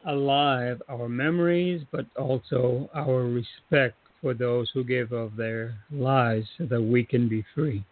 alive 0.04 0.82
our 0.88 1.08
memories, 1.08 1.82
but 1.90 2.06
also 2.16 2.90
our 2.94 3.22
respect 3.22 3.96
for 4.22 4.32
those 4.32 4.70
who 4.72 4.84
give 4.84 5.12
of 5.12 5.36
their 5.36 5.74
lives 5.90 6.46
so 6.56 6.64
that 6.66 6.80
we 6.80 7.04
can 7.04 7.28
be 7.28 7.44
free. 7.54 7.84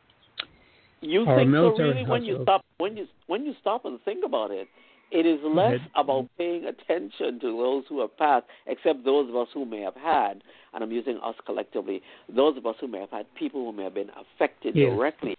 You 1.02 1.24
Our 1.26 1.38
think 1.40 1.52
so 1.52 1.76
really 1.76 2.06
when 2.06 2.24
you 2.24 2.38
stop 2.42 2.64
when 2.78 2.96
you 2.96 3.06
when 3.26 3.44
you 3.44 3.54
stop 3.60 3.84
and 3.84 4.00
think 4.04 4.24
about 4.24 4.50
it, 4.50 4.68
it 5.10 5.26
is 5.26 5.40
less 5.42 5.80
about 5.96 6.28
paying 6.38 6.66
attention 6.66 7.40
to 7.40 7.46
those 7.46 7.84
who 7.88 8.00
have 8.00 8.16
passed, 8.16 8.46
except 8.66 9.04
those 9.04 9.28
of 9.28 9.36
us 9.36 9.48
who 9.52 9.64
may 9.64 9.80
have 9.80 9.96
had, 9.96 10.42
and 10.72 10.84
I'm 10.84 10.92
using 10.92 11.18
us 11.22 11.34
collectively, 11.46 12.00
those 12.34 12.56
of 12.56 12.66
us 12.66 12.76
who 12.80 12.86
may 12.86 13.00
have 13.00 13.10
had 13.10 13.26
people 13.34 13.64
who 13.64 13.72
may 13.72 13.84
have 13.84 13.94
been 13.94 14.10
affected 14.10 14.76
Yes. 14.76 14.90
directly. 14.90 15.34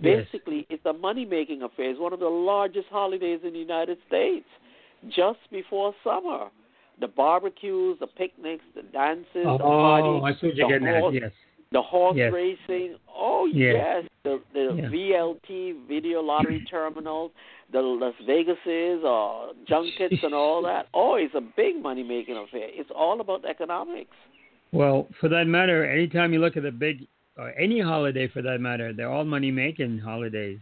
Yes. 0.00 0.26
Basically, 0.30 0.66
it's 0.70 0.84
a 0.86 0.92
money 0.92 1.24
making 1.24 1.62
affair. 1.62 1.90
It's 1.90 1.98
one 1.98 2.12
of 2.12 2.20
the 2.20 2.28
largest 2.28 2.88
holidays 2.88 3.40
in 3.42 3.54
the 3.54 3.58
United 3.58 3.98
States, 4.06 4.46
just 5.08 5.38
before 5.50 5.94
summer. 6.04 6.50
The 7.00 7.08
barbecues, 7.08 7.98
the 8.00 8.06
picnics, 8.06 8.64
the 8.74 8.82
dances, 8.82 9.26
the 9.34 9.48
Oh, 9.48 9.58
parties, 9.58 10.22
I 10.24 10.40
see 10.40 10.46
what 10.48 10.56
you're 10.56 10.66
the 10.68 10.72
getting 10.74 10.88
at. 10.88 11.00
horse- 11.00 11.14
Yes. 11.14 11.32
the 11.72 11.82
horse 11.82 12.16
Yes. 12.16 12.32
racing. 12.32 12.96
Oh 13.14 13.44
Yes. 13.46 13.74
yes, 13.74 14.04
the 14.22 14.40
the 14.54 14.74
Yeah. 14.76 14.88
VLT 14.88 15.72
video 15.86 16.22
lottery 16.22 16.60
terminals, 16.70 17.32
the 17.70 17.82
Las 17.82 18.14
Vegases, 18.22 19.04
uh, 19.04 19.52
junkets, 19.66 20.22
and 20.22 20.32
all 20.34 20.62
that. 20.62 20.86
Oh, 20.94 21.16
it's 21.16 21.34
a 21.34 21.40
big 21.40 21.82
money 21.82 22.02
making 22.02 22.36
affair. 22.36 22.68
It's 22.72 22.90
all 22.90 23.20
about 23.20 23.44
economics. 23.44 24.16
Well, 24.72 25.08
for 25.20 25.28
that 25.28 25.46
matter, 25.46 25.84
anytime 25.84 26.32
you 26.32 26.40
look 26.40 26.56
at 26.56 26.62
the 26.62 26.72
big, 26.72 27.06
or 27.36 27.52
any 27.58 27.80
holiday 27.80 28.26
for 28.28 28.40
that 28.42 28.60
matter, 28.60 28.92
they're 28.92 29.10
all 29.12 29.24
money 29.24 29.50
making 29.50 29.98
holidays. 29.98 30.60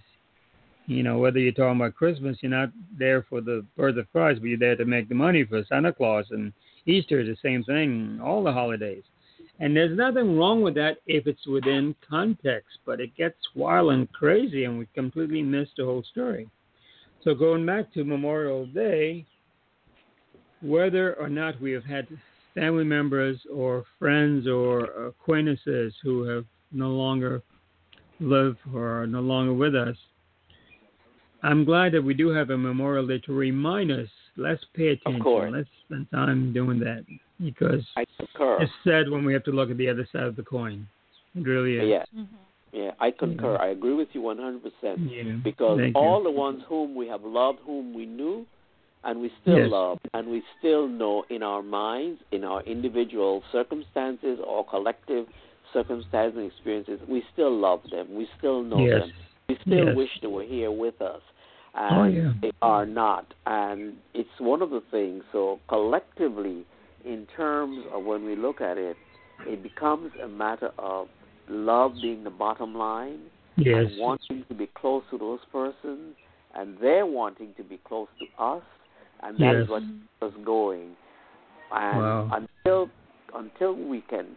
You 0.87 1.03
know, 1.03 1.19
whether 1.19 1.39
you're 1.39 1.53
talking 1.53 1.81
about 1.81 1.95
Christmas, 1.95 2.37
you're 2.41 2.51
not 2.51 2.71
there 2.99 3.23
for 3.23 3.41
the 3.41 3.65
birth 3.77 3.97
of 3.97 4.11
Christ, 4.13 4.41
but 4.41 4.49
you're 4.49 4.59
there 4.59 4.77
to 4.77 4.85
make 4.85 5.09
the 5.09 5.15
money 5.15 5.45
for 5.45 5.65
Santa 5.65 5.93
Claus 5.93 6.27
and 6.31 6.53
Easter 6.87 7.21
is 7.21 7.29
the 7.29 7.37
same 7.43 7.65
thing. 7.65 8.21
All 8.23 8.45
the 8.45 8.53
holidays, 8.53 9.05
And 9.61 9.75
there's 9.75 9.97
nothing 9.97 10.37
wrong 10.37 10.63
with 10.63 10.75
that 10.75 10.99
if 11.07 11.27
it's 11.27 11.47
within 11.47 11.95
context, 12.07 12.79
but 12.85 13.01
it 13.01 13.17
gets 13.17 13.39
wild 13.55 13.93
and 13.93 14.13
crazy, 14.13 14.65
and 14.65 14.79
we 14.79 14.87
completely 14.95 15.43
miss 15.43 15.69
the 15.77 15.85
whole 15.85 16.03
story. 16.03 16.49
So 17.23 17.35
going 17.35 17.65
back 17.65 17.93
to 17.95 18.05
Memorial 18.05 18.67
Day, 18.67 19.25
whether 20.61 21.15
or 21.15 21.29
not 21.31 21.61
we 21.61 21.73
have 21.73 21.85
had 21.85 22.07
family 22.55 22.85
members 22.85 23.41
or 23.53 23.85
friends 23.99 24.47
or 24.47 24.85
acquaintances 25.07 25.95
who 26.03 26.25
have 26.25 26.45
no 26.73 26.89
longer 26.91 27.43
live 28.21 28.57
or 28.75 29.03
are 29.03 29.07
no 29.07 29.21
longer 29.21 29.55
with 29.55 29.75
us, 29.75 29.97
I'm 31.45 31.65
glad 31.65 31.93
that 31.93 32.03
we 32.03 32.15
do 32.15 32.29
have 32.31 32.49
a 32.51 32.57
Memorial 32.57 33.07
Day 33.07 33.19
to 33.27 33.35
remind 33.35 33.93
us. 33.93 34.09
Let's 34.37 34.65
pay 34.75 34.89
attention. 34.89 35.21
Of 35.21 35.25
course. 35.25 35.53
Let's 35.55 35.69
spend 35.87 36.11
time 36.11 36.53
doing 36.55 36.81
that 36.81 37.05
because 37.43 37.83
I 37.97 38.05
concur. 38.19 38.63
it's 38.63 38.73
sad 38.83 39.11
when 39.11 39.25
we 39.25 39.33
have 39.35 39.45
to 39.45 39.53
look 39.53 39.71
at 39.71 39.77
the 39.77 39.89
other 39.89 40.09
side 40.11 40.23
of 40.25 40.37
the 40.37 40.43
coin. 40.43 40.89
It 41.37 41.47
really 41.47 41.77
is. 41.77 41.89
Yeah, 41.89 42.05
Mm-hmm. 42.19 42.37
yeah, 42.73 42.91
I 42.99 43.11
concur. 43.11 43.59
I 43.61 43.69
agree 43.69 43.93
with 43.95 44.09
you 44.15 44.23
100%. 44.23 44.63
Yeah. 44.83 45.35
Because 45.45 45.79
Thank 45.79 45.95
all 45.95 46.19
you. 46.19 46.25
the 46.25 46.31
ones 46.31 46.63
whom 46.67 46.95
we 46.95 47.07
have 47.09 47.23
loved, 47.23 47.59
whom 47.65 47.93
we 47.95 48.07
knew, 48.07 48.47
and 49.05 49.21
we 49.21 49.31
still 49.43 49.59
Yes. 49.59 49.71
love, 49.71 49.99
and 50.15 50.29
we 50.29 50.43
still 50.59 50.89
know 50.89 51.25
in 51.29 51.43
our 51.43 51.63
minds, 51.63 52.23
in 52.33 52.43
our 52.43 52.63
individual 52.63 53.43
circumstances 53.53 54.39
or 54.45 54.65
collective 54.65 55.27
circumstances 55.75 56.39
and 56.39 56.47
experiences, 56.51 57.01
we 57.07 57.23
still 57.35 57.55
love 57.55 57.83
them. 57.91 58.15
We 58.15 58.27
still 58.39 58.63
know 58.63 58.87
Yes. 58.87 59.01
them. 59.01 59.13
We 59.49 59.57
still 59.67 59.87
Yes. 59.89 59.97
wish 59.97 60.11
they 60.23 60.27
were 60.29 60.43
here 60.43 60.71
with 60.71 61.03
us. 61.03 61.21
Oh, 61.79 62.05
yeah. 62.05 62.33
they 62.41 62.51
are 62.63 62.87
not. 62.87 63.35
And 63.47 63.95
it's 64.15 64.29
one 64.39 64.63
of 64.63 64.71
the 64.71 64.83
things. 64.91 65.25
So 65.33 65.61
collectively, 65.69 66.65
in 67.05 67.27
terms 67.37 67.85
of 67.93 68.05
when 68.05 68.25
we 68.25 68.37
look 68.37 68.61
at 68.61 68.79
it, 68.79 68.97
it 69.47 69.63
becomes 69.63 70.13
a 70.23 70.29
matter 70.29 70.71
of 70.79 71.09
love 71.49 72.01
being 72.01 72.25
the 72.25 72.31
bottom 72.31 72.75
line 72.75 73.21
Yes. 73.57 73.87
and 73.87 73.99
wanting 73.99 74.45
to 74.49 74.55
be 74.55 74.69
close 74.75 75.05
to 75.11 75.19
those 75.19 75.39
persons, 75.53 76.15
and 76.57 76.77
they're 76.81 77.07
wanting 77.07 77.55
to 77.57 77.63
be 77.63 77.79
close 77.87 78.09
to 78.19 78.27
us, 78.43 78.63
and 79.23 79.39
that 79.41 79.55
is 79.55 79.61
Yes. 79.61 79.69
what 79.69 79.83
keeps 79.83 80.35
us 80.35 80.45
going. 80.45 80.97
And 81.71 81.99
Wow. 81.99 82.31
until 82.33 82.91
until 83.35 83.75
we 83.75 84.01
can 84.03 84.37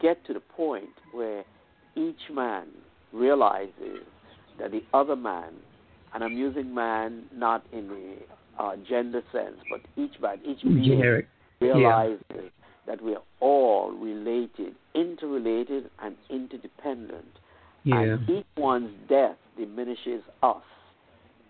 get 0.00 0.24
to 0.26 0.32
the 0.34 0.40
point 0.40 0.90
where 1.12 1.44
each 1.96 2.30
man 2.30 2.68
realizes 3.12 4.04
that 4.58 4.70
the 4.72 4.82
other 4.92 5.16
man, 5.16 5.52
and 6.14 6.22
I'm 6.22 6.36
using 6.36 6.72
man 6.74 7.24
not 7.34 7.64
in 7.72 7.88
the 7.88 8.62
uh, 8.62 8.76
gender 8.88 9.22
sense, 9.32 9.56
but 9.70 9.80
each 9.96 10.20
man, 10.20 10.38
each 10.44 10.62
being 10.62 10.84
Generic. 10.84 11.26
realizes 11.60 12.20
that 12.86 13.02
we 13.02 13.14
are 13.14 13.22
all 13.40 13.90
related, 13.92 14.74
interrelated, 14.94 15.90
and 16.02 16.16
interdependent. 16.30 17.24
Yeah. 17.82 18.00
And 18.00 18.30
each 18.30 18.46
one's 18.56 18.90
death 19.08 19.36
diminishes 19.58 20.22
us. 20.42 20.62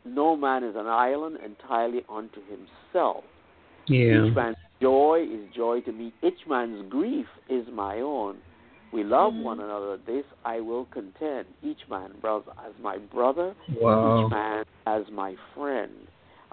No 0.04 0.36
man 0.36 0.64
is 0.64 0.76
an 0.76 0.86
island 0.86 1.38
entirely 1.44 2.02
unto 2.10 2.40
himself. 2.48 3.24
Yeah. 3.86 4.24
Each 4.24 4.34
man's 4.34 4.56
joy 4.80 5.26
is 5.30 5.54
joy 5.54 5.80
to 5.82 5.92
me. 5.92 6.12
Each 6.22 6.46
man's 6.48 6.88
grief 6.90 7.26
is 7.48 7.66
my 7.72 8.00
own. 8.00 8.38
We 8.94 9.02
love 9.02 9.34
one 9.34 9.58
another. 9.58 9.98
This 10.06 10.24
I 10.44 10.60
will 10.60 10.84
contend. 10.86 11.46
Each 11.62 11.80
man, 11.90 12.12
brother, 12.20 12.52
as 12.64 12.72
my 12.80 12.98
brother. 12.98 13.54
Wow. 13.80 14.26
Each 14.26 14.30
man 14.30 14.64
as 14.86 15.02
my 15.12 15.34
friend. 15.54 15.90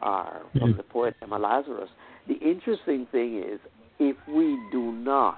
Uh, 0.01 0.39
from 0.57 0.75
the 0.75 0.81
poet 0.81 1.15
Emma 1.21 1.37
Lazarus. 1.37 1.89
The 2.27 2.33
interesting 2.33 3.05
thing 3.11 3.37
is, 3.37 3.59
if 3.99 4.15
we 4.27 4.57
do 4.71 4.91
not, 4.91 5.37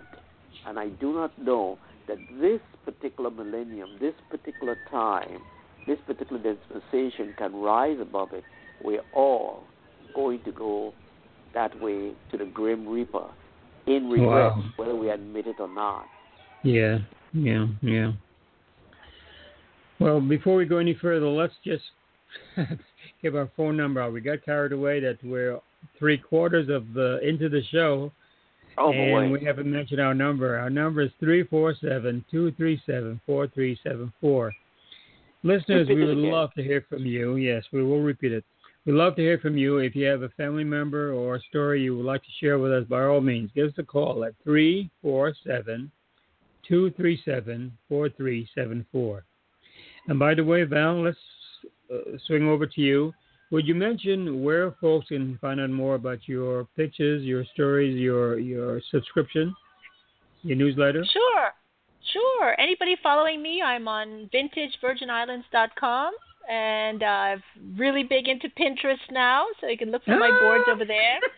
and 0.65 0.79
I 0.79 0.87
do 0.87 1.11
not 1.13 1.37
know 1.37 1.77
that 2.07 2.17
this 2.39 2.61
particular 2.85 3.29
millennium, 3.29 3.89
this 3.99 4.13
particular 4.29 4.77
time, 4.89 5.41
this 5.85 5.97
particular 6.07 6.41
dispensation 6.41 7.35
can 7.37 7.53
rise 7.53 7.97
above 7.99 8.31
it, 8.31 8.45
we're 8.81 9.03
all 9.13 9.63
going 10.15 10.41
to 10.45 10.53
go 10.53 10.93
that 11.53 11.77
way 11.81 12.13
to 12.31 12.37
the 12.37 12.45
grim 12.45 12.87
reaper 12.87 13.27
in 13.85 14.09
regret, 14.09 14.55
Wow. 14.55 14.63
whether 14.77 14.95
we 14.95 15.09
admit 15.09 15.45
it 15.45 15.59
or 15.59 15.67
not. 15.67 16.05
Yeah, 16.63 16.99
yeah, 17.33 17.67
yeah. 17.81 18.11
Well, 19.99 20.19
before 20.19 20.55
we 20.55 20.65
go 20.65 20.77
any 20.77 20.93
further, 20.95 21.27
let's 21.27 21.53
just 21.63 21.83
give 23.21 23.35
our 23.35 23.49
phone 23.55 23.77
number 23.77 24.01
out. 24.01 24.13
We 24.13 24.21
got 24.21 24.43
carried 24.43 24.71
away 24.71 24.99
that 25.01 25.17
we're 25.23 25.59
three 25.99 26.17
quarters 26.17 26.69
of 26.69 26.93
the 26.93 27.19
into 27.27 27.49
the 27.49 27.61
show, 27.71 28.11
Oh 28.77 28.91
and 28.91 29.29
boy. 29.31 29.39
we 29.39 29.45
haven't 29.45 29.71
mentioned 29.71 29.99
our 30.01 30.13
number. 30.13 30.57
Our 30.57 30.69
number 30.69 31.01
is 31.01 31.11
three 31.19 31.43
four 31.43 31.75
seven 31.79 32.25
two 32.31 32.51
three 32.53 32.81
seven 32.85 33.21
four 33.25 33.47
three 33.47 33.77
seven 33.83 34.11
four. 34.19 34.51
Listeners, 35.43 35.87
we 35.87 35.95
would 36.05 36.17
love 36.17 36.53
to 36.55 36.63
hear 36.63 36.85
from 36.89 37.05
you. 37.05 37.35
Yes, 37.35 37.63
we 37.71 37.83
will 37.83 38.01
repeat 38.01 38.31
it. 38.31 38.43
We'd 38.85 38.93
love 38.93 39.15
to 39.15 39.21
hear 39.21 39.37
from 39.37 39.57
you. 39.57 39.77
If 39.77 39.95
you 39.95 40.05
have 40.07 40.23
a 40.23 40.29
family 40.29 40.63
member 40.63 41.13
or 41.13 41.35
a 41.35 41.41
story 41.43 41.81
you 41.83 41.95
would 41.95 42.05
like 42.05 42.21
to 42.23 42.29
share 42.41 42.57
with 42.59 42.73
us, 42.73 42.83
by 42.85 43.03
all 43.03 43.21
means, 43.21 43.49
give 43.55 43.67
us 43.67 43.73
a 43.77 43.83
call 43.83 44.25
at 44.25 44.33
347 44.43 45.89
237 46.67 47.71
4374. 47.89 49.23
And 50.07 50.19
by 50.19 50.33
the 50.33 50.43
way, 50.43 50.63
Val, 50.63 51.03
let's 51.03 51.17
uh, 51.93 52.17
swing 52.27 52.47
over 52.47 52.65
to 52.65 52.81
you. 52.81 53.13
Would 53.51 53.67
you 53.67 53.75
mention 53.75 54.43
where 54.43 54.71
folks 54.81 55.09
can 55.09 55.37
find 55.39 55.61
out 55.61 55.69
more 55.69 55.95
about 55.95 56.27
your 56.27 56.65
pictures, 56.75 57.23
your 57.23 57.45
stories, 57.53 57.99
your 57.99 58.39
your 58.39 58.81
subscription, 58.89 59.53
your 60.41 60.57
newsletter? 60.57 61.05
Sure, 61.05 61.51
sure. 62.11 62.59
Anybody 62.59 62.95
following 63.03 63.43
me, 63.43 63.61
I'm 63.61 63.87
on 63.87 64.29
VintageVirginIslands.com, 64.33 66.13
and 66.49 67.03
uh, 67.03 67.05
I'm 67.05 67.43
really 67.77 68.03
big 68.03 68.27
into 68.27 68.49
Pinterest 68.59 69.05
now, 69.11 69.45
so 69.61 69.67
you 69.67 69.77
can 69.77 69.91
look 69.91 70.03
for 70.03 70.17
my 70.17 70.31
boards 70.41 70.65
over 70.69 70.85
there. 70.85 71.19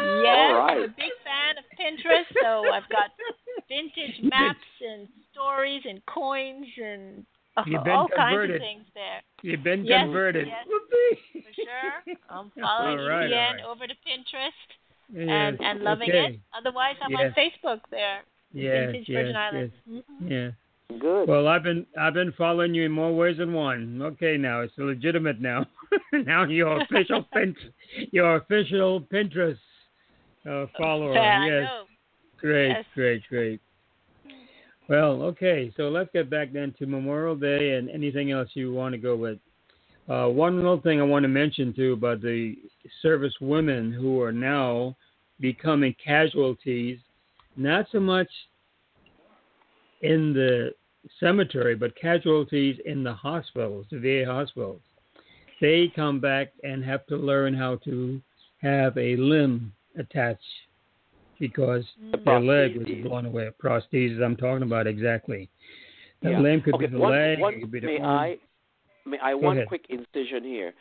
Yes, 0.00 0.52
All 0.54 0.70
I'm 0.70 0.78
a 0.78 0.88
big 0.88 1.12
fan 1.26 1.58
of 1.58 1.64
Pinterest, 1.76 2.24
so 2.42 2.70
I've 2.72 2.88
got 2.88 3.10
vintage 3.70 4.18
maps 4.22 4.58
and 4.82 5.06
stories 5.32 5.82
and 5.88 6.04
coins 6.06 6.66
and 6.82 7.24
uh, 7.56 7.62
You've 7.66 7.84
been 7.84 7.92
all 7.92 8.08
kinds 8.08 8.34
of 8.34 8.40
converted. 8.40 8.60
things 8.60 8.84
there. 8.94 9.20
You've 9.42 9.62
been 9.64 9.84
Yes, 9.84 10.04
converted. 10.04 10.46
yes. 10.46 10.66
Whoopee. 10.66 11.44
For 11.46 11.54
sure. 11.54 12.14
I'm 12.30 12.52
following 12.60 12.98
All 13.00 13.06
right, 13.08 13.20
you 13.22 13.26
again 13.26 13.56
right. 13.56 13.64
over 13.64 13.86
to 13.86 13.94
Pinterest 14.06 14.68
Yes, 15.12 15.26
and, 15.28 15.60
and 15.60 15.80
loving 15.80 16.08
okay. 16.10 16.34
it. 16.34 16.40
Otherwise, 16.56 16.94
I'm 17.02 17.10
Yes. 17.10 17.32
on 17.36 17.42
Facebook 17.42 17.80
there. 17.90 18.20
Yes, 18.52 18.86
Vintage 18.92 19.08
yes, 19.08 19.16
Virgin 19.16 19.34
yes. 19.34 19.50
Islands. 19.52 19.74
Mhm. 19.90 20.30
Yeah. 20.30 20.50
Good. 20.98 21.28
Well, 21.28 21.46
I've 21.48 21.62
been 21.62 21.86
I've 21.98 22.14
been 22.14 22.32
following 22.36 22.74
you 22.74 22.84
in 22.84 22.92
more 22.92 23.14
ways 23.14 23.36
than 23.38 23.52
one. 23.52 24.00
Okay, 24.02 24.36
now 24.36 24.60
it's 24.62 24.72
legitimate 24.76 25.40
now. 25.40 25.66
now 26.12 26.44
you're 26.44 26.80
official 26.82 27.24
pin, 27.32 27.54
your 28.12 28.36
official 28.36 29.00
Pinterest 29.02 29.58
uh, 30.48 30.66
follower. 30.78 31.14
Yeah, 31.14 31.40
I 31.40 31.46
yes, 31.46 31.64
know. 31.64 31.84
Great, 32.40 32.70
Yes. 32.70 32.84
great, 32.94 33.22
great. 33.28 33.60
Well, 34.88 35.22
okay, 35.22 35.72
so 35.76 35.88
let's 35.88 36.10
get 36.12 36.28
back 36.28 36.52
then 36.52 36.74
to 36.78 36.86
Memorial 36.86 37.36
Day 37.36 37.76
and 37.76 37.88
anything 37.88 38.32
else 38.32 38.48
you 38.54 38.72
want 38.72 38.92
to 38.92 38.98
go 38.98 39.14
with. 39.14 39.38
Uh, 40.08 40.26
one 40.26 40.56
little 40.56 40.80
thing 40.80 41.00
I 41.00 41.04
want 41.04 41.22
to 41.22 41.28
mention 41.28 41.72
too 41.72 41.92
about 41.92 42.20
the 42.20 42.56
service 43.00 43.34
women 43.40 43.92
who 43.92 44.20
are 44.20 44.32
now 44.32 44.96
becoming 45.38 45.94
casualties, 46.04 46.98
not 47.56 47.86
so 47.92 48.00
much 48.00 48.28
in 50.02 50.32
the 50.32 50.74
cemetery, 51.20 51.76
but 51.76 51.94
casualties 51.94 52.76
in 52.84 53.04
the 53.04 53.14
hospitals, 53.14 53.86
the 53.90 53.98
VA 53.98 54.30
hospitals. 54.30 54.80
They 55.60 55.92
come 55.94 56.20
back 56.20 56.48
and 56.64 56.84
have 56.84 57.06
to 57.06 57.16
learn 57.16 57.54
how 57.54 57.76
to 57.84 58.20
have 58.62 58.96
a 58.98 59.16
limb 59.16 59.72
attached 59.96 60.42
because 61.40 61.84
Mm. 62.00 62.24
their 62.24 62.40
leg 62.40 62.76
was 62.76 62.86
blown 63.02 63.26
away. 63.26 63.50
Prostheses, 63.60 64.22
I'm 64.22 64.36
talking 64.36 64.62
about 64.62 64.86
exactly. 64.86 65.48
The 66.22 66.30
Yeah. 66.30 66.40
limb 66.40 66.60
could 66.60 66.74
okay, 66.74 66.86
be 66.86 66.92
the 66.92 66.98
one, 66.98 67.10
leg, 67.12 67.40
one- 67.40 67.54
it 67.54 67.60
could 67.60 67.70
be 67.72 67.80
the 67.80 67.86
may 67.86 67.98
arm. 67.98 68.18
I, 68.18 68.38
may 69.06 69.18
I 69.18 69.32
Go 69.32 69.38
one 69.38 69.56
ahead. 69.56 69.68
quick 69.68 69.86
incision 69.88 70.44
here. 70.44 70.74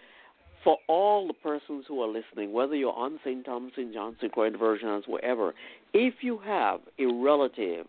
For 0.63 0.77
all 0.87 1.25
the 1.25 1.33
persons 1.33 1.85
who 1.87 2.01
are 2.03 2.07
listening, 2.07 2.51
whether 2.51 2.75
you're 2.75 2.93
on 2.93 3.17
St. 3.23 3.45
Thomas, 3.45 3.73
St. 3.75 3.93
Johnson, 3.93 4.19
St. 4.19 4.33
Croix 4.33 4.49
Versions, 4.51 5.07
wherever, 5.07 5.55
if 5.93 6.21
you 6.21 6.37
have 6.39 6.81
a 6.99 7.05
relative 7.05 7.87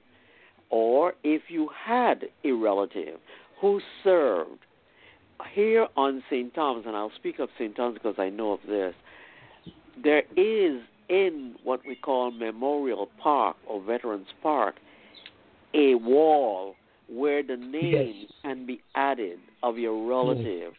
or 0.70 1.14
if 1.24 1.50
you 1.50 1.66
had 1.68 2.30
a 2.44 2.52
relative 2.52 3.18
who 3.60 3.80
served 4.04 4.60
here 5.52 5.88
on 5.96 6.22
St. 6.30 6.54
Thomas, 6.54 6.86
and 6.86 6.94
I'll 6.94 7.10
speak 7.16 7.40
of 7.40 7.48
St. 7.58 7.74
Thomas 7.74 7.94
because 7.94 8.18
I 8.20 8.28
know 8.28 8.52
of 8.52 8.60
this, 8.68 8.94
there 9.96 10.22
is 10.36 10.80
in 11.10 11.56
what 11.64 11.80
we 11.86 11.96
call 11.96 12.30
Memorial 12.30 13.08
Park 13.20 13.56
or 13.66 13.82
Veterans 13.82 14.28
Park 14.42 14.76
a 15.74 15.94
wall 15.96 16.74
where 17.08 17.42
the 17.42 17.56
name 17.56 18.26
can 18.42 18.66
be 18.66 18.80
added 18.94 19.38
of 19.62 19.78
your 19.78 20.08
relative. 20.08 20.72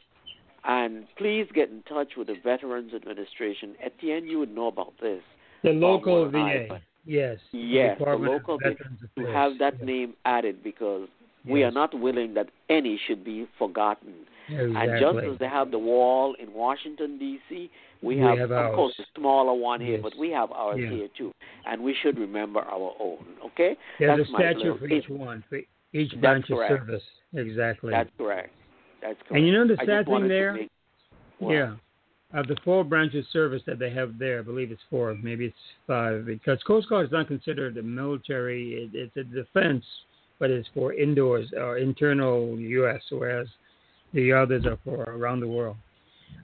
And 0.64 1.06
please 1.18 1.48
get 1.54 1.70
in 1.70 1.84
touch 1.84 2.14
with 2.18 2.28
the 2.28 2.36
Veterans 2.44 2.94
Administration. 2.94 3.76
Etienne, 3.84 4.26
you 4.26 4.40
would 4.40 4.54
know 4.54 4.68
about 4.68 4.94
this. 5.02 5.22
The 5.64 5.72
local 5.72 6.30
than 6.32 6.42
I, 6.42 6.68
VA. 6.68 6.82
Yes. 7.06 7.38
Yes, 7.52 7.98
the 8.00 8.12
of 8.12 8.22
local 8.22 8.58
Veterans 8.58 9.00
to 9.18 9.26
have 9.28 9.58
that 9.60 9.76
Yes. 9.80 9.86
name 9.86 10.14
added 10.26 10.64
because 10.64 11.08
we 11.46 11.64
are 11.64 11.72
not 11.72 12.00
willing 12.00 12.36
that 12.36 12.50
any 12.70 13.00
should 13.08 13.24
be 13.24 13.48
forgotten. 13.58 14.14
Exactly. 14.50 14.76
And 14.76 15.00
just 15.00 15.26
as 15.26 15.40
they 15.40 15.48
have 15.48 15.72
the 15.72 15.80
wall 15.80 16.36
in 16.40 16.54
Washington 16.54 17.18
D.C., 17.18 17.70
we 18.02 18.16
We 18.16 18.22
have, 18.22 18.38
have 18.40 18.52
of 18.52 18.76
course, 18.76 18.94
a 19.00 19.04
smaller 19.18 19.54
one 19.54 19.80
here, 19.80 19.94
Yes. 19.94 20.02
but 20.02 20.14
we 20.18 20.32
have 20.32 20.52
ours 20.52 20.80
Yeah. 20.80 20.90
here 20.90 21.08
too, 21.18 21.32
and 21.66 21.84
we 21.84 21.94
should 22.02 22.18
remember 22.18 22.62
our 22.62 22.96
own. 23.00 23.26
Okay, 23.46 23.78
There's 24.00 24.18
that's 24.18 24.30
a 24.30 24.58
little- 24.58 24.78
for 24.78 24.88
each 24.88 25.10
one, 25.10 25.44
for 25.50 25.60
each 25.94 26.12
That's 26.12 26.22
branch 26.22 26.50
of 26.50 26.58
service. 26.68 27.04
Exactly. 27.34 27.92
That's 27.92 28.10
correct. 28.18 28.54
That's 29.02 29.20
correct. 29.22 29.32
And 29.32 29.46
you 29.46 29.54
know 29.54 29.68
the 29.68 29.78
sad 29.86 30.06
thing 30.06 30.28
there? 30.28 30.54
make-? 30.54 30.70
Yeah. 31.40 31.76
Of 32.34 32.48
the 32.48 32.56
four 32.64 32.86
branches 32.86 33.26
of 33.26 33.32
service 33.32 33.62
that 33.66 33.78
they 33.78 33.90
have 33.90 34.18
there, 34.18 34.40
I 34.40 34.42
believe 34.42 34.72
it's 34.72 34.82
four, 34.90 35.14
maybe 35.16 35.48
it's 35.48 35.74
five, 35.86 36.26
because 36.26 36.64
Coast 36.64 36.88
Guard 36.88 37.08
is 37.08 37.12
not 37.12 37.28
considered 37.28 37.76
a 37.78 37.82
military. 37.84 38.84
It, 38.84 38.96
it's 38.96 39.18
a 39.18 39.24
defense, 39.26 39.84
but 40.40 40.50
it's 40.50 40.68
for 40.70 40.94
indoors 40.94 41.52
or 41.54 41.78
internal 41.78 42.58
U.S., 42.58 43.02
whereas 43.12 43.48
the 44.14 44.32
others 44.32 44.66
are 44.66 44.78
for 44.86 45.04
around 45.04 45.42
the 45.42 45.48
world. 45.48 45.76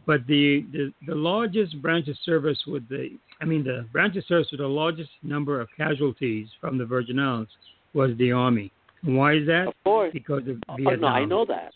But 0.05 0.25
the, 0.27 0.65
the, 0.71 0.93
the 1.05 1.15
largest 1.15 1.81
branch 1.81 2.07
of 2.07 2.15
service 2.23 2.57
with 2.65 2.88
the, 2.88 3.09
I 3.41 3.45
mean, 3.45 3.63
the 3.63 3.85
branch 3.91 4.15
of 4.15 4.23
service 4.25 4.47
with 4.51 4.61
the 4.61 4.67
largest 4.67 5.09
number 5.21 5.59
of 5.59 5.67
casualties 5.75 6.47
from 6.61 6.77
the 6.77 6.85
Virgin 6.85 7.19
Islands 7.19 7.51
was 7.93 8.11
the 8.17 8.31
Army. 8.31 8.71
And 9.03 9.17
why 9.17 9.33
is 9.35 9.45
that? 9.47 9.67
Of 9.67 9.73
course. 9.83 10.11
Because 10.13 10.47
of 10.47 10.57
Oh, 10.69 10.75
Vietnam. 10.77 11.01
no, 11.01 11.07
I 11.07 11.25
know 11.25 11.45
that. 11.45 11.73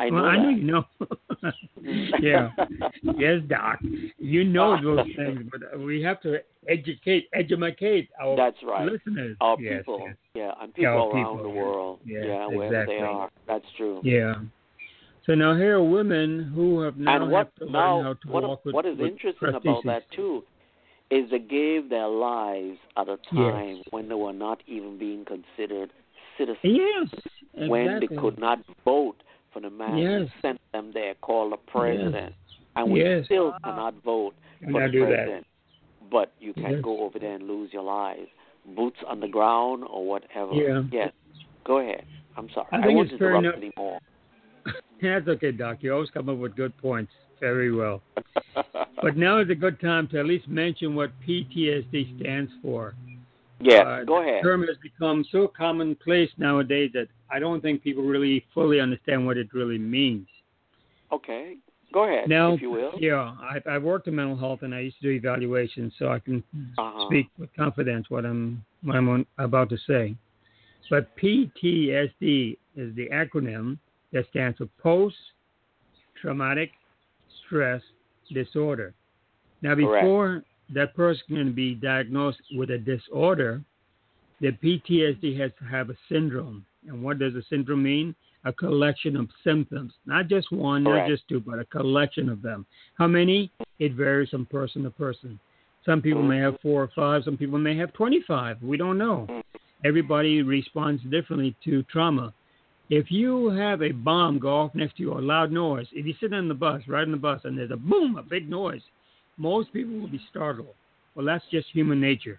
I 0.00 0.10
well, 0.10 0.22
know 0.22 0.28
I 0.28 0.42
know 0.42 0.48
you 0.48 0.62
know. 0.64 0.84
yeah. 2.20 2.48
yes, 3.18 3.40
Doc. 3.46 3.78
You 4.18 4.42
know 4.44 4.80
those 4.82 5.06
things, 5.16 5.40
but 5.50 5.78
we 5.78 6.00
have 6.02 6.20
to 6.22 6.38
educate, 6.66 7.28
educate 7.34 8.08
our 8.20 8.34
That's 8.36 8.56
right. 8.66 8.90
listeners. 8.90 9.36
Our 9.42 9.60
yes, 9.60 9.78
people, 9.80 10.04
yes. 10.06 10.16
yeah, 10.34 10.52
and 10.62 10.72
people 10.74 10.90
Our 10.92 11.10
around 11.10 11.36
people, 11.36 11.42
the 11.42 11.48
world, 11.50 12.00
Yes, 12.06 12.24
yeah, 12.26 12.48
exactly. 12.48 12.96
they 12.96 13.02
are. 13.02 13.30
That's 13.46 13.66
true. 13.76 14.00
Yeah. 14.02 14.36
So 15.26 15.34
now 15.34 15.54
here 15.54 15.76
are 15.78 15.82
women 15.82 16.50
who 16.54 16.80
have 16.80 16.96
now 16.96 17.22
and 17.22 17.30
what 17.30 17.54
to 17.56 17.70
now 17.70 18.02
how 18.02 18.14
to 18.14 18.28
what, 18.28 18.42
walk 18.42 18.64
with 18.64 18.74
what 18.74 18.86
is 18.86 18.98
with 18.98 19.12
interesting 19.12 19.54
about 19.54 19.84
that 19.84 20.02
too 20.14 20.42
is 21.10 21.30
they 21.30 21.38
gave 21.38 21.90
their 21.90 22.08
lives 22.08 22.78
at 22.96 23.08
a 23.08 23.18
time 23.30 23.82
when 23.90 24.08
they 24.08 24.14
were 24.14 24.32
not 24.32 24.62
even 24.66 24.98
being 24.98 25.24
considered 25.24 25.90
citizens 26.38 26.58
Yes, 26.64 27.08
exactly. 27.54 27.68
when 27.68 28.00
they 28.00 28.06
could 28.20 28.38
not 28.38 28.58
vote 28.84 29.16
for 29.52 29.60
the 29.60 29.70
man 29.70 29.98
Yes. 29.98 30.22
who 30.42 30.48
sent 30.48 30.58
them 30.72 30.90
there 30.92 31.14
called 31.16 31.52
the 31.52 31.56
president 31.58 32.34
and 32.76 32.90
we 32.90 33.00
Yes. 33.00 33.24
still 33.26 33.52
cannot 33.62 33.94
vote 34.02 34.34
for 34.70 34.80
the 34.80 34.88
do 34.88 35.06
that. 35.06 35.44
but 36.10 36.32
you 36.40 36.52
can 36.54 36.72
Yes. 36.72 36.82
go 36.82 37.00
over 37.00 37.18
there 37.18 37.34
and 37.34 37.46
lose 37.46 37.72
your 37.72 37.82
lives 37.82 38.28
boots 38.74 38.98
on 39.06 39.20
the 39.20 39.28
ground 39.28 39.84
or 39.88 40.04
whatever 40.06 40.54
Yeah. 40.54 40.82
yes 40.90 41.12
go 41.64 41.78
ahead 41.78 42.04
i'm 42.36 42.48
sorry 42.50 42.66
I 42.72 42.80
think 42.80 42.96
won't 42.96 43.12
interrupt 43.12 43.44
enough. 43.44 43.56
anymore 43.56 43.98
That's 45.02 45.26
okay, 45.28 45.52
Doc. 45.52 45.78
You 45.80 45.94
always 45.94 46.10
come 46.10 46.28
up 46.28 46.38
with 46.38 46.56
good 46.56 46.76
points. 46.78 47.12
Very 47.40 47.72
well. 47.74 48.02
But 49.02 49.16
now 49.16 49.38
is 49.40 49.50
a 49.50 49.54
good 49.56 49.80
time 49.80 50.06
to 50.08 50.20
at 50.20 50.26
least 50.26 50.46
mention 50.46 50.94
what 50.94 51.10
PTSD 51.26 52.20
stands 52.20 52.52
for. 52.62 52.94
Yeah, 53.60 53.80
Uh, 53.80 54.04
go 54.04 54.22
the 54.22 54.28
ahead 54.28 54.42
term 54.44 54.62
has 54.68 54.76
become 54.80 55.24
so 55.32 55.48
commonplace 55.48 56.30
nowadays 56.36 56.92
that 56.94 57.08
I 57.28 57.40
don't 57.40 57.60
think 57.60 57.82
people 57.82 58.04
really 58.04 58.44
fully 58.54 58.80
understand 58.80 59.26
what 59.26 59.36
it 59.36 59.48
really 59.52 59.78
means. 59.78 60.28
okay 61.10 61.56
go 61.92 62.04
ahead 62.04 62.28
Now, 62.28 62.54
if 62.54 62.62
you 62.62 62.70
will 62.70 62.92
yeah, 62.98 63.34
I've, 63.40 63.66
I've 63.66 63.82
worked 63.82 64.08
in 64.08 64.14
mental 64.14 64.36
health 64.36 64.62
and 64.62 64.74
I 64.74 64.80
used 64.80 64.96
to 65.00 65.02
do 65.02 65.10
evaluations, 65.10 65.92
so 65.98 66.08
I 66.08 66.18
can 66.18 66.42
uh-huh. 66.78 67.06
speak 67.08 67.28
with 67.38 67.50
confidence 67.54 68.08
what 68.08 68.24
I'm 68.24 68.64
what 68.82 68.96
I'm 68.96 69.26
about 69.38 69.68
to 69.70 69.78
say. 69.86 70.16
But 70.90 71.16
PTSD 71.16 72.56
is 72.76 72.94
the 72.94 73.08
acronym 73.12 73.78
that 74.12 74.28
stands 74.30 74.58
for 74.58 74.66
Post 74.80 75.16
Traumatic 76.20 76.70
Stress 77.44 77.82
Disorder. 78.32 78.94
Now, 79.62 79.74
Correct. 79.74 80.04
before 80.04 80.44
that 80.74 80.94
person 80.94 81.24
can 81.28 81.52
be 81.52 81.74
diagnosed 81.74 82.40
with 82.52 82.70
a 82.70 82.78
disorder, 82.78 83.62
the 84.40 84.52
PTSD 84.52 85.38
has 85.40 85.50
to 85.58 85.64
have 85.64 85.90
a 85.90 85.96
syndrome. 86.10 86.64
And 86.86 87.02
what 87.02 87.18
does 87.18 87.34
a 87.34 87.42
syndrome 87.48 87.82
mean? 87.82 88.14
A 88.44 88.52
collection 88.52 89.16
of 89.16 89.28
symptoms, 89.44 89.92
not 90.04 90.26
just 90.26 90.50
one, 90.50 90.84
Correct. 90.84 91.08
not 91.08 91.14
just 91.14 91.28
two, 91.28 91.40
but 91.40 91.60
a 91.60 91.64
collection 91.66 92.28
of 92.28 92.42
them. 92.42 92.66
How 92.98 93.06
many? 93.06 93.52
It 93.78 93.94
varies 93.94 94.30
from 94.30 94.46
person 94.46 94.82
to 94.82 94.90
person. 94.90 95.38
Some 95.86 96.02
people 96.02 96.22
may 96.22 96.38
have 96.38 96.60
four 96.60 96.82
or 96.82 96.90
five, 96.94 97.22
some 97.24 97.36
people 97.36 97.58
may 97.58 97.76
have 97.76 97.92
25. 97.92 98.62
We 98.62 98.76
don't 98.76 98.98
know. 98.98 99.26
Mm-hmm. 99.28 99.40
Everybody 99.84 100.42
responds 100.42 101.02
differently 101.04 101.56
to 101.64 101.82
trauma. 101.84 102.32
If 102.94 103.10
you 103.10 103.48
have 103.48 103.80
a 103.80 103.90
bomb 103.90 104.38
go 104.38 104.54
off 104.54 104.74
next 104.74 104.98
to 104.98 105.02
you 105.02 105.12
or 105.12 105.20
a 105.20 105.22
loud 105.22 105.50
noise, 105.50 105.86
if 105.92 106.04
you 106.04 106.12
sit 106.20 106.34
on 106.34 106.46
the 106.46 106.52
bus, 106.52 106.82
riding 106.86 107.12
the 107.12 107.16
bus, 107.16 107.40
and 107.44 107.56
there's 107.56 107.70
a 107.70 107.76
boom, 107.76 108.18
a 108.18 108.22
big 108.22 108.50
noise, 108.50 108.82
most 109.38 109.72
people 109.72 109.98
will 109.98 110.08
be 110.08 110.20
startled. 110.28 110.74
Well, 111.14 111.24
that's 111.24 111.44
just 111.50 111.68
human 111.72 112.02
nature. 112.02 112.38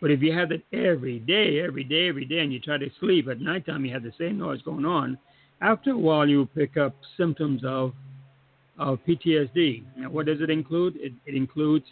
But 0.00 0.10
if 0.10 0.22
you 0.22 0.32
have 0.32 0.50
it 0.50 0.64
every 0.72 1.20
day, 1.20 1.60
every 1.60 1.84
day, 1.84 2.08
every 2.08 2.24
day, 2.24 2.40
and 2.40 2.52
you 2.52 2.58
try 2.58 2.78
to 2.78 2.90
sleep 2.98 3.28
at 3.28 3.40
nighttime, 3.40 3.84
you 3.84 3.92
have 3.92 4.02
the 4.02 4.10
same 4.18 4.38
noise 4.38 4.60
going 4.62 4.84
on. 4.84 5.16
After 5.60 5.92
a 5.92 5.96
while, 5.96 6.28
you 6.28 6.46
pick 6.52 6.76
up 6.76 6.96
symptoms 7.16 7.62
of 7.64 7.92
of 8.80 8.98
PTSD. 9.06 9.84
Now, 9.98 10.10
what 10.10 10.26
does 10.26 10.40
it 10.40 10.50
include? 10.50 10.96
It, 10.96 11.12
it 11.26 11.36
includes 11.36 11.84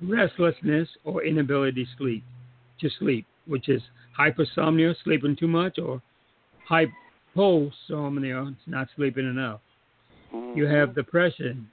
restlessness 0.00 0.88
or 1.02 1.24
inability 1.24 1.84
to 1.84 1.90
sleep, 1.98 2.24
to 2.80 2.88
sleep, 3.00 3.26
which 3.48 3.68
is 3.68 3.82
hypersomnia, 4.16 4.94
sleeping 5.02 5.34
too 5.34 5.48
much, 5.48 5.80
or 5.80 6.00
hyposomnia, 6.68 8.54
not 8.66 8.88
sleeping 8.96 9.28
enough. 9.28 9.60
You 10.54 10.66
have 10.66 10.94
depression. 10.94 11.68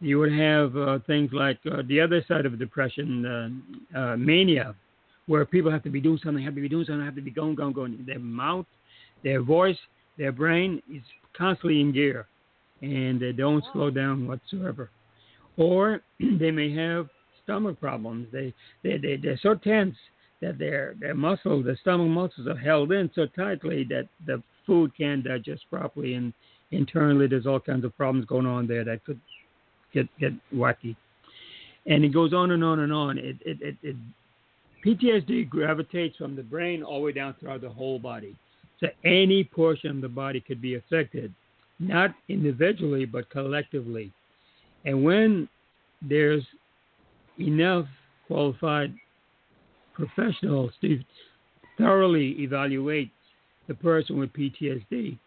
You 0.00 0.18
would 0.18 0.32
have 0.32 0.76
uh, 0.76 0.98
things 1.06 1.30
like 1.32 1.58
uh, 1.70 1.82
the 1.88 2.00
other 2.00 2.22
side 2.28 2.44
of 2.44 2.58
depression, 2.58 3.62
uh, 3.94 3.98
uh, 3.98 4.16
mania, 4.16 4.74
where 5.26 5.46
people 5.46 5.70
have 5.70 5.82
to 5.84 5.90
be 5.90 6.00
doing 6.00 6.18
something, 6.22 6.44
have 6.44 6.54
to 6.54 6.60
be 6.60 6.68
doing 6.68 6.84
something, 6.84 7.04
have 7.04 7.14
to 7.14 7.22
be 7.22 7.30
going, 7.30 7.54
going, 7.54 7.72
going. 7.72 8.04
Their 8.06 8.18
mouth, 8.18 8.66
their 9.22 9.40
voice, 9.40 9.78
their 10.18 10.32
brain 10.32 10.82
is 10.92 11.02
constantly 11.36 11.80
in 11.80 11.92
gear, 11.92 12.26
and 12.82 13.18
they 13.20 13.32
don't 13.32 13.64
slow 13.72 13.90
down 13.90 14.26
whatsoever. 14.28 14.90
Or 15.56 16.02
they 16.20 16.50
may 16.50 16.74
have 16.74 17.08
stomach 17.42 17.80
problems. 17.80 18.28
They 18.32 18.52
they 18.82 18.98
they 18.98 19.16
they're 19.16 19.40
so 19.42 19.54
tense 19.54 19.96
that 20.44 20.58
their 20.58 20.94
their 21.00 21.14
muscles, 21.14 21.64
their 21.64 21.76
stomach 21.76 22.08
muscles, 22.08 22.46
are 22.46 22.56
held 22.56 22.92
in 22.92 23.10
so 23.14 23.26
tightly 23.26 23.84
that 23.84 24.08
the 24.26 24.42
food 24.66 24.92
can't 24.96 25.24
digest 25.24 25.62
properly, 25.70 26.14
and 26.14 26.32
internally 26.70 27.26
there's 27.26 27.46
all 27.46 27.60
kinds 27.60 27.84
of 27.84 27.96
problems 27.96 28.26
going 28.26 28.46
on 28.46 28.66
there 28.66 28.84
that 28.84 29.04
could 29.04 29.20
get 29.92 30.06
get 30.18 30.32
wacky. 30.54 30.96
And 31.86 32.04
it 32.04 32.12
goes 32.12 32.32
on 32.32 32.50
and 32.50 32.62
on 32.62 32.80
and 32.80 32.92
on. 32.92 33.18
It 33.18 33.36
it 33.44 33.58
it, 33.62 33.76
it 33.82 33.96
PTSD 34.84 35.48
gravitates 35.48 36.16
from 36.16 36.36
the 36.36 36.42
brain 36.42 36.82
all 36.82 36.98
the 36.98 37.06
way 37.06 37.12
down 37.12 37.34
throughout 37.40 37.62
the 37.62 37.70
whole 37.70 37.98
body. 37.98 38.36
So 38.80 38.88
any 39.04 39.44
portion 39.44 39.90
of 39.90 40.00
the 40.02 40.08
body 40.08 40.40
could 40.40 40.60
be 40.60 40.74
affected, 40.74 41.32
not 41.78 42.14
individually 42.28 43.06
but 43.06 43.30
collectively. 43.30 44.12
And 44.84 45.02
when 45.02 45.48
there's 46.02 46.44
enough 47.40 47.86
qualified 48.26 48.94
professionals 49.94 50.72
to 50.80 51.00
thoroughly 51.78 52.36
evaluate 52.40 53.10
the 53.68 53.74
person 53.74 54.18
with 54.18 54.32
PTSD, 54.32 55.18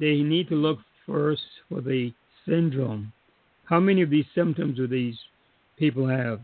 they 0.00 0.16
need 0.16 0.48
to 0.48 0.54
look 0.54 0.78
first 1.06 1.42
for 1.68 1.80
the 1.80 2.12
syndrome. 2.46 3.12
How 3.64 3.80
many 3.80 4.02
of 4.02 4.10
these 4.10 4.26
symptoms 4.34 4.76
do 4.76 4.86
these 4.86 5.16
people 5.78 6.06
have? 6.06 6.40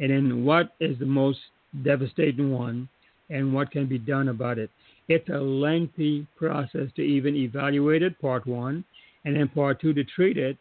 And 0.00 0.10
then 0.10 0.44
what 0.44 0.74
is 0.80 0.98
the 0.98 1.06
most 1.06 1.38
devastating 1.84 2.52
one 2.52 2.88
and 3.30 3.52
what 3.52 3.70
can 3.70 3.86
be 3.86 3.98
done 3.98 4.28
about 4.28 4.58
it? 4.58 4.70
It's 5.08 5.28
a 5.28 5.38
lengthy 5.38 6.26
process 6.36 6.88
to 6.96 7.02
even 7.02 7.34
evaluate 7.34 8.02
it, 8.02 8.20
part 8.20 8.46
one, 8.46 8.84
and 9.24 9.36
then 9.36 9.48
part 9.48 9.80
two 9.80 9.94
to 9.94 10.04
treat 10.04 10.36
it, 10.36 10.56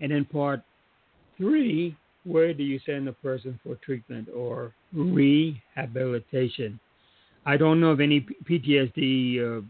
and 0.00 0.10
then 0.10 0.24
part 0.24 0.62
three, 1.36 1.96
where 2.24 2.52
do 2.52 2.62
you 2.62 2.78
send 2.84 3.06
the 3.06 3.12
person 3.12 3.58
for 3.62 3.76
treatment 3.76 4.28
or 4.34 4.74
rehabilitation? 4.92 6.78
I 7.46 7.56
don't 7.56 7.80
know 7.80 7.88
of 7.88 8.00
any 8.00 8.26
PTSD 8.44 9.58
uh, 9.58 9.62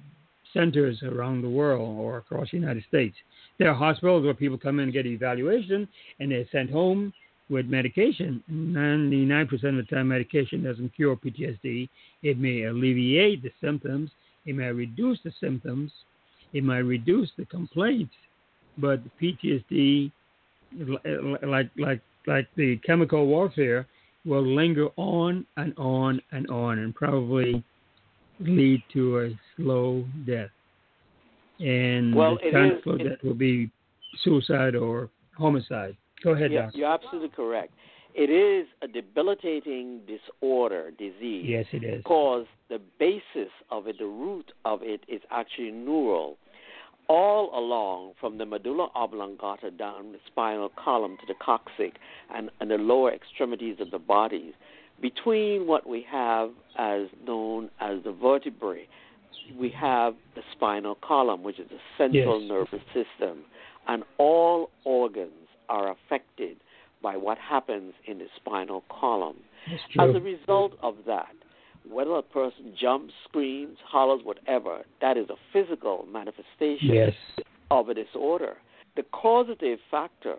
centers 0.52 1.02
around 1.02 1.42
the 1.42 1.48
world 1.48 1.98
or 1.98 2.18
across 2.18 2.50
the 2.50 2.56
United 2.56 2.84
States. 2.88 3.16
There 3.58 3.70
are 3.70 3.74
hospitals 3.74 4.24
where 4.24 4.34
people 4.34 4.58
come 4.58 4.80
in 4.80 4.84
and 4.84 4.92
get 4.92 5.06
evaluation 5.06 5.86
and 6.18 6.32
they're 6.32 6.46
sent 6.50 6.70
home 6.70 7.12
with 7.48 7.66
medication. 7.66 8.42
99% 8.50 9.52
of 9.52 9.76
the 9.76 9.82
time, 9.90 10.08
medication 10.08 10.64
doesn't 10.64 10.94
cure 10.94 11.16
PTSD. 11.16 11.88
It 12.22 12.38
may 12.38 12.64
alleviate 12.64 13.42
the 13.42 13.52
symptoms, 13.60 14.10
it 14.46 14.54
may 14.54 14.70
reduce 14.72 15.18
the 15.24 15.32
symptoms, 15.40 15.92
it 16.52 16.64
might 16.64 16.78
reduce 16.78 17.30
the 17.36 17.44
complaints, 17.44 18.14
but 18.78 19.00
PTSD, 19.20 20.10
like 21.42 21.70
like 21.76 22.00
like 22.26 22.48
the 22.56 22.76
chemical 22.78 23.26
warfare, 23.26 23.86
will 24.24 24.42
linger 24.46 24.88
on 24.96 25.46
and 25.56 25.72
on 25.78 26.20
and 26.32 26.48
on 26.50 26.78
and 26.80 26.94
probably 26.94 27.64
lead 28.40 28.82
to 28.92 29.20
a 29.20 29.30
slow 29.56 30.04
death. 30.26 30.50
And 31.58 32.14
Well, 32.14 32.36
the 32.36 32.48
it 32.48 32.52
kind 32.52 32.72
of 32.72 32.82
slow 32.82 32.94
it- 32.96 33.04
death 33.08 33.22
will 33.22 33.34
be 33.34 33.70
suicide 34.22 34.74
or 34.74 35.08
homicide. 35.36 35.96
Go 36.22 36.32
ahead, 36.32 36.52
Yeah, 36.52 36.66
Doc. 36.66 36.74
you're 36.74 36.92
absolutely 36.92 37.30
correct. 37.30 37.72
It 38.14 38.28
is 38.28 38.66
a 38.82 38.88
debilitating 38.88 40.00
disorder, 40.06 40.90
disease. 40.90 41.46
Yes, 41.46 41.66
it 41.72 41.84
is. 41.84 41.98
Because 41.98 42.46
the 42.68 42.80
basis 42.98 43.52
of 43.70 43.86
it, 43.86 43.98
the 43.98 44.06
root 44.06 44.52
of 44.64 44.82
it, 44.82 45.02
is 45.08 45.22
actually 45.30 45.70
neural. 45.70 46.36
All 47.12 47.50
along, 47.58 48.12
from 48.20 48.38
the 48.38 48.46
medulla 48.46 48.88
oblongata 48.94 49.72
down 49.72 50.12
the 50.12 50.20
spinal 50.28 50.70
column 50.76 51.16
to 51.20 51.26
the 51.26 51.34
coccyx 51.34 51.96
and, 52.32 52.50
and 52.60 52.70
the 52.70 52.76
lower 52.76 53.12
extremities 53.12 53.78
of 53.80 53.90
the 53.90 53.98
bodies, 53.98 54.52
between 55.02 55.66
what 55.66 55.88
we 55.88 56.06
have 56.08 56.50
as 56.78 57.08
known 57.26 57.68
as 57.80 58.04
the 58.04 58.12
vertebrae, 58.12 58.86
we 59.58 59.70
have 59.70 60.14
the 60.36 60.42
spinal 60.52 60.96
column, 61.02 61.42
which 61.42 61.58
is 61.58 61.68
the 61.68 61.80
central 61.98 62.40
Yes. 62.40 62.48
nervous 62.48 62.86
system, 62.94 63.38
and 63.88 64.04
all 64.18 64.70
organs 64.84 65.48
are 65.68 65.90
affected 65.90 66.58
by 67.02 67.16
what 67.16 67.38
happens 67.38 67.92
in 68.06 68.18
the 68.18 68.26
spinal 68.36 68.84
column. 68.88 69.38
As 69.98 70.14
a 70.14 70.20
result 70.20 70.74
of 70.80 70.94
that, 71.08 71.34
whether 71.88 72.12
a 72.12 72.22
person 72.22 72.74
jumps, 72.78 73.12
screams, 73.28 73.78
hollers, 73.84 74.20
whatever, 74.24 74.82
that 75.00 75.16
is 75.16 75.26
a 75.30 75.36
physical 75.52 76.06
manifestation 76.12 76.94
yes. 76.94 77.12
of 77.70 77.88
a 77.88 77.94
disorder. 77.94 78.54
The 78.96 79.02
causative 79.04 79.78
factor, 79.90 80.36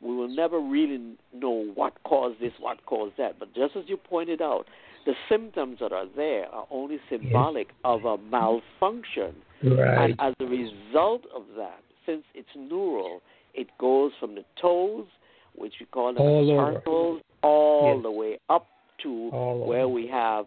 we 0.00 0.14
will 0.14 0.28
never 0.28 0.58
really 0.60 1.14
know 1.34 1.70
what 1.74 2.02
caused 2.04 2.40
this, 2.40 2.52
what 2.58 2.84
caused 2.86 3.16
that. 3.18 3.38
But 3.38 3.54
just 3.54 3.76
as 3.76 3.84
you 3.86 3.96
pointed 3.96 4.40
out, 4.42 4.66
the 5.06 5.14
symptoms 5.28 5.78
that 5.80 5.92
are 5.92 6.06
there 6.16 6.46
are 6.46 6.66
only 6.70 6.98
symbolic 7.08 7.68
of 7.84 8.04
a 8.04 8.18
malfunction. 8.18 9.34
Right. 9.62 10.10
And 10.10 10.20
as 10.20 10.34
a 10.40 10.44
result 10.44 11.22
of 11.34 11.44
that, 11.56 11.80
since 12.06 12.22
it's 12.34 12.48
neural, 12.56 13.20
it 13.54 13.68
goes 13.78 14.12
from 14.18 14.34
the 14.34 14.44
toes, 14.60 15.06
which 15.54 15.74
we 15.80 15.86
call 15.86 16.14
them 16.14 16.22
All 16.22 16.50
over. 16.50 17.20
all 17.42 17.94
Yes. 17.94 18.02
the 18.02 18.10
way 18.10 18.38
up 18.48 18.66
to 19.02 19.30
All 19.32 19.66
where 19.66 19.82
over. 19.82 19.94
we 19.94 20.06
have 20.08 20.46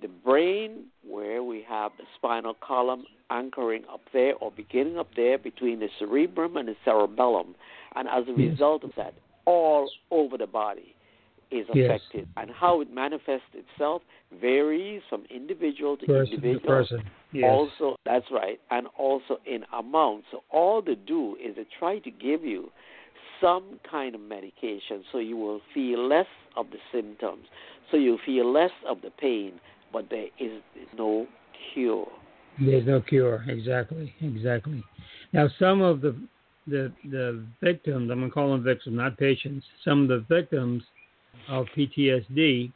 the 0.00 0.08
brain, 0.08 0.84
where 1.06 1.42
we 1.42 1.62
have 1.68 1.92
the 1.98 2.04
spinal 2.16 2.54
column 2.54 3.04
anchoring 3.30 3.82
up 3.92 4.00
there 4.12 4.34
or 4.36 4.50
beginning 4.50 4.98
up 4.98 5.08
there 5.16 5.38
between 5.38 5.80
the 5.80 5.88
cerebrum 5.98 6.56
and 6.56 6.68
the 6.68 6.76
cerebellum. 6.84 7.54
And 7.94 8.08
as 8.08 8.24
a 8.28 8.32
Yes. 8.32 8.52
result 8.52 8.84
of 8.84 8.94
that, 8.96 9.14
all 9.44 9.90
over 10.10 10.38
the 10.38 10.46
body 10.46 10.94
is 11.50 11.66
Yes. 11.72 11.90
affected. 11.90 12.26
And 12.36 12.50
how 12.50 12.80
it 12.80 12.90
manifests 12.90 13.54
itself 13.54 14.02
varies 14.30 15.02
from 15.08 15.24
individual 15.30 15.96
to 15.96 16.06
person 16.06 16.26
to 16.26 16.34
individual. 16.34 16.76
person. 16.76 17.02
Yes. 17.32 17.44
Also, 17.44 17.96
that's 18.04 18.30
right, 18.30 18.60
and 18.70 18.86
also 18.96 19.38
in 19.44 19.64
amount. 19.72 20.24
So 20.30 20.42
all 20.50 20.80
they 20.82 20.94
do 20.94 21.36
is 21.36 21.56
they 21.56 21.64
try 21.78 21.98
to 21.98 22.10
give 22.10 22.44
you 22.44 22.70
some 23.40 23.78
kind 23.88 24.14
of 24.14 24.20
medication 24.20 25.04
so 25.12 25.18
you 25.18 25.36
will 25.36 25.60
feel 25.72 26.06
less 26.06 26.26
of 26.56 26.70
the 26.70 26.78
symptoms, 26.90 27.46
so 27.90 27.96
you 27.96 28.18
feel 28.18 28.50
less 28.50 28.72
of 28.86 29.00
the 29.02 29.10
pain, 29.10 29.60
but 29.92 30.08
there 30.10 30.26
is 30.38 30.62
no 30.96 31.26
cure. 31.74 32.08
There's 32.60 32.86
no 32.86 33.00
cure. 33.00 33.44
Exactly. 33.48 34.12
Exactly. 34.20 34.82
Now, 35.32 35.48
some 35.58 35.80
of 35.80 36.00
the 36.00 36.16
the 36.66 36.92
the 37.10 37.44
victims, 37.62 38.10
I'm 38.10 38.20
gonna 38.20 38.30
call 38.30 38.52
them 38.52 38.62
victims, 38.64 38.96
not 38.96 39.16
patients. 39.16 39.64
Some 39.84 40.02
of 40.02 40.08
the 40.08 40.24
victims 40.28 40.82
of 41.48 41.66
PTSD 41.76 42.72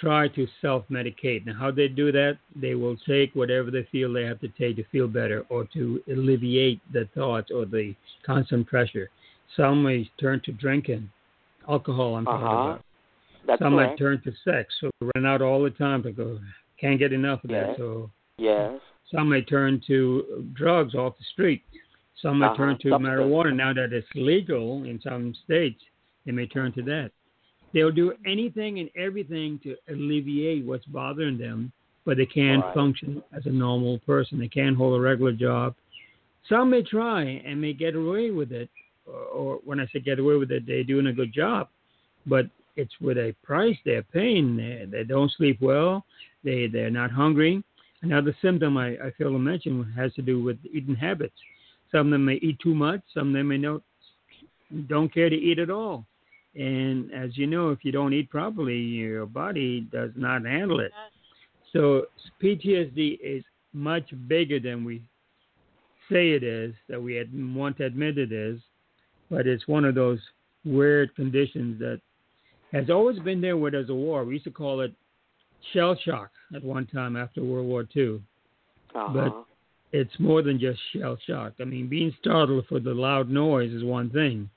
try 0.00 0.28
to 0.28 0.46
self-medicate. 0.60 1.46
Now, 1.46 1.54
how 1.58 1.70
they 1.70 1.88
do 1.88 2.12
that? 2.12 2.38
They 2.56 2.74
will 2.74 2.96
take 3.06 3.34
whatever 3.34 3.70
they 3.70 3.86
feel 3.92 4.12
they 4.12 4.24
have 4.24 4.40
to 4.40 4.48
take 4.48 4.76
to 4.76 4.84
feel 4.84 5.08
better, 5.08 5.44
or 5.48 5.64
to 5.74 6.02
alleviate 6.08 6.80
the 6.92 7.08
thoughts 7.14 7.50
or 7.50 7.64
the 7.66 7.94
constant 8.24 8.66
pressure. 8.66 9.10
Some 9.56 9.82
may 9.82 10.10
turn 10.20 10.40
to 10.44 10.52
drinking, 10.52 11.10
alcohol. 11.68 12.16
I'm 12.16 12.24
talking 12.24 12.42
Uh-huh. 12.42 12.68
about. 12.70 12.84
That's 13.46 13.60
Some 13.60 13.74
might 13.74 13.96
correct. 13.96 13.98
turn 13.98 14.22
to 14.22 14.32
sex, 14.44 14.74
so 14.80 14.90
they 15.00 15.08
run 15.16 15.26
out 15.26 15.42
all 15.42 15.62
the 15.62 15.70
time 15.70 16.02
to 16.04 16.12
go. 16.12 16.38
Can't 16.78 16.98
get 16.98 17.12
enough 17.12 17.42
of 17.44 17.50
Yes. 17.50 17.68
that, 17.68 17.76
so 17.76 18.10
Yes. 18.38 18.80
some 19.10 19.28
may 19.28 19.42
turn 19.42 19.80
to 19.86 20.48
drugs 20.54 20.94
off 20.94 21.18
the 21.18 21.24
street. 21.24 21.62
Some 22.16 22.38
may 22.38 22.46
Uh-huh. 22.46 22.56
turn 22.56 22.78
to 22.78 22.90
Substance. 22.90 23.02
marijuana 23.08 23.54
now 23.54 23.72
that 23.72 23.92
it's 23.92 24.08
legal 24.14 24.84
in 24.84 25.00
some 25.00 25.34
states. 25.34 25.82
They 26.24 26.32
may 26.32 26.46
turn 26.46 26.72
to 26.72 26.82
that. 26.82 27.10
They'll 27.72 27.90
do 27.90 28.14
anything 28.26 28.78
and 28.78 28.90
everything 28.94 29.58
to 29.60 29.76
alleviate 29.88 30.64
what's 30.64 30.84
bothering 30.86 31.38
them, 31.38 31.72
but 32.04 32.16
they 32.16 32.26
can't 32.26 32.62
Right. 32.64 32.74
function 32.74 33.22
as 33.32 33.46
a 33.46 33.50
normal 33.50 33.98
person. 34.00 34.38
They 34.38 34.48
can't 34.48 34.76
hold 34.76 34.96
a 34.98 35.00
regular 35.00 35.32
job. 35.32 35.74
Some 36.48 36.70
may 36.70 36.82
try 36.82 37.22
and 37.44 37.60
may 37.60 37.72
get 37.72 37.94
away 37.96 38.30
with 38.30 38.52
it, 38.52 38.68
or, 39.06 39.14
or 39.14 39.56
when 39.64 39.80
I 39.80 39.86
say 39.86 40.00
get 40.00 40.18
away 40.18 40.36
with 40.36 40.52
it, 40.52 40.66
they're 40.66 40.84
doing 40.84 41.06
a 41.06 41.12
good 41.12 41.32
job, 41.32 41.68
but 42.26 42.46
it's 42.76 42.92
with 43.00 43.18
a 43.18 43.34
price 43.42 43.76
they're 43.84 44.02
paying. 44.02 44.56
They, 44.56 44.86
they 44.90 45.04
don't 45.04 45.32
sleep 45.36 45.58
well. 45.60 46.04
They 46.44 46.66
they're 46.66 46.90
not 46.90 47.10
hungry. 47.10 47.62
Another 48.02 48.36
symptom 48.42 48.76
I, 48.76 48.90
I 48.94 49.12
fail 49.16 49.30
to 49.30 49.38
mention 49.38 49.92
has 49.96 50.12
to 50.14 50.22
do 50.22 50.42
with 50.42 50.58
eating 50.72 50.96
habits. 50.96 51.36
Some 51.92 52.08
of 52.08 52.12
them 52.12 52.24
may 52.24 52.34
eat 52.34 52.58
too 52.60 52.74
much. 52.74 53.00
Some 53.14 53.28
of 53.28 53.34
them 53.34 53.48
may 53.48 53.58
not, 53.58 53.82
don't 54.88 55.12
care 55.12 55.30
to 55.30 55.36
eat 55.36 55.58
at 55.58 55.70
all. 55.70 56.04
And 56.54 57.12
as 57.12 57.36
you 57.36 57.46
know, 57.46 57.70
if 57.70 57.84
you 57.84 57.92
don't 57.92 58.12
eat 58.12 58.28
properly, 58.28 58.76
your 58.76 59.26
body 59.26 59.86
does 59.92 60.10
not 60.16 60.44
handle 60.44 60.80
it. 60.80 60.92
So 61.72 62.06
PTSD 62.42 63.18
is 63.22 63.44
much 63.72 64.10
bigger 64.26 64.60
than 64.60 64.84
we 64.84 65.02
say 66.10 66.30
it 66.30 66.42
is, 66.42 66.74
that 66.88 67.00
we 67.00 67.24
want 67.32 67.78
to 67.78 67.86
admit 67.86 68.18
it 68.18 68.32
is, 68.32 68.60
but 69.30 69.46
it's 69.46 69.66
one 69.66 69.84
of 69.84 69.94
those 69.94 70.18
weird 70.64 71.14
conditions 71.14 71.78
that 71.78 72.00
has 72.72 72.90
always 72.90 73.18
been 73.20 73.40
there 73.40 73.56
where 73.56 73.70
there's 73.70 73.90
a 73.90 73.94
war. 73.94 74.24
We 74.24 74.34
used 74.34 74.44
to 74.44 74.50
call 74.50 74.80
it 74.80 74.92
shell 75.72 75.96
shock 76.04 76.30
at 76.54 76.64
one 76.64 76.86
time 76.86 77.16
after 77.16 77.42
World 77.42 77.66
War 77.66 77.86
II. 77.94 78.20
Uh-huh. 78.94 79.42
It's 79.92 80.18
more 80.18 80.42
than 80.42 80.58
just 80.58 80.80
shell 80.92 81.18
shock. 81.26 81.52
I 81.60 81.64
mean, 81.64 81.88
being 81.88 82.14
startled 82.20 82.66
for 82.66 82.80
the 82.80 82.94
loud 82.94 83.28
noise 83.28 83.72
is 83.72 83.84
one 83.84 84.10
thing, 84.10 84.48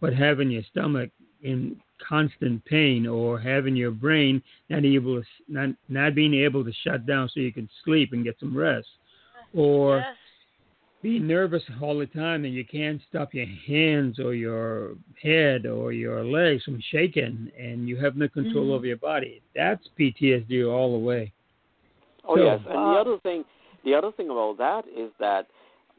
but 0.00 0.14
having 0.14 0.50
your 0.50 0.62
stomach 0.70 1.10
in 1.42 1.76
constant 2.06 2.64
pain 2.64 3.06
or 3.06 3.38
having 3.38 3.76
your 3.76 3.90
brain 3.90 4.42
not 4.70 4.84
able 4.84 5.20
to, 5.20 5.26
not 5.48 5.70
not 5.88 6.14
being 6.14 6.34
able 6.34 6.64
to 6.64 6.72
shut 6.84 7.06
down 7.06 7.28
so 7.28 7.40
you 7.40 7.52
can 7.52 7.68
sleep 7.84 8.12
and 8.12 8.24
get 8.24 8.36
some 8.40 8.56
rest, 8.56 8.88
or 9.54 9.98
yes. 9.98 10.06
Being 11.02 11.26
nervous 11.26 11.62
all 11.80 11.98
the 11.98 12.06
time 12.06 12.44
and 12.44 12.54
you 12.54 12.64
can't 12.64 13.00
stop 13.08 13.32
your 13.32 13.46
hands 13.66 14.18
or 14.18 14.34
your 14.34 14.96
head 15.22 15.64
or 15.66 15.92
your 15.92 16.24
legs 16.24 16.64
from 16.64 16.80
shaking 16.90 17.50
and 17.58 17.88
you 17.88 17.96
have 17.96 18.16
no 18.16 18.28
control 18.28 18.66
Mhm. 18.66 18.72
over 18.72 18.86
your 18.86 18.96
body. 18.96 19.40
That's 19.54 19.86
PTSD 19.96 20.64
all 20.64 20.92
the 20.92 21.04
way. 21.04 21.32
Oh 22.24 22.36
So- 22.36 22.44
yes, 22.44 22.60
and 22.66 22.74
the 22.74 22.98
other 23.00 23.18
thing, 23.18 23.44
the 23.84 23.94
other 23.94 24.10
thing 24.12 24.28
about 24.28 24.58
that 24.58 24.86
is 24.88 25.12
that 25.18 25.46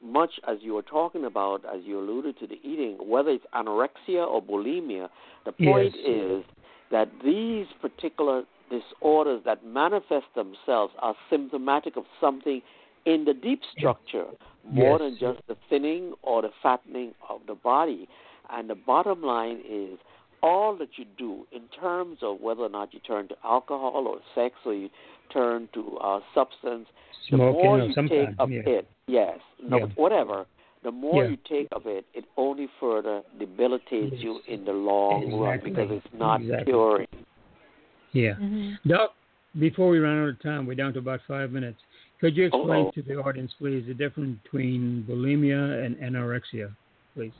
much 0.01 0.39
as 0.47 0.61
you 0.61 0.73
were 0.73 0.81
talking 0.81 1.25
about, 1.25 1.63
as 1.65 1.83
you 1.83 1.99
alluded 1.99 2.37
to 2.39 2.47
the 2.47 2.59
eating, 2.63 2.95
whether 2.97 3.31
it's 3.31 3.45
anorexia 3.53 4.25
or 4.25 4.41
bulimia, 4.41 5.09
the 5.45 5.51
point 5.53 5.95
Yes. 5.95 6.05
is 6.05 6.43
that 6.89 7.07
these 7.21 7.67
particular 7.81 8.45
disorders 8.69 9.43
that 9.43 9.63
manifest 9.65 10.31
themselves 10.35 10.93
are 10.99 11.15
symptomatic 11.29 11.97
of 11.97 12.05
something 12.19 12.61
in 13.05 13.25
the 13.25 13.33
deep 13.33 13.61
structure 13.77 14.27
more 14.63 14.99
Yes. 14.99 14.99
than 14.99 15.17
just 15.17 15.47
the 15.47 15.55
thinning 15.69 16.13
or 16.21 16.41
the 16.41 16.51
fattening 16.61 17.13
of 17.29 17.41
the 17.47 17.55
body. 17.55 18.07
And 18.49 18.69
the 18.69 18.75
bottom 18.75 19.21
line 19.21 19.61
is 19.67 19.97
all 20.41 20.75
that 20.77 20.97
you 20.97 21.05
do 21.17 21.45
in 21.51 21.61
terms 21.79 22.19
of 22.21 22.39
whether 22.41 22.61
or 22.61 22.69
not 22.69 22.93
you 22.93 22.99
turn 23.01 23.27
to 23.27 23.35
alcohol 23.43 24.07
or 24.07 24.19
sex 24.35 24.55
or 24.65 24.73
you 24.73 24.89
turn 25.31 25.67
to 25.73 25.97
uh, 25.97 26.19
substance, 26.33 26.87
the 27.29 27.37
more 27.37 27.79
you 27.79 27.93
sometime. 27.93 28.27
take 28.27 28.35
of 28.39 28.51
yeah. 28.51 28.61
it, 28.65 28.87
yes, 29.07 29.39
no, 29.61 29.79
Yeah. 29.79 29.85
whatever, 29.95 30.45
the 30.83 30.91
more 30.91 31.23
Yeah. 31.23 31.31
you 31.31 31.37
take 31.47 31.67
of 31.73 31.85
it, 31.87 32.05
it 32.13 32.25
only 32.37 32.67
further 32.79 33.21
debilitates 33.37 34.13
Yes. 34.13 34.23
you 34.23 34.41
in 34.47 34.65
the 34.65 34.73
long 34.73 35.39
run 35.39 35.59
because 35.63 35.91
it's 35.91 36.13
not 36.13 36.41
Exactly. 36.41 36.73
curing. 36.73 37.07
Yeah. 38.13 38.33
hmm 38.35 38.71
Doc, 38.87 39.13
before 39.59 39.89
we 39.89 39.99
run 39.99 40.23
out 40.23 40.29
of 40.29 40.39
time, 40.41 40.65
we're 40.65 40.75
down 40.75 40.93
to 40.93 40.99
about 40.99 41.21
five 41.27 41.51
minutes. 41.51 41.79
Could 42.19 42.35
you 42.35 42.45
explain 42.47 42.85
Uh-oh. 42.85 42.91
to 42.91 43.01
the 43.01 43.15
audience, 43.15 43.53
please, 43.57 43.85
the 43.87 43.93
difference 43.93 44.37
between 44.43 45.05
bulimia 45.07 45.85
and 45.85 45.95
anorexia, 45.97 46.75
please? 47.15 47.31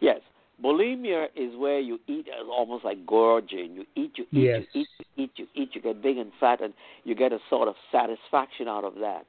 Yes. 0.00 0.20
Bulimia 0.62 1.26
is 1.34 1.56
where 1.56 1.80
you 1.80 1.98
eat 2.06 2.28
uh, 2.28 2.48
almost 2.50 2.84
like 2.84 3.04
gorging. 3.06 3.74
You 3.74 3.86
eat, 3.96 4.12
you 4.16 4.24
eat, 4.32 4.44
Yes. 4.44 4.64
you 4.74 4.82
eat, 4.82 4.88
you 4.98 5.24
eat, 5.24 5.30
you 5.36 5.46
eat, 5.54 5.70
you 5.74 5.80
get 5.80 6.02
big 6.02 6.18
and 6.18 6.30
fat, 6.38 6.60
and 6.60 6.74
you 7.04 7.14
get 7.14 7.32
a 7.32 7.38
sort 7.50 7.68
of 7.68 7.74
satisfaction 7.90 8.68
out 8.68 8.84
of 8.84 8.94
that. 8.96 9.26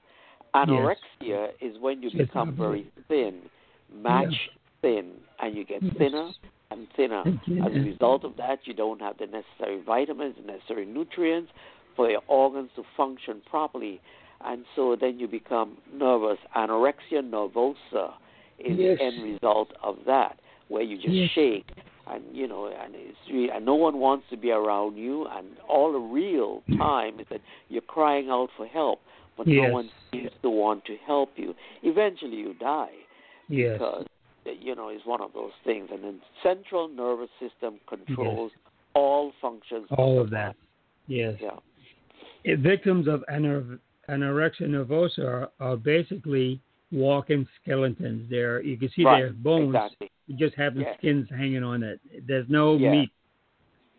Anorexia 0.53 1.49
is 1.61 1.77
when 1.79 2.01
you 2.03 2.09
Yes, 2.13 2.27
become 2.27 2.55
very 2.55 2.87
thin, 3.07 3.41
match 3.93 4.49
thin, 4.81 5.11
and 5.39 5.55
you 5.55 5.65
get 5.65 5.81
Yes. 5.81 5.93
thinner 5.97 6.31
and 6.71 6.87
thinner. 6.95 7.23
As 7.63 7.71
a 7.75 7.79
result 7.79 8.23
of 8.23 8.35
that, 8.37 8.59
you 8.65 8.73
don't 8.73 9.01
have 9.01 9.17
the 9.17 9.27
necessary 9.27 9.81
vitamins, 9.81 10.35
the 10.35 10.43
necessary 10.43 10.85
nutrients 10.85 11.51
for 11.95 12.09
your 12.09 12.21
organs 12.27 12.69
to 12.75 12.83
function 12.95 13.41
properly. 13.49 13.99
And 14.43 14.65
so 14.75 14.95
then 14.99 15.19
you 15.19 15.27
become 15.27 15.77
nervous. 15.93 16.37
Anorexia 16.55 17.21
nervosa 17.23 18.13
is 18.59 18.77
Yes. 18.77 18.97
the 18.97 19.03
end 19.03 19.23
result 19.23 19.69
of 19.83 19.97
that, 20.05 20.39
where 20.67 20.83
you 20.83 20.97
just 20.97 21.09
Yes. 21.09 21.29
shake. 21.31 21.67
And 22.07 22.23
you 22.31 22.47
know, 22.47 22.67
and 22.67 22.93
it's 22.95 23.17
really, 23.31 23.49
and 23.49 23.65
no 23.65 23.73
one 23.75 23.97
wants 23.99 24.29
to 24.29 24.37
be 24.37 24.51
around 24.51 24.97
you. 24.97 25.25
And 25.25 25.47
all 25.67 25.91
the 25.91 25.99
real 25.99 26.61
time 26.77 27.19
is 27.19 27.27
that 27.29 27.41
you're 27.69 27.81
crying 27.81 28.29
out 28.29 28.49
for 28.55 28.67
help, 28.67 29.01
but 29.37 29.47
Yes. 29.47 29.67
no 29.67 29.73
one 29.73 29.89
seems 30.11 30.31
to 30.43 30.49
want 30.49 30.85
to 30.85 30.97
help 30.97 31.31
you. 31.37 31.55
Eventually, 31.81 32.35
you 32.37 32.53
die 32.53 32.93
Yes. 33.49 33.73
because 33.79 34.05
you 34.61 34.75
know 34.75 34.89
it's 34.89 35.05
one 35.05 35.21
of 35.21 35.33
those 35.33 35.53
things. 35.63 35.89
And 35.91 36.03
the 36.03 36.13
central 36.43 36.87
nervous 36.87 37.31
system 37.39 37.79
controls 37.87 38.51
all 38.93 39.31
functions. 39.41 39.87
All 39.97 40.19
of 40.19 40.29
that. 40.29 40.55
Yes. 41.07 41.39
Yeah. 41.41 41.49
Uh, 42.47 42.55
Victims 42.57 43.07
of 43.07 43.23
anor- 43.27 43.79
anorexia 44.09 44.67
nervosa 44.67 45.19
are, 45.19 45.49
are 45.59 45.77
basically 45.77 46.61
walking 46.91 47.47
skeletons. 47.61 48.29
They're 48.29 48.61
you 48.61 48.77
can 48.77 48.89
see 48.95 49.03
right. 49.03 49.21
their 49.21 49.33
bones. 49.33 49.75
Exactly. 49.75 50.11
You 50.27 50.37
just 50.37 50.55
have 50.55 50.75
the 50.75 50.81
Yeah. 50.81 50.97
skins 50.97 51.27
hanging 51.29 51.63
on 51.63 51.83
it. 51.83 51.99
There's 52.27 52.49
no 52.49 52.75
Yeah. 52.75 52.91
meat. 52.91 53.11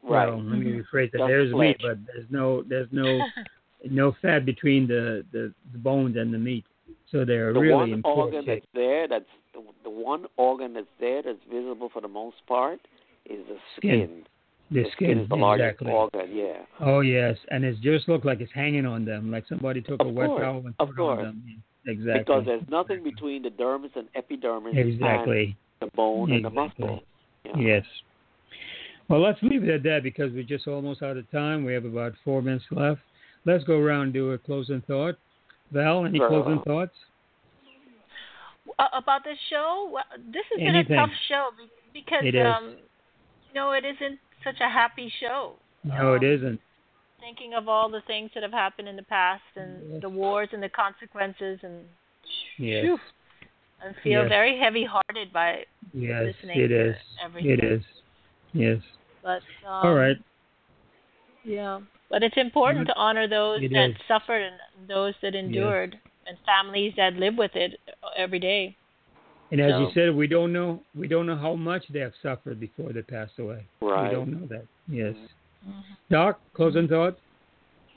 Right. 0.03 0.29
Well, 0.29 0.39
let 0.39 0.59
me 0.59 0.67
mm-hmm. 0.67 0.97
rephrase 0.97 1.11
that. 1.13 1.19
Just 1.19 1.29
There's 1.29 1.53
meat, 1.53 1.79
but 1.83 1.99
there's 2.07 2.31
no 2.31 2.63
there's 2.63 2.89
no 2.93 3.21
no 3.91 4.17
fat 4.23 4.45
between 4.45 4.87
the, 4.87 5.25
the, 5.33 5.53
the 5.73 5.79
bones 5.79 6.17
and 6.17 6.33
the 6.33 6.39
meat. 6.39 6.65
So 7.11 7.25
they're 7.25 7.53
the 7.53 7.61
really 7.61 7.75
one 7.75 7.93
in 7.93 8.03
poor 8.03 8.25
organ 8.25 8.45
that's 8.47 8.67
there, 8.75 9.07
that's 9.09 9.25
the, 9.55 9.63
the 9.85 9.91
one 9.91 10.27
organ 10.37 10.75
that's 10.75 10.87
there 10.99 11.23
that's 11.23 11.39
visible 11.51 11.89
for 11.93 12.03
the 12.03 12.09
most 12.09 12.37
part, 12.47 12.81
is 13.25 13.47
the 13.49 13.57
Skin. 13.77 13.91
skin. 13.91 14.27
The 14.71 14.83
The 14.83 14.91
skin, 14.93 15.19
is 15.21 15.29
the 15.29 15.37
largest 15.37 15.81
exactly. 15.81 15.93
organ. 15.93 16.37
Yeah. 16.37 16.59
Oh 16.81 17.01
yes, 17.01 17.37
and 17.51 17.65
it 17.65 17.81
just 17.81 18.09
looked 18.09 18.25
like 18.25 18.41
it's 18.41 18.53
hanging 18.53 18.85
on 18.85 19.05
them, 19.05 19.31
like 19.31 19.45
somebody 19.49 19.81
took 19.81 20.01
Of 20.01 20.09
a 20.09 20.11
wet 20.11 20.27
course, 20.29 20.43
towel 20.43 20.57
and 20.67 20.75
of 20.81 20.89
put 20.89 20.97
it 20.99 21.01
on 21.03 21.17
them. 21.19 21.63
Exactly. 21.87 22.19
Because 22.25 22.45
there's 22.47 22.69
nothing 22.69 23.05
between 23.05 23.43
the 23.43 23.51
dermis 23.51 23.95
and 23.95 24.09
epidermis 24.17 24.75
exactly. 24.77 25.57
and 25.81 25.89
the 25.91 25.97
bone 25.97 26.33
and 26.33 26.45
the 26.45 26.49
Exactly. 26.49 26.85
muscle. 26.85 27.03
Yeah. 27.45 27.59
Yes. 27.59 27.85
Well, 29.09 29.21
let's 29.21 29.41
leave 29.41 29.63
it 29.63 29.71
at 29.71 29.83
that 29.85 30.03
because 30.03 30.33
we're 30.33 30.43
just 30.43 30.67
almost 30.67 31.01
out 31.01 31.17
of 31.17 31.31
time. 31.31 31.65
We 31.65 31.73
have 31.75 31.85
about 31.85 32.15
four 32.25 32.43
minutes 32.43 32.65
left. 32.73 33.01
Let's 33.45 33.63
go 33.63 33.79
around 33.79 34.03
and 34.07 34.13
do 34.13 34.33
a 34.33 34.39
closing 34.39 34.81
thought. 34.89 35.15
Val, 35.71 36.05
any 36.07 36.19
Sure. 36.19 36.29
closing 36.29 36.61
thoughts? 36.63 36.95
Uh, 38.81 38.89
about 38.95 39.23
this 39.23 39.39
show, 39.49 39.89
well, 39.93 40.03
this 40.33 40.43
has 40.51 40.59
been 40.59 40.75
a 40.75 40.85
tough 40.85 41.11
show 41.29 41.51
because 41.95 42.25
It 42.25 42.35
is. 42.35 42.45
um, 42.45 42.71
you 43.49 43.55
know 43.55 43.71
it 43.73 43.85
isn't 43.85 44.19
such 44.47 44.61
a 44.61 44.69
happy 44.69 45.13
show. 45.21 45.57
No, 45.85 46.15
it 46.15 46.23
Um, 46.23 46.25
isn't. 46.25 46.61
Thinking 47.21 47.55
of 47.55 47.69
all 47.69 47.89
the 47.89 48.03
things 48.03 48.31
that 48.35 48.43
have 48.43 48.53
happened 48.53 48.89
in 48.89 48.97
the 48.97 49.03
past 49.03 49.43
and 49.57 49.83
Yes. 49.93 50.03
the 50.03 50.09
wars 50.09 50.49
and 50.53 50.63
the 50.63 50.69
consequences, 50.69 51.59
and 51.65 51.89
Yes. 52.57 52.83
phew, 52.83 53.01
I 53.83 53.93
feel 54.03 54.23
Yes. 54.23 54.29
very 54.29 54.57
heavy-hearted 54.59 55.33
by 55.33 55.67
Yes, 55.93 56.25
listening 56.25 56.61
it 56.61 56.69
to 56.69 56.91
is. 56.91 56.97
everything. 57.21 57.51
It 57.53 57.65
is. 57.65 57.83
Yes. 58.53 58.83
But 59.23 59.43
um, 59.65 59.87
All 59.87 59.95
right. 59.95 60.17
Yeah, 61.43 61.81
but 62.09 62.23
it's 62.23 62.37
important 62.37 62.87
Good. 62.87 62.93
to 62.93 62.99
honor 62.99 63.27
those 63.29 63.63
It 63.63 63.73
that 63.73 63.91
is. 63.91 63.97
suffered 64.07 64.43
and 64.43 64.89
those 64.89 65.15
that 65.23 65.35
endured, 65.35 65.99
and 66.27 66.39
families 66.45 66.95
that 66.97 67.15
live 67.15 67.37
with 67.37 67.55
it 67.57 67.81
every 68.17 68.39
day. 68.41 68.77
And 69.53 69.61
as 69.61 69.73
you 69.81 69.89
said, 69.95 70.15
we 70.15 70.27
don't 70.27 70.53
know 70.53 70.83
we 70.99 71.07
don't 71.09 71.27
know 71.27 71.37
how 71.37 71.55
much 71.55 71.85
they 71.93 72.01
have 72.01 72.13
suffered 72.23 72.59
before 72.59 72.93
they 72.93 73.03
passed 73.03 73.39
away. 73.39 73.65
Right. 73.81 74.09
We 74.09 74.15
don't 74.15 74.33
know 74.41 74.47
that. 74.49 74.65
Yes. 74.89 75.15
Mm-hmm. 75.15 75.81
Doc, 76.11 76.41
closing 76.55 76.89
thoughts? 76.89 77.19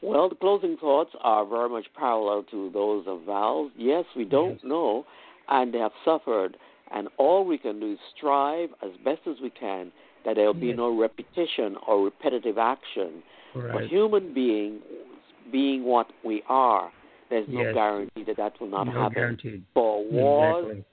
Well, 0.01 0.29
the 0.29 0.35
closing 0.35 0.77
thoughts 0.77 1.11
are 1.21 1.45
very 1.45 1.69
much 1.69 1.85
parallel 1.97 2.43
to 2.51 2.69
those 2.71 3.05
of 3.07 3.23
Val's. 3.25 3.71
Yes, 3.77 4.05
we 4.15 4.25
don't 4.25 4.51
Yes. 4.51 4.63
know, 4.63 5.05
and 5.49 5.73
they 5.73 5.77
have 5.79 5.91
suffered, 6.05 6.55
and 6.91 7.09
all 7.17 7.43
we 7.45 7.57
can 7.57 7.79
do 7.79 7.93
is 7.93 7.99
strive 8.15 8.69
as 8.81 8.91
best 9.03 9.21
as 9.27 9.35
we 9.41 9.49
can 9.49 9.91
that 10.25 10.35
there 10.35 10.45
will 10.45 10.53
be 10.53 10.67
Yes. 10.67 10.77
no 10.77 10.95
repetition 10.97 11.75
or 11.87 12.03
repetitive 12.05 12.57
action. 12.57 13.23
For 13.53 13.63
Right. 13.67 13.87
human 13.89 14.33
being, 14.33 14.79
being 15.51 15.83
what 15.83 16.07
we 16.23 16.43
are, 16.47 16.91
there's 17.29 17.47
no 17.49 17.61
Yes. 17.61 17.73
guarantee 17.73 18.23
that 18.23 18.37
that 18.37 18.59
will 18.61 18.67
not 18.67 18.85
no 18.85 18.91
happen. 18.93 19.13
guaranteed. 19.15 19.63
For 19.73 20.03
wars, 20.03 20.63
Exactly. 20.65 20.85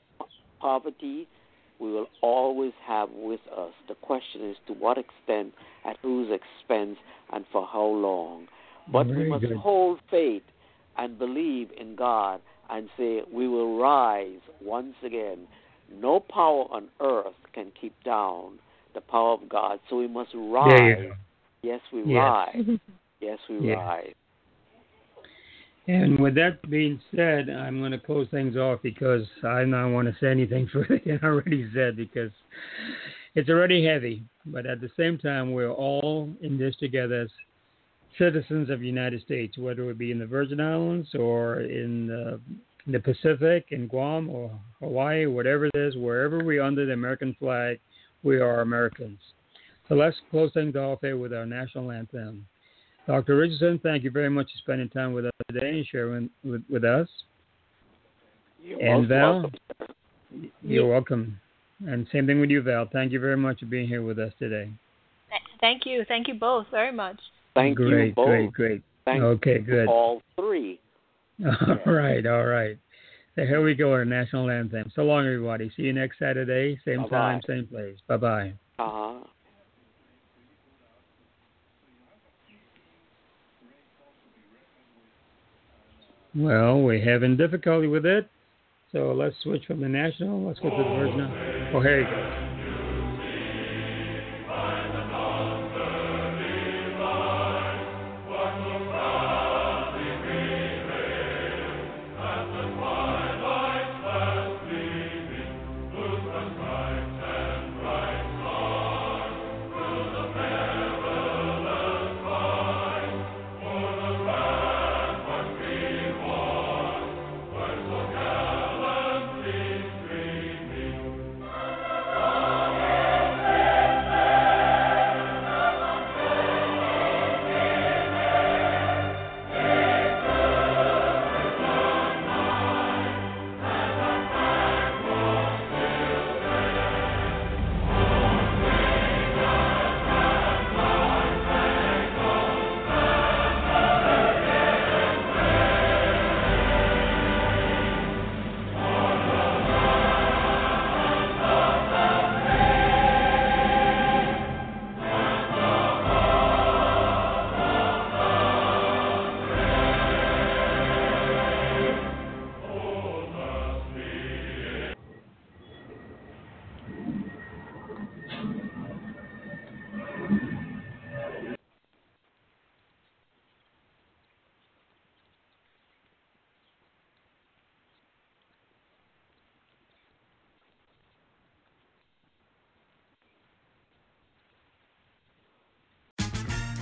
Poverty, 0.61 1.29
we 1.79 1.93
will 1.93 2.07
always 2.23 2.73
have 2.87 3.11
with 3.11 3.41
us. 3.57 3.73
The 3.89 3.95
question 3.95 4.49
is 4.51 4.57
to 4.67 4.73
what 4.73 4.99
extent, 4.99 5.53
at 5.85 5.97
whose 6.03 6.31
expense, 6.31 6.99
and 7.33 7.45
for 7.53 7.67
how 7.71 7.85
long. 7.85 8.47
But 8.91 9.09
we 9.09 9.29
must 9.29 9.45
good. 9.45 9.57
hold 9.57 9.99
faith 10.11 10.43
and 10.97 11.19
believe 11.19 11.71
in 11.79 11.97
God 11.97 12.41
and 12.71 12.89
say 12.97 13.23
we 13.33 13.49
will 13.49 13.79
rise 13.79 14.41
once 14.63 14.95
again. 15.05 15.47
No 15.93 16.21
power 16.21 16.65
on 16.71 16.89
earth 17.01 17.35
can 17.53 17.73
keep 17.79 17.95
down 18.05 18.59
the 18.95 19.01
power 19.01 19.35
of 19.35 19.49
God. 19.49 19.79
So 19.89 19.97
we 19.97 20.09
must 20.09 20.31
rise. 20.35 20.69
There 20.79 21.03
you 21.03 21.09
go. 21.09 21.15
Yes, 21.63 21.81
we 21.93 22.03
Yes. 22.03 22.15
rise. 22.15 22.79
Yes, 23.21 23.39
we 23.49 23.59
Yes. 23.61 23.77
rise. 23.77 24.15
And 25.89 26.19
with 26.19 26.35
that 26.35 26.69
being 26.69 27.01
said, 27.15 27.49
I'm 27.49 27.79
going 27.79 27.93
to 27.93 27.99
close 27.99 28.27
things 28.31 28.57
off 28.57 28.81
because 28.83 29.25
I 29.45 29.61
don't 29.61 29.93
want 29.93 30.09
to 30.09 30.17
say 30.21 30.31
anything 30.31 30.69
further 30.73 31.01
than 31.05 31.21
I 31.23 31.27
already 31.27 31.71
said 31.73 31.97
because 31.97 32.33
it's 33.35 33.49
already 33.49 33.85
heavy. 33.85 34.25
But 34.47 34.67
at 34.67 34.81
the 34.81 34.91
same 34.97 35.19
time, 35.19 35.53
we're 35.53 35.71
all 35.71 36.29
in 36.41 36.59
this 36.59 36.75
together 36.77 37.23
as 37.23 37.29
citizens 38.19 38.71
of 38.71 38.81
the 38.81 38.87
United 38.87 39.23
States, 39.23 39.59
whether 39.59 39.89
it 39.91 39.99
be 39.99 40.11
in 40.11 40.19
the 40.19 40.27
Virgin 40.27 40.61
Islands 40.61 41.15
or 41.15 41.61
in 41.61 42.09
the, 42.09 42.41
in 42.87 42.93
the 42.93 43.01
Pacific, 43.01 43.67
in 43.71 43.87
Guam 43.87 44.29
or 44.29 44.51
Hawaii, 44.81 45.27
whatever 45.27 45.67
it 45.67 45.77
is, 45.77 45.97
wherever 45.97 46.43
we're 46.43 46.63
under 46.63 46.87
the 46.87 46.93
American 46.93 47.37
flag, 47.39 47.79
we 48.23 48.41
are 48.41 48.61
Americans. 48.61 49.19
So 49.89 49.95
let's 49.95 50.17
close 50.31 50.53
things 50.53 50.75
off 50.75 51.01
here 51.03 51.17
with 51.17 51.33
our 51.33 51.47
national 51.47 51.93
anthem. 51.93 52.47
Dr. 53.07 53.37
Richardson, 53.37 53.79
thank 53.83 54.03
you 54.03 54.11
very 54.11 54.29
much 54.29 54.47
for 54.47 54.59
spending 54.59 54.89
time 54.89 55.13
with 55.13 55.27
us 55.27 55.33
today 55.49 55.79
and 55.79 55.87
sharing 55.87 56.31
with, 56.43 56.63
with 56.69 56.85
us. 56.85 57.09
You're 58.63 58.83
And 58.83 59.03
most 59.03 59.09
Val? 59.09 59.43
welcome. 59.43 60.51
You're 60.63 60.89
welcome. 60.89 61.41
And 61.87 62.07
same 62.11 62.27
thing 62.27 62.41
with 62.41 62.51
you, 62.51 62.63
Val. 62.63 62.89
Thank 62.93 63.13
you 63.13 63.21
very 63.21 63.37
much 63.37 63.61
for 63.61 63.67
being 63.67 63.87
here 63.87 64.03
with 64.03 64.19
us 64.19 64.33
today. 64.39 64.71
Thank 65.61 65.87
you, 65.87 66.05
thank 66.09 66.27
you 66.29 66.35
both 66.35 66.67
very 66.71 66.93
much. 66.93 67.19
Thank 67.55 67.77
great, 67.77 68.09
you 68.09 68.15
both. 68.15 68.27
great, 68.27 68.53
great. 68.53 68.83
Thank 69.05 69.23
okay, 69.23 69.55
you 69.55 69.61
good. 69.61 69.89
all 69.89 70.21
three. 70.37 70.81
All 71.45 71.93
right, 71.93 72.25
all 72.25 72.47
right. 72.47 72.79
So 73.35 73.43
here 73.43 73.63
we 73.63 73.75
go, 73.75 73.93
our 73.93 74.07
national 74.07 74.49
anthem. 74.49 74.91
So 74.97 75.03
long, 75.03 75.27
everybody. 75.27 75.71
See 75.77 75.83
you 75.83 75.93
next 75.93 76.19
Saturday, 76.19 76.81
same 76.83 77.03
Bye-bye. 77.03 77.11
time, 77.11 77.41
same 77.47 77.67
place. 77.67 77.99
Bye 78.09 78.17
bye. 78.17 78.53
Uh-huh. 78.79 79.19
Well, 86.37 86.81
we're 86.81 87.03
having 87.03 87.37
difficulty 87.37 87.87
with 87.87 88.05
it. 88.05 88.29
So 88.93 89.13
let's 89.13 89.35
switch 89.43 89.65
from 89.67 89.81
the 89.81 89.89
national. 89.89 90.47
Let's 90.47 90.59
go 90.59 90.69
to 90.69 90.77
the 90.77 90.83
Virgin. 90.83 91.73
Oh, 91.75 91.81
here 91.81 92.01
you 92.01 92.07
go. 92.07 92.46